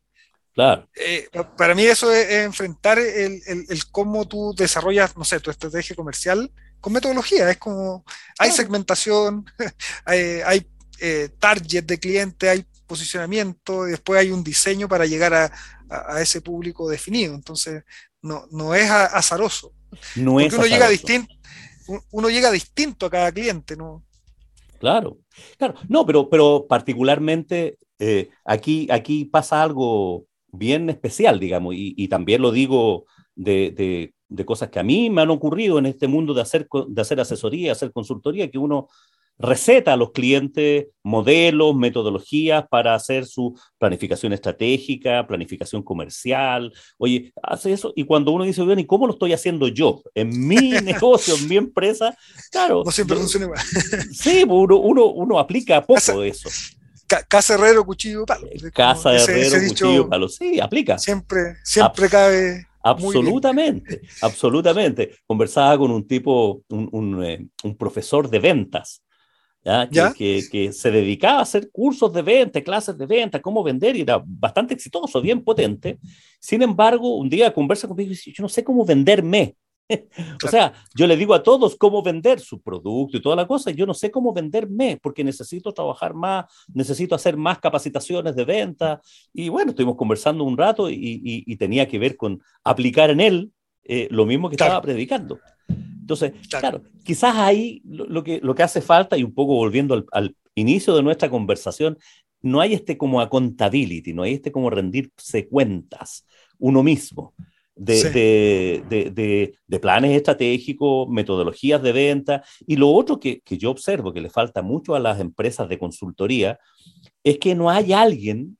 Claro. 0.54 0.88
Eh, 0.94 1.28
para 1.58 1.74
mí 1.74 1.84
eso 1.84 2.12
es, 2.12 2.24
es 2.28 2.44
enfrentar 2.44 3.00
el, 3.00 3.42
el, 3.46 3.66
el, 3.68 3.86
cómo 3.90 4.28
tú 4.28 4.54
desarrollas, 4.56 5.16
no 5.16 5.24
sé, 5.24 5.40
tu 5.40 5.50
estrategia 5.50 5.96
comercial 5.96 6.50
con 6.80 6.92
metodología. 6.92 7.50
Es 7.50 7.58
como, 7.58 8.04
hay 8.38 8.50
claro. 8.50 8.54
segmentación, 8.54 9.44
hay, 10.04 10.40
hay 10.46 10.66
eh, 11.00 11.30
target 11.40 11.84
de 11.84 11.98
cliente, 11.98 12.48
hay 12.48 12.64
posicionamiento, 12.86 13.88
y 13.88 13.90
después 13.90 14.20
hay 14.20 14.30
un 14.30 14.44
diseño 14.44 14.88
para 14.88 15.04
llegar 15.04 15.34
a, 15.34 15.44
a, 15.90 16.14
a 16.14 16.22
ese 16.22 16.40
público 16.40 16.88
definido. 16.88 17.34
Entonces, 17.34 17.82
no, 18.22 18.46
no 18.52 18.72
es 18.72 18.88
azaroso. 18.88 19.72
No 20.14 20.34
Porque 20.34 20.46
es 20.46 20.52
uno 20.52 20.62
azaroso. 20.62 20.74
llega 20.74 20.88
distinto 20.88 21.34
uno 22.10 22.28
llega 22.28 22.50
distinto 22.50 23.06
a 23.06 23.10
cada 23.10 23.32
cliente, 23.32 23.76
¿no? 23.76 24.04
Claro, 24.78 25.18
claro. 25.58 25.74
No, 25.88 26.06
pero, 26.06 26.28
pero 26.28 26.66
particularmente 26.68 27.78
eh, 27.98 28.30
aquí, 28.44 28.88
aquí 28.90 29.24
pasa 29.24 29.62
algo 29.62 30.26
bien 30.48 30.88
especial, 30.90 31.38
digamos, 31.38 31.74
y, 31.76 32.08
también 32.08 32.42
lo 32.42 32.50
digo 32.50 33.04
de, 33.34 33.70
de, 33.76 34.14
de, 34.28 34.44
cosas 34.44 34.70
que 34.70 34.78
a 34.78 34.82
mí 34.82 35.10
me 35.10 35.22
han 35.22 35.30
ocurrido 35.30 35.78
en 35.78 35.86
este 35.86 36.08
mundo 36.08 36.32
de 36.32 36.40
hacer, 36.42 36.66
de 36.88 37.02
hacer 37.02 37.20
asesoría, 37.20 37.72
hacer 37.72 37.92
consultoría, 37.92 38.50
que 38.50 38.58
uno 38.58 38.88
receta 39.38 39.92
a 39.92 39.96
los 39.96 40.12
clientes 40.12 40.86
modelos, 41.02 41.76
metodologías 41.76 42.66
para 42.68 42.94
hacer 42.94 43.26
su 43.26 43.58
planificación 43.78 44.32
estratégica, 44.32 45.26
planificación 45.26 45.82
comercial. 45.82 46.72
Oye, 46.98 47.32
hace 47.42 47.72
eso. 47.72 47.92
Y 47.94 48.04
cuando 48.04 48.32
uno 48.32 48.44
dice, 48.44 48.64
bien, 48.64 48.78
¿y 48.78 48.86
cómo 48.86 49.06
lo 49.06 49.12
estoy 49.12 49.32
haciendo 49.32 49.68
yo? 49.68 50.02
En 50.14 50.46
mi 50.46 50.70
negocio, 50.82 51.34
en 51.36 51.48
mi 51.48 51.56
empresa, 51.56 52.16
claro. 52.50 52.82
No 52.84 52.90
siempre 52.90 53.16
funciona 53.16 53.46
igual. 53.46 53.60
Sí, 54.12 54.44
pues 54.46 54.58
uno, 54.58 54.76
uno, 54.78 55.06
uno 55.06 55.38
aplica 55.38 55.84
poco 55.84 56.20
de 56.20 56.28
eso. 56.28 56.48
casa 57.28 57.54
herrero, 57.54 57.84
cuchillo, 57.84 58.24
palo. 58.24 58.48
Casa 58.72 59.14
herrero, 59.14 59.68
cuchillo, 59.68 60.08
palo. 60.08 60.28
Sí, 60.28 60.58
aplica. 60.60 60.98
Siempre, 60.98 61.56
siempre 61.62 62.08
cabe. 62.08 62.66
Absolutamente, 62.82 64.02
absolutamente. 64.22 65.16
Conversaba 65.26 65.76
con 65.76 65.90
un 65.90 66.06
tipo, 66.06 66.62
un, 66.68 66.88
un, 66.92 67.24
eh, 67.24 67.48
un 67.64 67.76
profesor 67.76 68.30
de 68.30 68.38
ventas, 68.38 69.02
que, 70.16 70.70
se 70.72 70.90
dedicaba 70.90 71.38
a 71.38 71.42
hacer 71.42 71.70
cursos 71.70 72.12
de 72.12 72.22
venta, 72.22 72.60
clases 72.62 72.96
de 72.96 73.06
venta, 73.06 73.40
cómo 73.40 73.62
vender, 73.62 73.96
y 73.96 74.02
era 74.02 74.22
bastante 74.24 74.74
exitoso, 74.74 75.20
bien 75.20 75.42
potente. 75.42 75.98
Sin 76.38 76.62
embargo, 76.62 77.16
un 77.16 77.28
día 77.28 77.52
conversa 77.52 77.88
conmigo 77.88 78.08
y 78.08 78.14
dice, 78.14 78.32
yo 78.32 78.42
no 78.42 78.48
sé 78.48 78.62
cómo 78.62 78.84
venderme. 78.84 79.56
o 80.44 80.48
sea, 80.48 80.72
yo 80.96 81.06
le 81.06 81.16
digo 81.16 81.32
a 81.32 81.42
todos 81.42 81.76
cómo 81.76 82.02
vender 82.02 82.40
su 82.40 82.60
producto 82.60 83.16
y 83.16 83.22
toda 83.22 83.36
la 83.36 83.46
cosa, 83.46 83.70
y 83.70 83.74
yo 83.74 83.86
no 83.86 83.94
sé 83.94 84.10
cómo 84.10 84.32
venderme, 84.32 84.98
porque 85.02 85.24
necesito 85.24 85.72
trabajar 85.72 86.14
más, 86.14 86.46
necesito 86.72 87.14
hacer 87.14 87.36
más 87.36 87.58
capacitaciones 87.58 88.36
de 88.36 88.44
venta. 88.44 89.00
Y 89.32 89.48
bueno, 89.48 89.70
estuvimos 89.70 89.96
conversando 89.96 90.44
un 90.44 90.56
rato 90.56 90.88
y, 90.90 91.56
tenía 91.56 91.88
que 91.88 91.98
ver 91.98 92.16
con 92.16 92.40
aplicar 92.62 93.10
en 93.10 93.20
él 93.20 93.50
eh, 93.82 94.08
lo 94.10 94.26
mismo 94.26 94.48
que 94.48 94.54
estaba 94.54 94.80
predicando. 94.82 95.38
Entonces, 96.06 96.34
claro, 96.48 96.82
quizás 97.02 97.34
ahí 97.34 97.82
lo, 97.84 98.22
que, 98.22 98.38
lo 98.40 98.54
que 98.54 98.62
hace 98.62 98.80
falta, 98.80 99.18
y 99.18 99.24
un 99.24 99.34
poco 99.34 99.56
volviendo 99.56 100.06
al, 100.12 100.36
inicio 100.54 100.94
de 100.94 101.02
nuestra 101.02 101.28
conversación, 101.28 101.98
no 102.42 102.60
hay 102.60 102.74
este 102.74 102.96
como 102.96 103.20
accountability, 103.20 104.14
no 104.14 104.22
hay 104.22 104.34
este 104.34 104.52
como 104.52 104.70
rendirse 104.70 105.48
cuentas 105.48 106.24
uno 106.58 106.84
mismo. 106.84 107.34
De, 107.74 108.82
de, 108.88 109.80
planes 109.80 110.16
estratégicos, 110.16 111.08
metodologías 111.08 111.82
de 111.82 111.92
venta. 111.92 112.44
Y 112.66 112.76
lo 112.76 112.88
otro 112.90 113.18
que, 113.18 113.40
que, 113.40 113.58
yo 113.58 113.70
observo 113.70 114.14
que 114.14 114.22
le 114.22 114.30
falta 114.30 114.62
mucho 114.62 114.94
a 114.94 115.00
las 115.00 115.20
empresas 115.20 115.68
de 115.68 115.78
consultoría 115.78 116.58
es 117.22 117.36
que 117.38 117.54
no 117.54 117.68
hay 117.68 117.92
alguien 117.92 118.56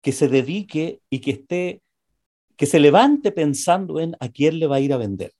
que 0.00 0.12
se 0.12 0.28
dedique 0.28 1.00
y 1.10 1.18
que 1.18 1.32
esté, 1.32 1.82
que 2.56 2.66
se 2.66 2.78
levante 2.78 3.32
pensando 3.32 4.00
en 4.00 4.16
a 4.20 4.28
quién 4.28 4.60
le 4.60 4.68
va 4.68 4.76
a 4.76 4.80
ir 4.80 4.92
a 4.94 4.96
vender. 4.96 5.32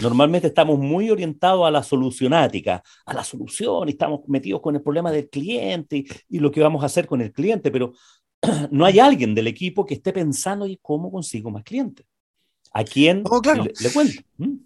Normalmente 0.00 0.48
estamos 0.48 0.78
muy 0.78 1.10
orientados 1.10 1.66
a 1.66 1.70
la 1.70 1.82
solucionática, 1.82 2.82
a 3.04 3.14
la 3.14 3.24
solución, 3.24 3.88
y 3.88 3.92
estamos 3.92 4.20
metidos 4.26 4.60
con 4.60 4.74
el 4.76 4.82
problema 4.82 5.10
del 5.10 5.28
cliente 5.28 6.04
y, 6.28 6.38
lo 6.38 6.50
que 6.50 6.60
vamos 6.60 6.82
a 6.82 6.86
hacer 6.86 7.06
con 7.06 7.20
el 7.20 7.32
cliente, 7.32 7.70
pero 7.70 7.92
no 8.70 8.84
hay 8.84 8.98
alguien 8.98 9.34
del 9.34 9.46
equipo 9.46 9.84
que 9.84 9.94
esté 9.94 10.12
pensando 10.12 10.66
y 10.66 10.78
cómo 10.80 11.10
consigo 11.10 11.50
más 11.50 11.64
clientes. 11.64 12.06
¿A 12.72 12.84
quién 12.84 13.22
le, 13.22 13.90
cuento? 13.92 14.22
¿Mm? 14.38 14.56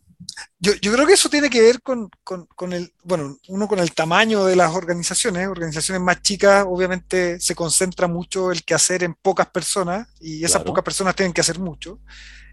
Yo, 0.59 0.73
yo, 0.81 0.93
creo 0.93 1.07
que 1.07 1.13
eso 1.13 1.29
tiene 1.29 1.51
que 1.51 1.61
ver 1.61 1.83
con, 1.83 2.09
con, 2.25 2.47
con, 2.47 2.73
el, 2.73 2.93
bueno, 3.03 3.37
uno 3.49 3.69
con 3.69 3.79
el 3.79 3.93
tamaño 3.93 4.45
de 4.45 4.57
las 4.57 4.75
organizaciones. 4.75 5.49
Organizaciones 5.49 6.03
más 6.03 6.23
chicas, 6.23 6.65
obviamente, 6.69 7.39
se 7.41 7.55
concentra 7.55 8.09
mucho 8.09 8.53
el 8.53 8.65
que 8.65 8.75
hacer 8.75 9.03
en 9.03 9.15
pocas 9.15 9.49
personas 9.49 10.09
y 10.21 10.45
esas 10.45 10.63
pocas 10.63 10.85
personas 10.85 11.15
tienen 11.15 11.33
que 11.33 11.41
hacer 11.41 11.59
mucho. 11.59 12.01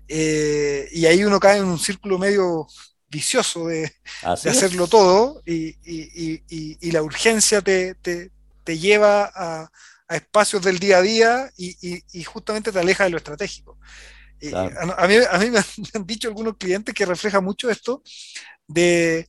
Eh, 0.07 0.89
y 0.91 1.05
ahí 1.05 1.23
uno 1.23 1.39
cae 1.39 1.59
en 1.59 1.65
un 1.65 1.79
círculo 1.79 2.17
medio 2.19 2.67
vicioso 3.09 3.67
de, 3.67 3.93
hacerlo 4.23 4.87
todo 4.87 5.41
y, 5.45 6.91
la 6.91 7.03
urgencia 7.03 7.61
te, 7.61 7.95
lleva 8.65 9.31
a, 9.33 9.71
espacios 10.09 10.61
del 10.63 10.79
día 10.79 10.97
a 10.97 11.01
día 11.01 11.51
y, 11.57 12.23
justamente 12.23 12.71
te 12.71 12.79
aleja 12.79 13.05
de 13.05 13.11
lo 13.11 13.17
estratégico. 13.17 13.77
A, 14.53 15.07
mí, 15.07 15.15
me 15.51 15.63
han 15.93 16.05
dicho 16.05 16.27
algunos 16.27 16.57
clientes 16.57 16.93
que 16.93 17.05
refleja 17.05 17.39
mucho 17.39 17.69
esto 17.69 18.01
de 18.67 19.27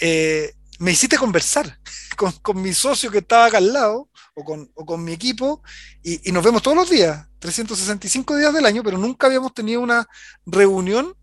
eh, 0.00 0.54
me 0.80 0.92
hiciste 0.92 1.18
conversar 1.18 1.78
con, 2.16 2.32
con, 2.42 2.60
mi 2.60 2.72
socio 2.72 3.10
que 3.10 3.18
estaba 3.18 3.46
acá 3.46 3.58
al 3.58 3.72
lado 3.72 4.08
o 4.34 4.44
con, 4.44 4.70
o 4.74 4.84
con 4.84 5.04
mi 5.04 5.12
equipo 5.12 5.62
y, 6.02 6.32
nos 6.32 6.42
vemos 6.42 6.62
todos 6.62 6.76
los 6.76 6.90
días, 6.90 7.26
365 7.38 8.36
días 8.36 8.52
del 8.52 8.66
año, 8.66 8.82
pero 8.82 8.98
nunca 8.98 9.26
habíamos 9.26 9.54
tenido 9.54 9.80
una 9.82 10.08
reunión 10.46 11.14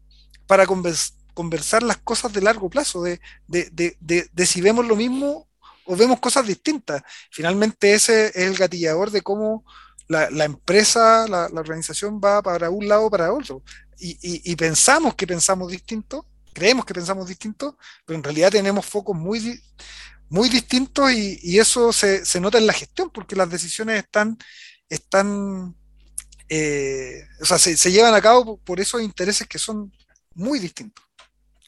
para 0.45 0.65
conversar 0.65 1.83
las 1.83 1.97
cosas 1.97 2.31
de 2.31 2.41
largo 2.41 2.69
plazo, 2.69 3.03
de, 3.03 3.19
de, 3.47 3.97
de, 3.99 4.29
de, 4.31 4.45
si 4.45 4.61
vemos 4.61 4.85
lo 4.85 4.95
mismo 4.95 5.47
o 5.85 5.95
vemos 5.95 6.19
cosas 6.19 6.45
distintas. 6.45 7.01
Finalmente 7.31 7.93
ese 7.93 8.27
es 8.27 8.35
el 8.35 8.55
gatillador 8.55 9.09
de 9.09 9.21
cómo 9.21 9.65
la, 10.07 10.45
empresa, 10.45 11.27
la, 11.27 11.49
la, 11.49 11.59
organización 11.59 12.21
va 12.23 12.41
para 12.41 12.69
un 12.69 12.87
lado 12.87 13.05
o 13.05 13.09
para 13.09 13.33
otro. 13.33 13.63
Y, 13.99 14.11
y, 14.21 14.51
y 14.51 14.55
pensamos 14.55 15.15
que 15.15 15.27
pensamos 15.27 15.71
distinto, 15.71 16.25
creemos 16.57 16.85
que 16.85 16.93
pensamos 16.95 17.27
distinto, 17.27 17.77
pero 18.03 18.17
en 18.17 18.23
realidad 18.23 18.49
tenemos 18.49 18.83
focos 18.83 19.15
muy, 19.15 19.61
muy 20.27 20.49
distintos 20.49 21.11
y, 21.11 21.59
eso 21.59 21.93
se, 21.93 22.23
nota 22.41 22.57
en 22.57 22.65
la 22.65 22.73
gestión, 22.73 23.11
porque 23.11 23.35
las 23.35 23.47
decisiones 23.47 24.03
están, 24.03 24.35
están 24.89 25.75
eh, 26.49 27.21
o 27.39 27.45
sea, 27.45 27.59
se, 27.59 27.91
llevan 27.91 28.15
a 28.15 28.21
cabo 28.21 28.57
por 28.57 28.79
esos 28.79 29.03
intereses 29.03 29.47
que 29.47 29.59
son 29.59 29.91
muy 30.33 30.57
distintos. 30.57 31.05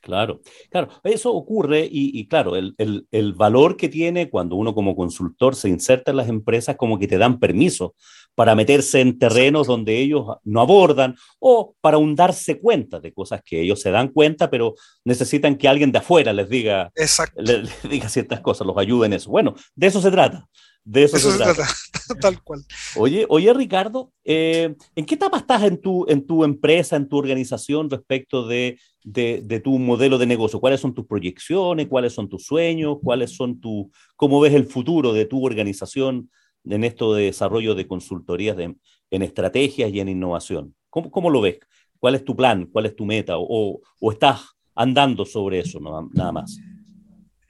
Claro, 0.02 0.42
claro, 0.72 0.90
eso 1.04 1.32
ocurre 1.34 1.88
y, 1.92 2.28
claro, 2.28 2.56
el, 2.56 2.74
el, 3.12 3.34
valor 3.34 3.78
que 3.78 3.90
tiene 3.90 4.30
cuando 4.30 4.56
uno 4.56 4.74
como 4.74 4.96
consultor 4.96 5.56
se 5.56 5.70
inserta 5.70 6.10
en 6.10 6.18
las 6.18 6.30
empresas 6.30 6.78
como 6.78 6.98
que 6.98 7.08
te 7.08 7.20
dan 7.20 7.38
permiso 7.38 7.94
para 8.40 8.56
meterse 8.56 9.02
en 9.02 9.20
terrenos 9.20 9.68
donde 9.68 10.00
ellos 10.00 10.26
no 10.46 10.62
abordan 10.62 11.14
o 11.40 11.76
para 11.82 11.98
un 11.98 12.16
darse 12.16 12.58
cuenta 12.58 13.02
de 13.02 13.12
cosas 13.12 13.42
que 13.44 13.60
ellos 13.60 13.82
se 13.82 13.92
dan 13.92 14.08
cuenta, 14.08 14.50
pero 14.50 14.76
necesitan 15.04 15.58
que 15.58 15.68
alguien 15.68 15.92
de 15.92 15.98
afuera 15.98 16.32
les 16.32 16.48
diga, 16.48 16.90
les, 17.36 17.70
diga 17.84 18.08
ciertas 18.08 18.40
cosas, 18.40 18.66
los 18.66 18.78
ayude 18.78 19.08
en 19.08 19.14
eso. 19.14 19.30
Bueno, 19.30 19.56
de 19.76 19.88
eso 19.88 20.00
se 20.00 20.10
trata. 20.10 20.48
De 20.86 21.04
eso, 21.04 21.18
se, 21.18 21.38
trata. 21.38 21.68
tal 22.22 22.42
cual. 22.42 22.64
Oye, 22.96 23.26
oye 23.28 23.54
Ricardo, 23.54 24.14
eh, 24.24 24.74
¿en 24.96 25.06
qué 25.06 25.16
etapa 25.16 25.40
estás 25.40 25.64
en 25.64 25.82
tu, 25.82 26.06
en 26.08 26.26
tu 26.26 26.46
empresa, 26.46 26.96
en 26.96 27.10
tu 27.10 27.18
organización 27.18 27.90
respecto 27.90 28.48
de, 28.48 28.80
de, 29.04 29.42
de, 29.44 29.60
tu 29.60 29.78
modelo 29.78 30.18
de 30.18 30.26
negocio? 30.26 30.62
¿Cuáles 30.62 30.80
son 30.80 30.94
tus 30.94 31.06
proyecciones? 31.06 31.88
¿Cuáles 31.90 32.14
son 32.14 32.30
tus 32.30 32.46
sueños? 32.46 33.00
¿Cuáles 33.04 33.32
son 33.32 33.60
tu, 33.60 33.92
cómo 34.16 34.40
ves 34.40 34.54
el 34.54 34.66
futuro 34.66 35.12
de 35.12 35.26
tu 35.26 35.46
organización 35.46 36.30
en 36.70 36.84
esto 36.84 37.14
de 37.14 37.26
desarrollo 37.26 37.76
de 37.76 37.88
consultorías 37.88 38.58
en 38.58 39.22
estrategias 39.22 39.92
y 39.92 40.00
en 40.00 40.10
innovación. 40.10 40.76
¿Cómo, 40.90 41.12
¿Cómo, 41.12 41.30
lo 41.30 41.42
ves? 41.42 41.60
¿Cuál 42.00 42.16
es 42.16 42.24
tu 42.24 42.36
plan? 42.36 42.66
¿Cuál 42.66 42.86
es 42.86 42.96
tu 42.96 43.06
meta? 43.06 43.34
¿O, 43.38 43.82
o 44.00 44.12
estás 44.12 44.42
andando 44.76 45.26
sobre 45.26 45.60
eso 45.60 45.80
nada 46.14 46.32
más? 46.32 46.58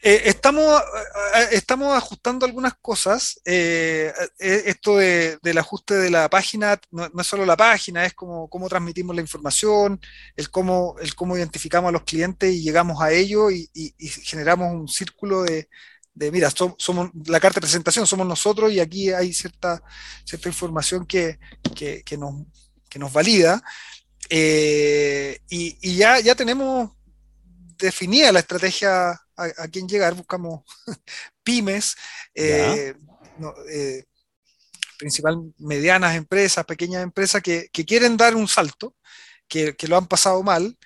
Eh, 0.02 0.22
estamos, 0.26 0.82
eh, 1.36 1.48
estamos 1.52 1.96
ajustando 1.96 2.46
algunas 2.46 2.74
cosas. 2.82 3.40
Eh, 3.44 4.14
esto 4.40 4.98
de, 4.98 5.38
del 5.42 5.58
ajuste 5.58 5.96
de 5.96 6.10
la 6.10 6.30
página 6.30 6.80
no, 6.92 7.10
es 7.20 7.28
solo 7.28 7.46
la 7.46 7.58
página, 7.58 8.06
es 8.06 8.14
como 8.14 8.50
cómo 8.50 8.70
transmitimos 8.70 9.16
la 9.16 9.22
información, 9.22 10.00
el 10.38 10.50
cómo, 10.50 10.96
el 11.02 11.16
cómo 11.16 11.38
identificamos 11.38 11.90
a 11.90 11.92
los 11.92 12.04
clientes 12.04 12.54
y 12.54 12.64
llegamos 12.64 13.02
a 13.02 13.12
ellos 13.12 13.52
y 13.52 13.90
generamos 14.24 14.74
un 14.74 14.88
círculo 14.88 15.44
de, 15.44 15.68
de 16.20 16.32
mira, 16.34 16.52
somos 16.52 17.12
la 17.28 17.40
carta 17.40 17.60
de 17.60 17.62
presentación, 17.62 18.06
somos 18.06 18.28
nosotros 18.28 18.74
y 18.74 18.82
aquí 18.82 19.10
hay 19.10 19.32
cierta, 19.32 19.82
cierta 20.26 20.50
información 20.50 21.06
que, 21.06 21.40
nos, 22.18 22.46
nos, 22.96 23.14
valida. 23.14 23.64
Eh, 24.30 25.40
y, 25.48 25.96
ya, 25.96 26.20
ya 26.20 26.36
tenemos 26.36 26.92
definida 27.78 28.34
la 28.34 28.40
estrategia 28.40 29.12
a, 29.12 29.68
quién 29.72 29.88
llegar, 29.88 30.14
buscamos 30.14 30.66
pymes, 31.44 31.96
eh, 32.36 32.94
eh, 33.72 34.04
principal 34.98 35.54
medianas 35.58 36.18
empresas, 36.18 36.66
pequeñas 36.66 37.02
empresas 37.02 37.42
que, 37.42 37.70
quieren 37.72 38.18
dar 38.18 38.36
un 38.36 38.50
salto, 38.50 38.94
que, 39.48 39.74
lo 39.88 39.96
han 39.96 40.08
pasado 40.08 40.44
mal. 40.44 40.78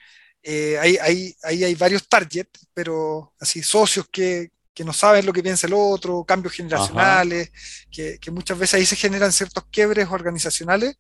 ahí, 0.46 1.36
hay, 1.42 1.64
hay 1.64 1.74
varios 1.74 2.08
targets, 2.08 2.68
pero 2.72 3.34
así 3.40 3.64
socios 3.64 4.08
que, 4.12 4.54
que 4.74 4.84
no 4.84 4.94
saben 4.94 5.26
lo 5.26 5.34
que 5.34 5.44
piensa 5.44 5.68
el 5.68 5.74
otro, 5.74 6.24
cambios 6.24 6.54
generacionales, 6.54 7.52
que, 7.92 8.20
muchas 8.32 8.58
veces 8.58 8.76
ahí 8.76 8.86
se 8.86 8.96
generan 8.96 9.32
ciertos 9.32 9.66
quiebres 9.72 10.08
organizacionales 10.10 10.98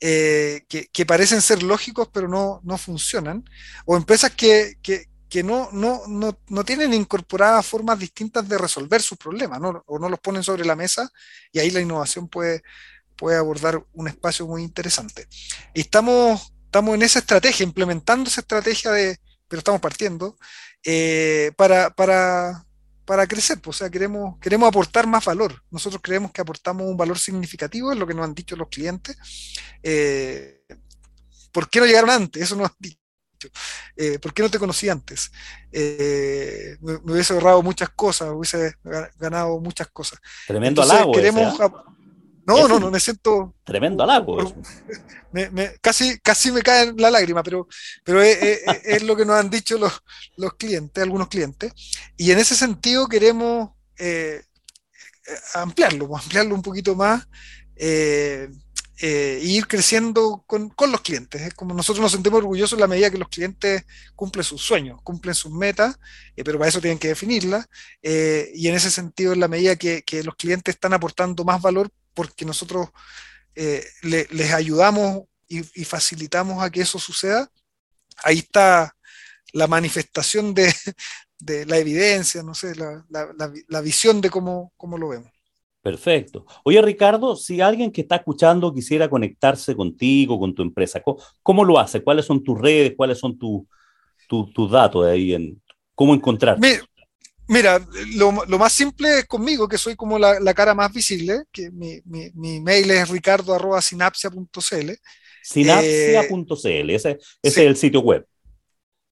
eh, 0.00 0.64
que, 0.68 1.06
parecen 1.06 1.40
ser 1.40 1.62
lógicos 1.62 2.08
pero 2.12 2.28
no, 2.28 2.60
no 2.62 2.76
funcionan, 2.76 3.44
o 3.86 3.96
empresas 3.96 4.32
que, 4.32 4.76
no, 5.42 5.70
no, 5.72 6.02
no, 6.06 6.64
tienen 6.64 6.94
incorporadas 6.94 7.66
formas 7.66 7.98
distintas 7.98 8.48
de 8.48 8.58
resolver 8.58 9.00
sus 9.00 9.18
problemas, 9.18 9.60
o 9.86 9.98
no 9.98 10.08
los 10.08 10.20
ponen 10.20 10.42
sobre 10.42 10.64
la 10.64 10.76
mesa, 10.76 11.10
y 11.52 11.58
ahí 11.58 11.70
la 11.70 11.80
innovación 11.80 12.28
puede, 12.28 12.62
puede 13.16 13.38
abordar 13.38 13.82
un 13.94 14.08
espacio 14.08 14.46
muy 14.46 14.62
interesante. 14.62 15.26
Y 15.74 15.80
estamos, 15.80 16.52
estamos 16.64 16.94
en 16.94 17.02
esa 17.02 17.20
estrategia, 17.20 17.64
implementando 17.64 18.28
esa 18.28 18.42
estrategia 18.42 18.92
de, 18.92 19.18
pero 19.48 19.58
estamos 19.60 19.80
partiendo, 19.80 20.36
eh, 20.84 21.52
para, 21.56 21.90
para 21.90 22.65
para 23.06 23.26
crecer, 23.26 23.60
pues, 23.60 23.76
o 23.76 23.78
sea, 23.78 23.90
queremos, 23.90 24.38
queremos 24.40 24.68
aportar 24.68 25.06
más 25.06 25.24
valor. 25.24 25.62
Nosotros 25.70 26.02
creemos 26.02 26.32
que 26.32 26.40
aportamos 26.40 26.86
un 26.86 26.96
valor 26.96 27.18
significativo, 27.18 27.92
es 27.92 27.98
lo 27.98 28.06
que 28.06 28.14
nos 28.14 28.24
han 28.24 28.34
dicho 28.34 28.56
los 28.56 28.68
clientes. 28.68 29.16
Eh, 29.82 30.64
¿Por 31.52 31.70
qué 31.70 31.80
no 31.80 31.86
llegaron 31.86 32.10
antes? 32.10 32.42
Eso 32.42 32.56
nos 32.56 32.68
han 32.68 32.76
dicho. 32.78 32.98
Eh, 33.96 34.18
¿Por 34.18 34.34
qué 34.34 34.42
no 34.42 34.50
te 34.50 34.58
conocí 34.58 34.88
antes? 34.88 35.30
Eh, 35.70 36.76
me, 36.80 36.94
hubiese 36.94 37.32
ahorrado 37.32 37.62
muchas 37.62 37.90
cosas, 37.90 38.30
hubiese 38.32 38.74
ganado 39.16 39.60
muchas 39.60 39.86
cosas. 39.88 40.18
Tremendo 40.48 40.82
halago. 40.82 41.12
Queremos, 41.12 41.56
no, 42.46 42.68
no, 42.68 42.78
no, 42.78 42.90
me 42.92 43.00
siento. 43.00 43.54
Tremendo 43.64 44.04
halago. 44.04 44.38
casi, 45.80 46.18
casi 46.20 46.52
me 46.52 46.62
cae 46.62 46.92
la 46.96 47.10
lágrima, 47.10 47.42
pero, 47.42 47.66
pero 48.04 48.22
es, 48.22 49.02
lo 49.02 49.16
que 49.16 49.24
nos 49.24 49.36
han 49.36 49.50
dicho 49.50 49.76
los, 49.76 50.00
los, 50.36 50.54
clientes, 50.54 51.02
algunos 51.02 51.26
clientes. 51.26 51.72
Y 52.16 52.30
en 52.30 52.38
ese 52.38 52.54
sentido 52.54 53.08
queremos 53.08 53.70
eh, 53.98 54.44
ampliarlo, 55.54 56.06
pues, 56.06 56.22
ampliarlo 56.22 56.54
un 56.54 56.62
poquito 56.62 56.94
más. 56.94 57.26
Eh, 57.74 58.48
eh, 58.98 59.40
e 59.42 59.44
ir 59.44 59.66
creciendo 59.66 60.42
con, 60.46 60.70
con, 60.70 60.90
los 60.90 61.02
clientes. 61.02 61.42
Es 61.42 61.52
como 61.52 61.74
nosotros 61.74 62.00
nos 62.00 62.12
sentimos 62.12 62.38
orgullosos 62.38 62.74
en 62.74 62.80
la 62.80 62.86
medida 62.86 63.10
que 63.10 63.18
los 63.18 63.28
clientes 63.28 63.84
cumplen 64.14 64.42
sus 64.42 64.62
sueños, 64.62 65.02
cumplen 65.02 65.34
sus 65.34 65.52
metas, 65.52 65.98
pero 66.34 66.58
para 66.58 66.70
eso 66.70 66.80
tienen 66.80 66.98
que 66.98 67.08
definirlas. 67.08 67.66
y 68.02 68.68
en 68.68 68.74
ese 68.74 68.90
sentido, 68.90 69.34
en 69.34 69.40
la 69.40 69.48
medida 69.48 69.76
que, 69.76 70.02
que, 70.02 70.22
los 70.22 70.36
clientes 70.36 70.76
están 70.76 70.94
aportando 70.94 71.44
más 71.44 71.60
valor 71.60 71.90
porque 72.16 72.46
nosotros 72.46 72.88
eh, 73.54 73.84
les 74.02 74.52
ayudamos 74.52 75.24
y, 75.46 75.62
facilitamos 75.84 76.62
a 76.62 76.70
que 76.70 76.80
eso 76.80 76.98
suceda, 76.98 77.48
ahí 78.24 78.38
está 78.38 78.96
la 79.52 79.66
manifestación 79.68 80.54
de, 80.54 80.74
la 81.66 81.78
evidencia, 81.78 82.42
no 82.42 82.54
sé, 82.54 82.74
la, 82.74 83.80
visión 83.80 84.20
de 84.20 84.30
cómo, 84.30 84.72
cómo, 84.76 84.98
lo 84.98 85.10
vemos. 85.10 85.30
Perfecto. 85.82 86.46
Oye, 86.64 86.82
Ricardo, 86.82 87.36
si 87.36 87.60
alguien 87.60 87.92
que 87.92 88.00
está 88.00 88.16
escuchando 88.16 88.74
quisiera 88.74 89.08
conectarse 89.08 89.76
contigo, 89.76 90.40
con 90.40 90.54
tu 90.54 90.62
empresa, 90.62 91.00
¿cómo, 91.42 91.64
lo 91.64 91.78
hace? 91.78 92.02
¿Cuáles 92.02 92.24
son 92.24 92.42
tus 92.42 92.58
redes? 92.58 92.94
¿Cuáles 92.96 93.18
son 93.18 93.38
tus 93.38 94.70
datos 94.70 95.06
ahí? 95.06 95.34
En, 95.34 95.62
¿Cómo 95.94 96.14
encontrarte? 96.14 96.80
Mira, 97.48 97.80
lo, 98.14 98.32
más 98.32 98.72
simple 98.72 99.20
es 99.20 99.26
conmigo, 99.26 99.68
que 99.68 99.78
soy 99.78 99.94
como 99.94 100.18
la, 100.18 100.54
cara 100.54 100.74
más 100.74 100.92
visible, 100.92 101.44
que 101.52 101.70
mi, 101.70 102.02
mi, 102.04 102.60
mail 102.60 102.90
es 102.90 103.08
ricardo.sinapsia.cl. 103.08 104.90
Sinapsia.cl, 105.42 106.90
ese, 106.90 107.18
es 107.42 107.58
el 107.58 107.76
sitio 107.76 108.00
web. 108.00 108.26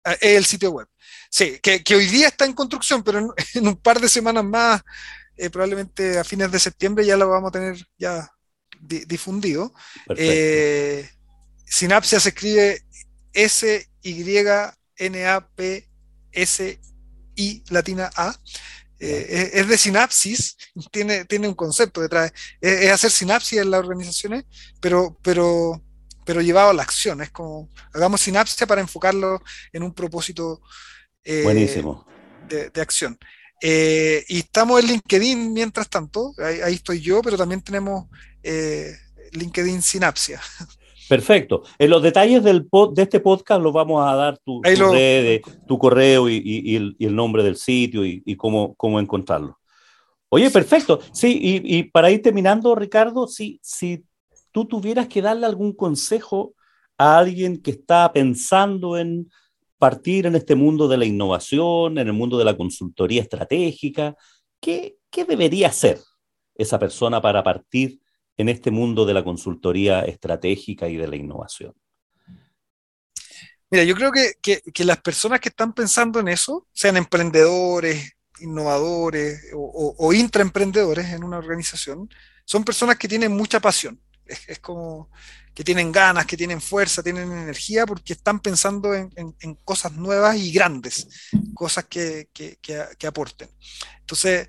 Ah, 0.04 0.12
es 0.20 0.36
el 0.36 0.44
sitio 0.44 0.72
web. 0.72 0.86
Sí, 1.30 1.58
que, 1.62 1.82
hoy 1.94 2.06
día 2.06 2.28
está 2.28 2.44
en 2.44 2.52
construcción, 2.52 3.02
pero 3.02 3.34
en, 3.54 3.66
un 3.66 3.76
par 3.76 3.98
de 4.00 4.08
semanas 4.08 4.44
más, 4.44 4.82
eh, 5.36 5.48
probablemente 5.48 6.18
a 6.18 6.24
fines 6.24 6.52
de 6.52 6.58
septiembre, 6.58 7.06
ya 7.06 7.16
lo 7.16 7.28
vamos 7.28 7.48
a 7.48 7.52
tener 7.52 7.76
ya 7.96 8.30
difundido. 8.80 9.72
Eh, 10.16 11.08
Sinapsia 11.64 12.20
se 12.20 12.28
escribe 12.28 12.82
S-Y-N-A-P-S 13.32 14.68
y 17.38 17.62
latina 17.70 18.10
A. 18.16 18.36
Eh, 19.00 19.50
es, 19.54 19.68
de 19.68 19.78
sinapsis, 19.78 20.56
tiene, 20.90 21.24
tiene 21.24 21.46
un 21.46 21.54
concepto 21.54 22.00
detrás. 22.00 22.32
Es, 22.60 22.90
hacer 22.90 23.12
sinapsis 23.12 23.60
en 23.60 23.70
las 23.70 23.80
organizaciones, 23.80 24.44
pero, 24.80 25.16
pero, 25.22 25.80
pero 26.26 26.42
llevado 26.42 26.70
a 26.70 26.74
la 26.74 26.82
acción. 26.82 27.22
Es 27.22 27.30
como, 27.30 27.70
hagamos 27.94 28.20
sinapsia 28.20 28.66
para 28.66 28.80
enfocarlo 28.80 29.40
en 29.72 29.84
un 29.84 29.94
propósito 29.94 30.60
eh, 31.24 31.42
Buenísimo. 31.44 32.04
De, 32.48 32.80
acción. 32.80 33.16
Eh, 33.62 34.24
y 34.28 34.40
estamos 34.40 34.80
en 34.80 34.88
LinkedIn 34.88 35.52
mientras 35.52 35.88
tanto, 35.88 36.34
ahí, 36.38 36.74
estoy 36.74 37.00
yo, 37.00 37.22
pero 37.22 37.36
también 37.36 37.62
tenemos 37.62 38.08
LinkedIn 39.32 39.80
Sinapsia. 39.82 40.40
Perfecto. 41.08 41.62
En 41.78 41.90
los 41.90 42.02
detalles 42.02 42.44
del 42.44 42.68
de 42.92 43.02
este 43.02 43.20
podcast 43.20 43.62
los 43.62 43.72
vamos 43.72 44.06
a 44.06 44.14
dar 44.14 44.38
tu, 44.38 44.60
tu, 45.66 45.78
correo 45.78 46.28
y, 46.28 46.94
el, 46.98 47.16
nombre 47.16 47.42
del 47.42 47.56
sitio 47.56 48.04
y, 48.04 48.36
cómo, 48.36 48.74
cómo 48.74 49.00
encontrarlo. 49.00 49.58
Oye, 50.28 50.50
perfecto. 50.50 51.00
Sí, 51.12 51.38
y, 51.64 51.84
para 51.84 52.10
ir 52.10 52.20
terminando, 52.20 52.74
Ricardo, 52.74 53.26
si, 53.26 53.58
si 53.62 54.04
tú 54.52 54.66
tuvieras 54.66 55.08
que 55.08 55.22
darle 55.22 55.46
algún 55.46 55.72
consejo 55.72 56.54
a 56.98 57.18
alguien 57.18 57.62
que 57.62 57.70
está 57.70 58.12
pensando 58.12 58.98
en 58.98 59.30
partir 59.78 60.26
en 60.26 60.34
este 60.34 60.54
mundo 60.54 60.88
de 60.88 60.98
la 60.98 61.04
innovación, 61.04 61.98
en 61.98 62.08
el 62.08 62.12
mundo 62.12 62.36
de 62.36 62.44
la 62.44 62.56
consultoría 62.56 63.22
estratégica, 63.22 64.16
¿qué, 64.60 64.96
qué 65.08 65.24
debería 65.24 65.68
hacer 65.68 65.98
esa 66.56 66.78
persona 66.78 67.22
para 67.22 67.42
partir 67.42 68.00
en 68.38 68.48
este 68.48 68.70
mundo 68.70 69.04
de 69.04 69.14
la 69.14 69.24
consultoría 69.24 70.02
estratégica 70.02 70.88
y 70.88 70.96
de 70.96 71.08
la 71.08 71.16
innovación? 71.16 71.74
Mira, 73.70 73.84
yo 73.84 73.94
creo 73.94 74.10
que, 74.10 74.34
que, 74.40 74.84
las 74.84 74.98
personas 75.02 75.40
que 75.40 75.50
están 75.50 75.74
pensando 75.74 76.20
en 76.20 76.28
eso, 76.28 76.66
sean 76.72 76.96
emprendedores, 76.96 78.12
innovadores 78.40 79.50
o, 79.52 79.94
o, 79.98 80.12
intraemprendedores 80.14 81.06
en 81.08 81.22
una 81.22 81.36
organización, 81.36 82.08
son 82.46 82.64
personas 82.64 82.96
que 82.96 83.08
tienen 83.08 83.32
mucha 83.32 83.60
pasión. 83.60 84.00
Es, 84.24 84.58
como 84.60 85.10
que 85.52 85.64
tienen 85.64 85.90
ganas, 85.90 86.24
que 86.24 86.36
tienen 86.36 86.60
fuerza, 86.60 87.02
tienen 87.02 87.30
energía, 87.32 87.84
porque 87.84 88.12
están 88.12 88.40
pensando 88.40 88.94
en, 88.94 89.10
en, 89.16 89.54
cosas 89.64 89.92
nuevas 89.92 90.36
y 90.36 90.52
grandes, 90.52 91.28
cosas 91.52 91.84
que, 91.86 92.28
que 92.32 93.06
aporten. 93.06 93.50
Entonces, 94.00 94.46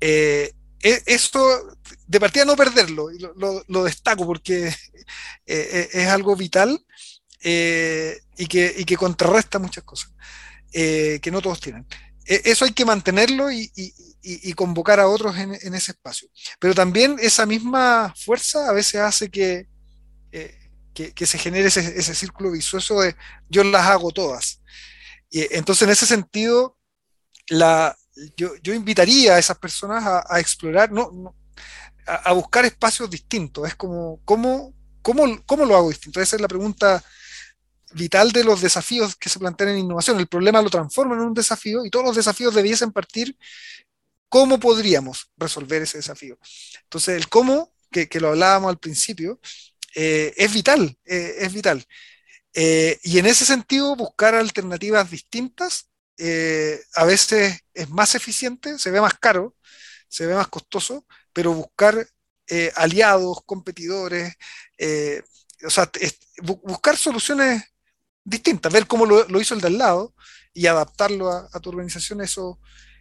eh, 0.00 0.52
esto, 0.80 1.78
de 2.06 2.20
partida 2.20 2.44
no 2.44 2.56
perderlo, 2.56 3.08
lo, 3.66 3.84
destaco 3.84 4.26
porque 4.26 4.66
eh, 4.68 4.74
eh, 5.46 5.88
es 5.92 6.08
algo 6.08 6.36
vital 6.36 6.84
eh, 7.42 8.20
y, 8.36 8.46
que, 8.46 8.84
que, 8.84 8.96
contrarresta 8.96 9.58
muchas 9.58 9.84
cosas 9.84 10.12
que 10.72 11.30
no 11.32 11.40
todos 11.40 11.60
tienen. 11.60 11.86
E, 12.26 12.42
eso 12.44 12.64
hay 12.66 12.72
que 12.72 12.84
mantenerlo 12.84 13.50
y, 13.50 13.70
convocar 14.54 15.00
a 15.00 15.08
otros 15.08 15.36
en, 15.36 15.74
ese 15.74 15.92
espacio. 15.92 16.28
Pero 16.58 16.74
también 16.74 17.16
esa 17.20 17.46
misma 17.46 18.12
fuerza 18.16 18.68
a 18.68 18.72
veces 18.72 19.00
hace 19.00 19.30
que, 19.30 19.68
que, 20.92 21.26
se 21.26 21.38
genere 21.38 21.68
ese, 21.68 22.14
círculo 22.14 22.50
vicioso 22.50 23.00
de 23.00 23.16
yo 23.48 23.64
las 23.64 23.86
hago 23.86 24.10
todas. 24.10 24.60
Y, 25.30 25.54
entonces, 25.54 25.82
en 25.82 25.92
ese 25.92 26.06
sentido, 26.06 26.76
la, 27.48 27.96
yo, 28.36 28.74
invitaría 28.74 29.34
a 29.34 29.38
esas 29.38 29.58
personas 29.58 30.04
a, 30.04 30.40
explorar, 30.40 30.90
no, 30.90 31.34
a, 32.06 32.32
buscar 32.32 32.64
espacios 32.64 33.10
distintos. 33.10 33.66
Es 33.68 33.74
como, 33.74 34.20
¿cómo, 34.24 34.74
cómo, 35.02 35.24
¿cómo 35.44 35.64
lo 35.64 35.76
hago 35.76 35.90
distinto? 35.90 36.20
Esa 36.20 36.36
es 36.36 36.42
la 36.42 36.48
pregunta 36.48 37.02
vital 37.92 38.32
de 38.32 38.44
los 38.44 38.60
desafíos 38.60 39.16
que 39.16 39.28
se 39.28 39.38
plantean 39.38 39.70
en 39.70 39.78
innovación. 39.78 40.18
El 40.18 40.26
problema 40.26 40.62
lo 40.62 40.70
transforma 40.70 41.14
en 41.14 41.22
un 41.22 41.34
desafío 41.34 41.84
y 41.84 41.90
todos 41.90 42.04
los 42.04 42.16
desafíos 42.16 42.54
debiesen 42.54 42.92
partir 42.92 43.36
cómo 44.28 44.58
podríamos 44.58 45.30
resolver 45.36 45.82
ese 45.82 45.98
desafío. 45.98 46.38
Entonces, 46.82 47.16
el 47.16 47.28
cómo, 47.28 47.72
que, 47.90 48.08
lo 48.20 48.28
hablábamos 48.28 48.70
al 48.70 48.78
principio, 48.78 49.40
eh, 49.94 50.34
es 50.36 50.52
vital, 50.52 50.96
eh, 51.04 51.36
es 51.40 51.52
vital. 51.52 51.84
Eh, 52.52 52.98
y 53.02 53.18
en 53.18 53.26
ese 53.26 53.44
sentido, 53.44 53.94
buscar 53.96 54.34
alternativas 54.34 55.10
distintas 55.10 55.88
eh, 56.18 56.80
a 56.94 57.04
veces 57.04 57.60
es 57.74 57.90
más 57.90 58.14
eficiente, 58.14 58.78
se 58.78 58.90
ve 58.90 59.00
más 59.00 59.14
caro, 59.14 59.54
se 60.08 60.26
ve 60.26 60.34
más 60.34 60.48
costoso, 60.48 61.04
pero 61.32 61.52
buscar 61.52 62.06
eh, 62.48 62.72
aliados, 62.74 63.38
competidores, 63.44 64.34
eh, 64.78 65.22
o 65.64 65.70
sea, 65.70 65.90
buscar 66.62 66.96
soluciones 66.96 67.62
distintas, 68.24 68.72
ver 68.72 68.86
cómo 68.86 69.04
lo, 69.04 69.40
hizo 69.40 69.54
el 69.54 69.60
de 69.60 69.66
al 69.68 69.78
lado 69.78 70.14
y 70.54 70.66
adaptarlo 70.66 71.30
a, 71.30 71.60
tu 71.60 71.68
organización, 71.70 72.22
eso, 72.22 72.58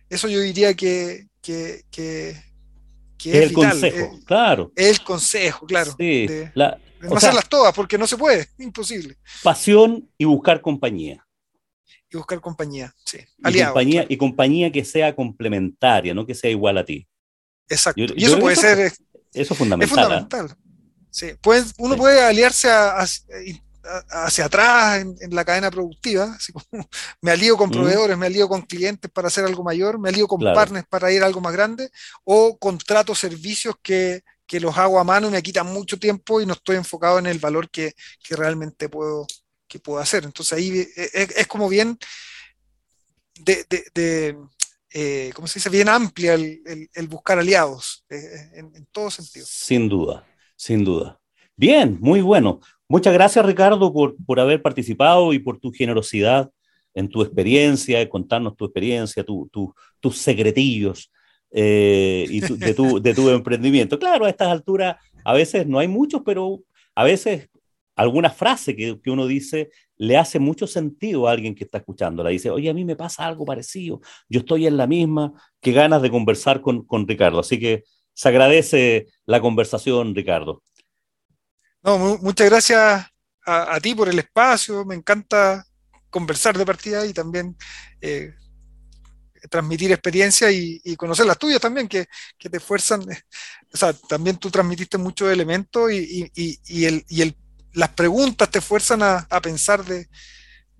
eso 0.10 0.28
yo 0.28 0.42
diría 0.42 0.74
que, 0.74 1.28
que, 1.42 1.86
es, 3.24 3.36
el 3.36 3.54
consejo, 3.54 4.20
claro. 4.26 4.72
el 4.76 5.02
consejo, 5.04 5.66
claro. 5.66 5.96
no 5.98 7.16
hacerlas 7.16 7.48
todas, 7.48 7.74
porque 7.74 7.98
no 7.98 8.08
se 8.08 8.18
puede, 8.18 8.50
imposible. 8.58 9.18
Pasión 9.42 10.10
y 10.18 10.26
buscar 10.26 10.60
compañía 10.62 11.25
y 12.16 12.18
buscar 12.18 12.42
compañía, 12.42 12.94
sí. 13.06 13.20
Y 13.38 13.64
compañía, 13.64 14.06
y 14.08 14.18
compañía 14.18 14.72
que 14.72 14.86
sea 14.86 15.16
complementaria, 15.16 16.14
no 16.14 16.26
que 16.26 16.34
sea 16.34 16.50
igual 16.50 16.78
a 16.78 16.86
ti. 16.86 17.08
Exacto. 17.70 18.02
y 18.16 18.26
eso 18.26 18.40
puede 18.40 18.56
ser. 18.56 18.94
Eso 19.34 19.54
es 19.54 19.58
fundamental. 19.58 19.98
Es 19.98 19.98
¿ah? 19.98 20.04
fundamental. 20.04 20.58
Sí. 21.10 21.28
uno 21.78 21.96
puede 21.96 22.22
aliarse 22.22 22.70
hacia 24.10 24.46
atrás 24.46 25.02
en, 25.02 25.36
la 25.36 25.46
cadena 25.46 25.72
productiva, 25.72 26.36
así 26.36 26.52
como 26.52 26.66
me 27.22 27.32
alío 27.32 27.56
con 27.58 27.72
proveedores, 27.72 28.18
me 28.18 28.26
alío 28.26 28.48
con 28.48 28.62
clientes 28.64 29.10
para 29.12 29.28
hacer 29.28 29.46
algo 29.46 29.64
mayor, 29.64 30.00
me 30.00 30.10
alío 30.10 30.28
con 30.28 30.42
partners 30.42 30.88
para 30.90 31.12
ir 31.12 31.24
a 31.24 31.26
algo 31.26 31.42
más 31.42 31.54
grande, 31.54 31.90
o 32.24 32.58
contrato 32.58 33.16
servicios 33.16 33.76
que, 33.82 34.24
que, 34.46 34.60
los 34.60 34.78
hago 34.78 35.00
a 35.00 35.04
mano 35.04 35.28
y 35.28 35.32
me 35.32 35.44
quitan 35.44 35.68
mucho 35.68 35.98
tiempo 35.98 36.42
y 36.42 36.46
no 36.46 36.54
estoy 36.54 36.78
enfocado 36.78 37.20
en 37.20 37.28
el 37.28 37.40
valor 37.40 37.70
que, 37.70 37.94
que 38.22 38.36
realmente 38.36 38.90
puedo, 38.90 39.26
puedo 39.84 40.00
hacer. 40.00 40.24
Entonces 40.24 40.54
ahí 40.58 40.80
eh, 40.80 41.28
es, 41.36 41.48
como 41.48 41.68
bien 41.70 41.98
de, 43.40 44.36
eh, 44.94 45.32
¿cómo 45.34 45.48
se 45.48 45.60
dice? 45.60 45.70
Bien 45.70 45.90
amplia 45.90 46.34
el, 46.36 47.08
buscar 47.08 47.40
aliados 47.40 48.06
eh, 48.10 48.52
en, 48.54 48.86
todos 48.92 49.16
sentidos. 49.16 49.50
Sin 49.50 49.90
duda, 49.90 50.26
sin 50.56 50.84
duda. 50.84 51.20
Bien, 51.56 51.98
muy 52.00 52.22
bueno. 52.22 52.60
Muchas 52.88 53.14
gracias, 53.14 53.46
Ricardo, 53.46 53.92
por, 53.92 54.16
por 54.26 54.40
haber 54.40 54.62
participado 54.62 55.34
y 55.34 55.40
por 55.40 55.60
tu 55.60 55.72
generosidad 55.72 56.52
en 56.94 57.10
tu 57.10 57.22
experiencia, 57.22 58.00
de 58.00 58.08
contarnos 58.08 58.56
tu 58.56 58.66
experiencia, 58.66 59.26
tus 59.26 60.18
secretillos 60.18 61.12
y 61.52 62.40
de, 62.40 62.74
tu, 62.74 63.02
de 63.02 63.14
tu 63.14 63.30
emprendimiento. 63.32 64.00
Claro, 64.00 64.26
a 64.26 64.30
estas 64.30 64.48
alturas 64.50 64.98
a 65.26 65.34
veces 65.34 65.68
no 65.68 65.80
hay 65.80 65.88
muchos, 65.88 66.22
pero 66.24 66.62
a 66.94 67.04
veces 67.04 67.50
alguna 67.96 68.30
frase 68.30 68.76
que, 68.76 69.00
que, 69.02 69.10
uno 69.10 69.26
dice 69.26 69.72
le 69.98 70.18
hace 70.18 70.40
mucho 70.40 70.68
sentido 70.68 71.28
a 71.28 71.32
alguien 71.32 71.56
que 71.56 71.64
está 71.64 71.78
escuchándola. 71.78 72.30
Dice, 72.30 72.50
oye, 72.50 72.70
a 72.70 72.74
mí 72.74 72.84
me 72.84 72.96
pasa 72.96 73.26
algo 73.26 73.46
parecido, 73.46 74.02
yo 74.28 74.42
estoy 74.42 74.68
en 74.68 74.78
la 74.78 74.88
misma, 74.88 75.34
qué 75.62 75.72
ganas 75.72 76.02
de 76.02 76.12
conversar 76.12 76.62
con, 76.62 76.86
con 76.86 77.08
Ricardo. 77.08 77.40
Así 77.40 77.60
que 77.60 77.84
se 78.14 78.30
agradece 78.30 79.08
la 79.26 79.42
conversación, 79.42 80.14
Ricardo. 80.14 80.64
No, 81.84 82.18
muchas 82.18 82.50
gracias 82.50 83.06
a, 83.46 83.80
ti 83.80 83.94
por 83.94 84.10
el 84.10 84.18
espacio, 84.20 84.86
me 84.86 84.96
encanta 84.96 85.66
conversar 86.10 86.58
de 86.58 86.66
partida 86.66 87.06
y 87.06 87.14
también 87.14 87.56
eh, 88.02 88.34
transmitir 89.50 89.92
experiencia 89.92 90.52
y, 90.52 90.96
conocer 90.96 91.26
las 91.26 91.38
tuyas 91.38 91.62
también, 91.62 91.88
que, 91.88 92.08
que, 92.38 92.50
te 92.50 92.58
esfuerzan. 92.58 93.02
O 93.74 93.78
sea, 93.78 93.92
también 93.92 94.38
tú 94.38 94.50
transmitiste 94.50 94.98
muchos 94.98 95.30
elementos 95.30 95.92
y, 95.92 96.32
y, 96.34 96.58
y 96.66 97.22
el 97.22 97.36
las 97.76 97.90
preguntas 97.90 98.50
te 98.50 98.62
fuerzan 98.62 99.02
a, 99.04 99.28
pensar 99.42 99.84
de, 99.84 100.08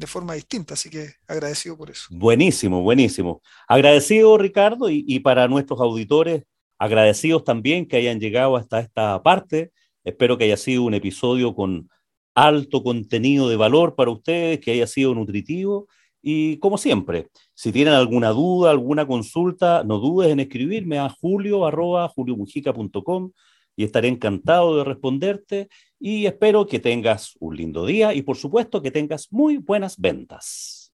forma 0.08 0.34
distinta, 0.34 0.74
así 0.74 0.90
que 0.90 1.10
agradecido 1.28 1.78
por 1.78 1.92
eso. 1.92 2.08
Buenísimo, 2.10 2.82
buenísimo. 2.82 3.42
Agradecido, 3.68 4.38
Ricardo, 4.38 4.90
y, 4.90 5.20
para 5.20 5.48
nuestros 5.48 5.80
auditores, 5.80 6.44
agradecidos 6.78 7.44
también 7.44 7.88
que 7.88 7.98
hayan 7.98 8.20
llegado 8.20 8.56
hasta 8.56 8.80
esta 8.80 9.22
parte. 9.24 9.72
Espero 10.04 10.38
que 10.38 10.46
haya 10.46 10.58
sido 10.58 10.84
un 10.84 10.94
episodio 10.94 11.54
con 11.54 11.90
alto 12.34 12.84
contenido 12.84 13.50
de 13.50 13.56
valor 13.56 13.96
para 13.96 14.12
ustedes, 14.12 14.60
que 14.60 14.72
haya 14.72 14.88
sido 14.88 15.14
nutritivo. 15.14 15.88
Y 16.22 16.58
como 16.58 16.78
siempre, 16.78 17.28
si 17.54 17.72
tienen 17.72 17.94
alguna 17.94 18.30
duda, 18.30 18.72
alguna 18.72 19.06
consulta, 19.06 19.84
no 19.84 20.00
dudes 20.00 20.32
en 20.32 20.40
escribirme 20.40 20.98
a 20.98 21.10
julio 21.10 21.66
arroba 21.66 22.12
y 23.78 23.84
estaré 23.84 24.08
encantado 24.08 24.78
de 24.78 24.84
responderte 24.84 25.70
y 26.08 26.28
espero 26.28 26.68
que 26.68 26.80
tengas 26.80 27.36
un 27.40 27.56
lindo 27.56 27.84
día 27.84 28.14
y 28.14 28.22
por 28.22 28.38
supuesto 28.38 28.80
que 28.80 28.92
tengas 28.92 29.28
muy 29.32 29.58
buenas 29.58 30.00
ventas. 30.00 30.94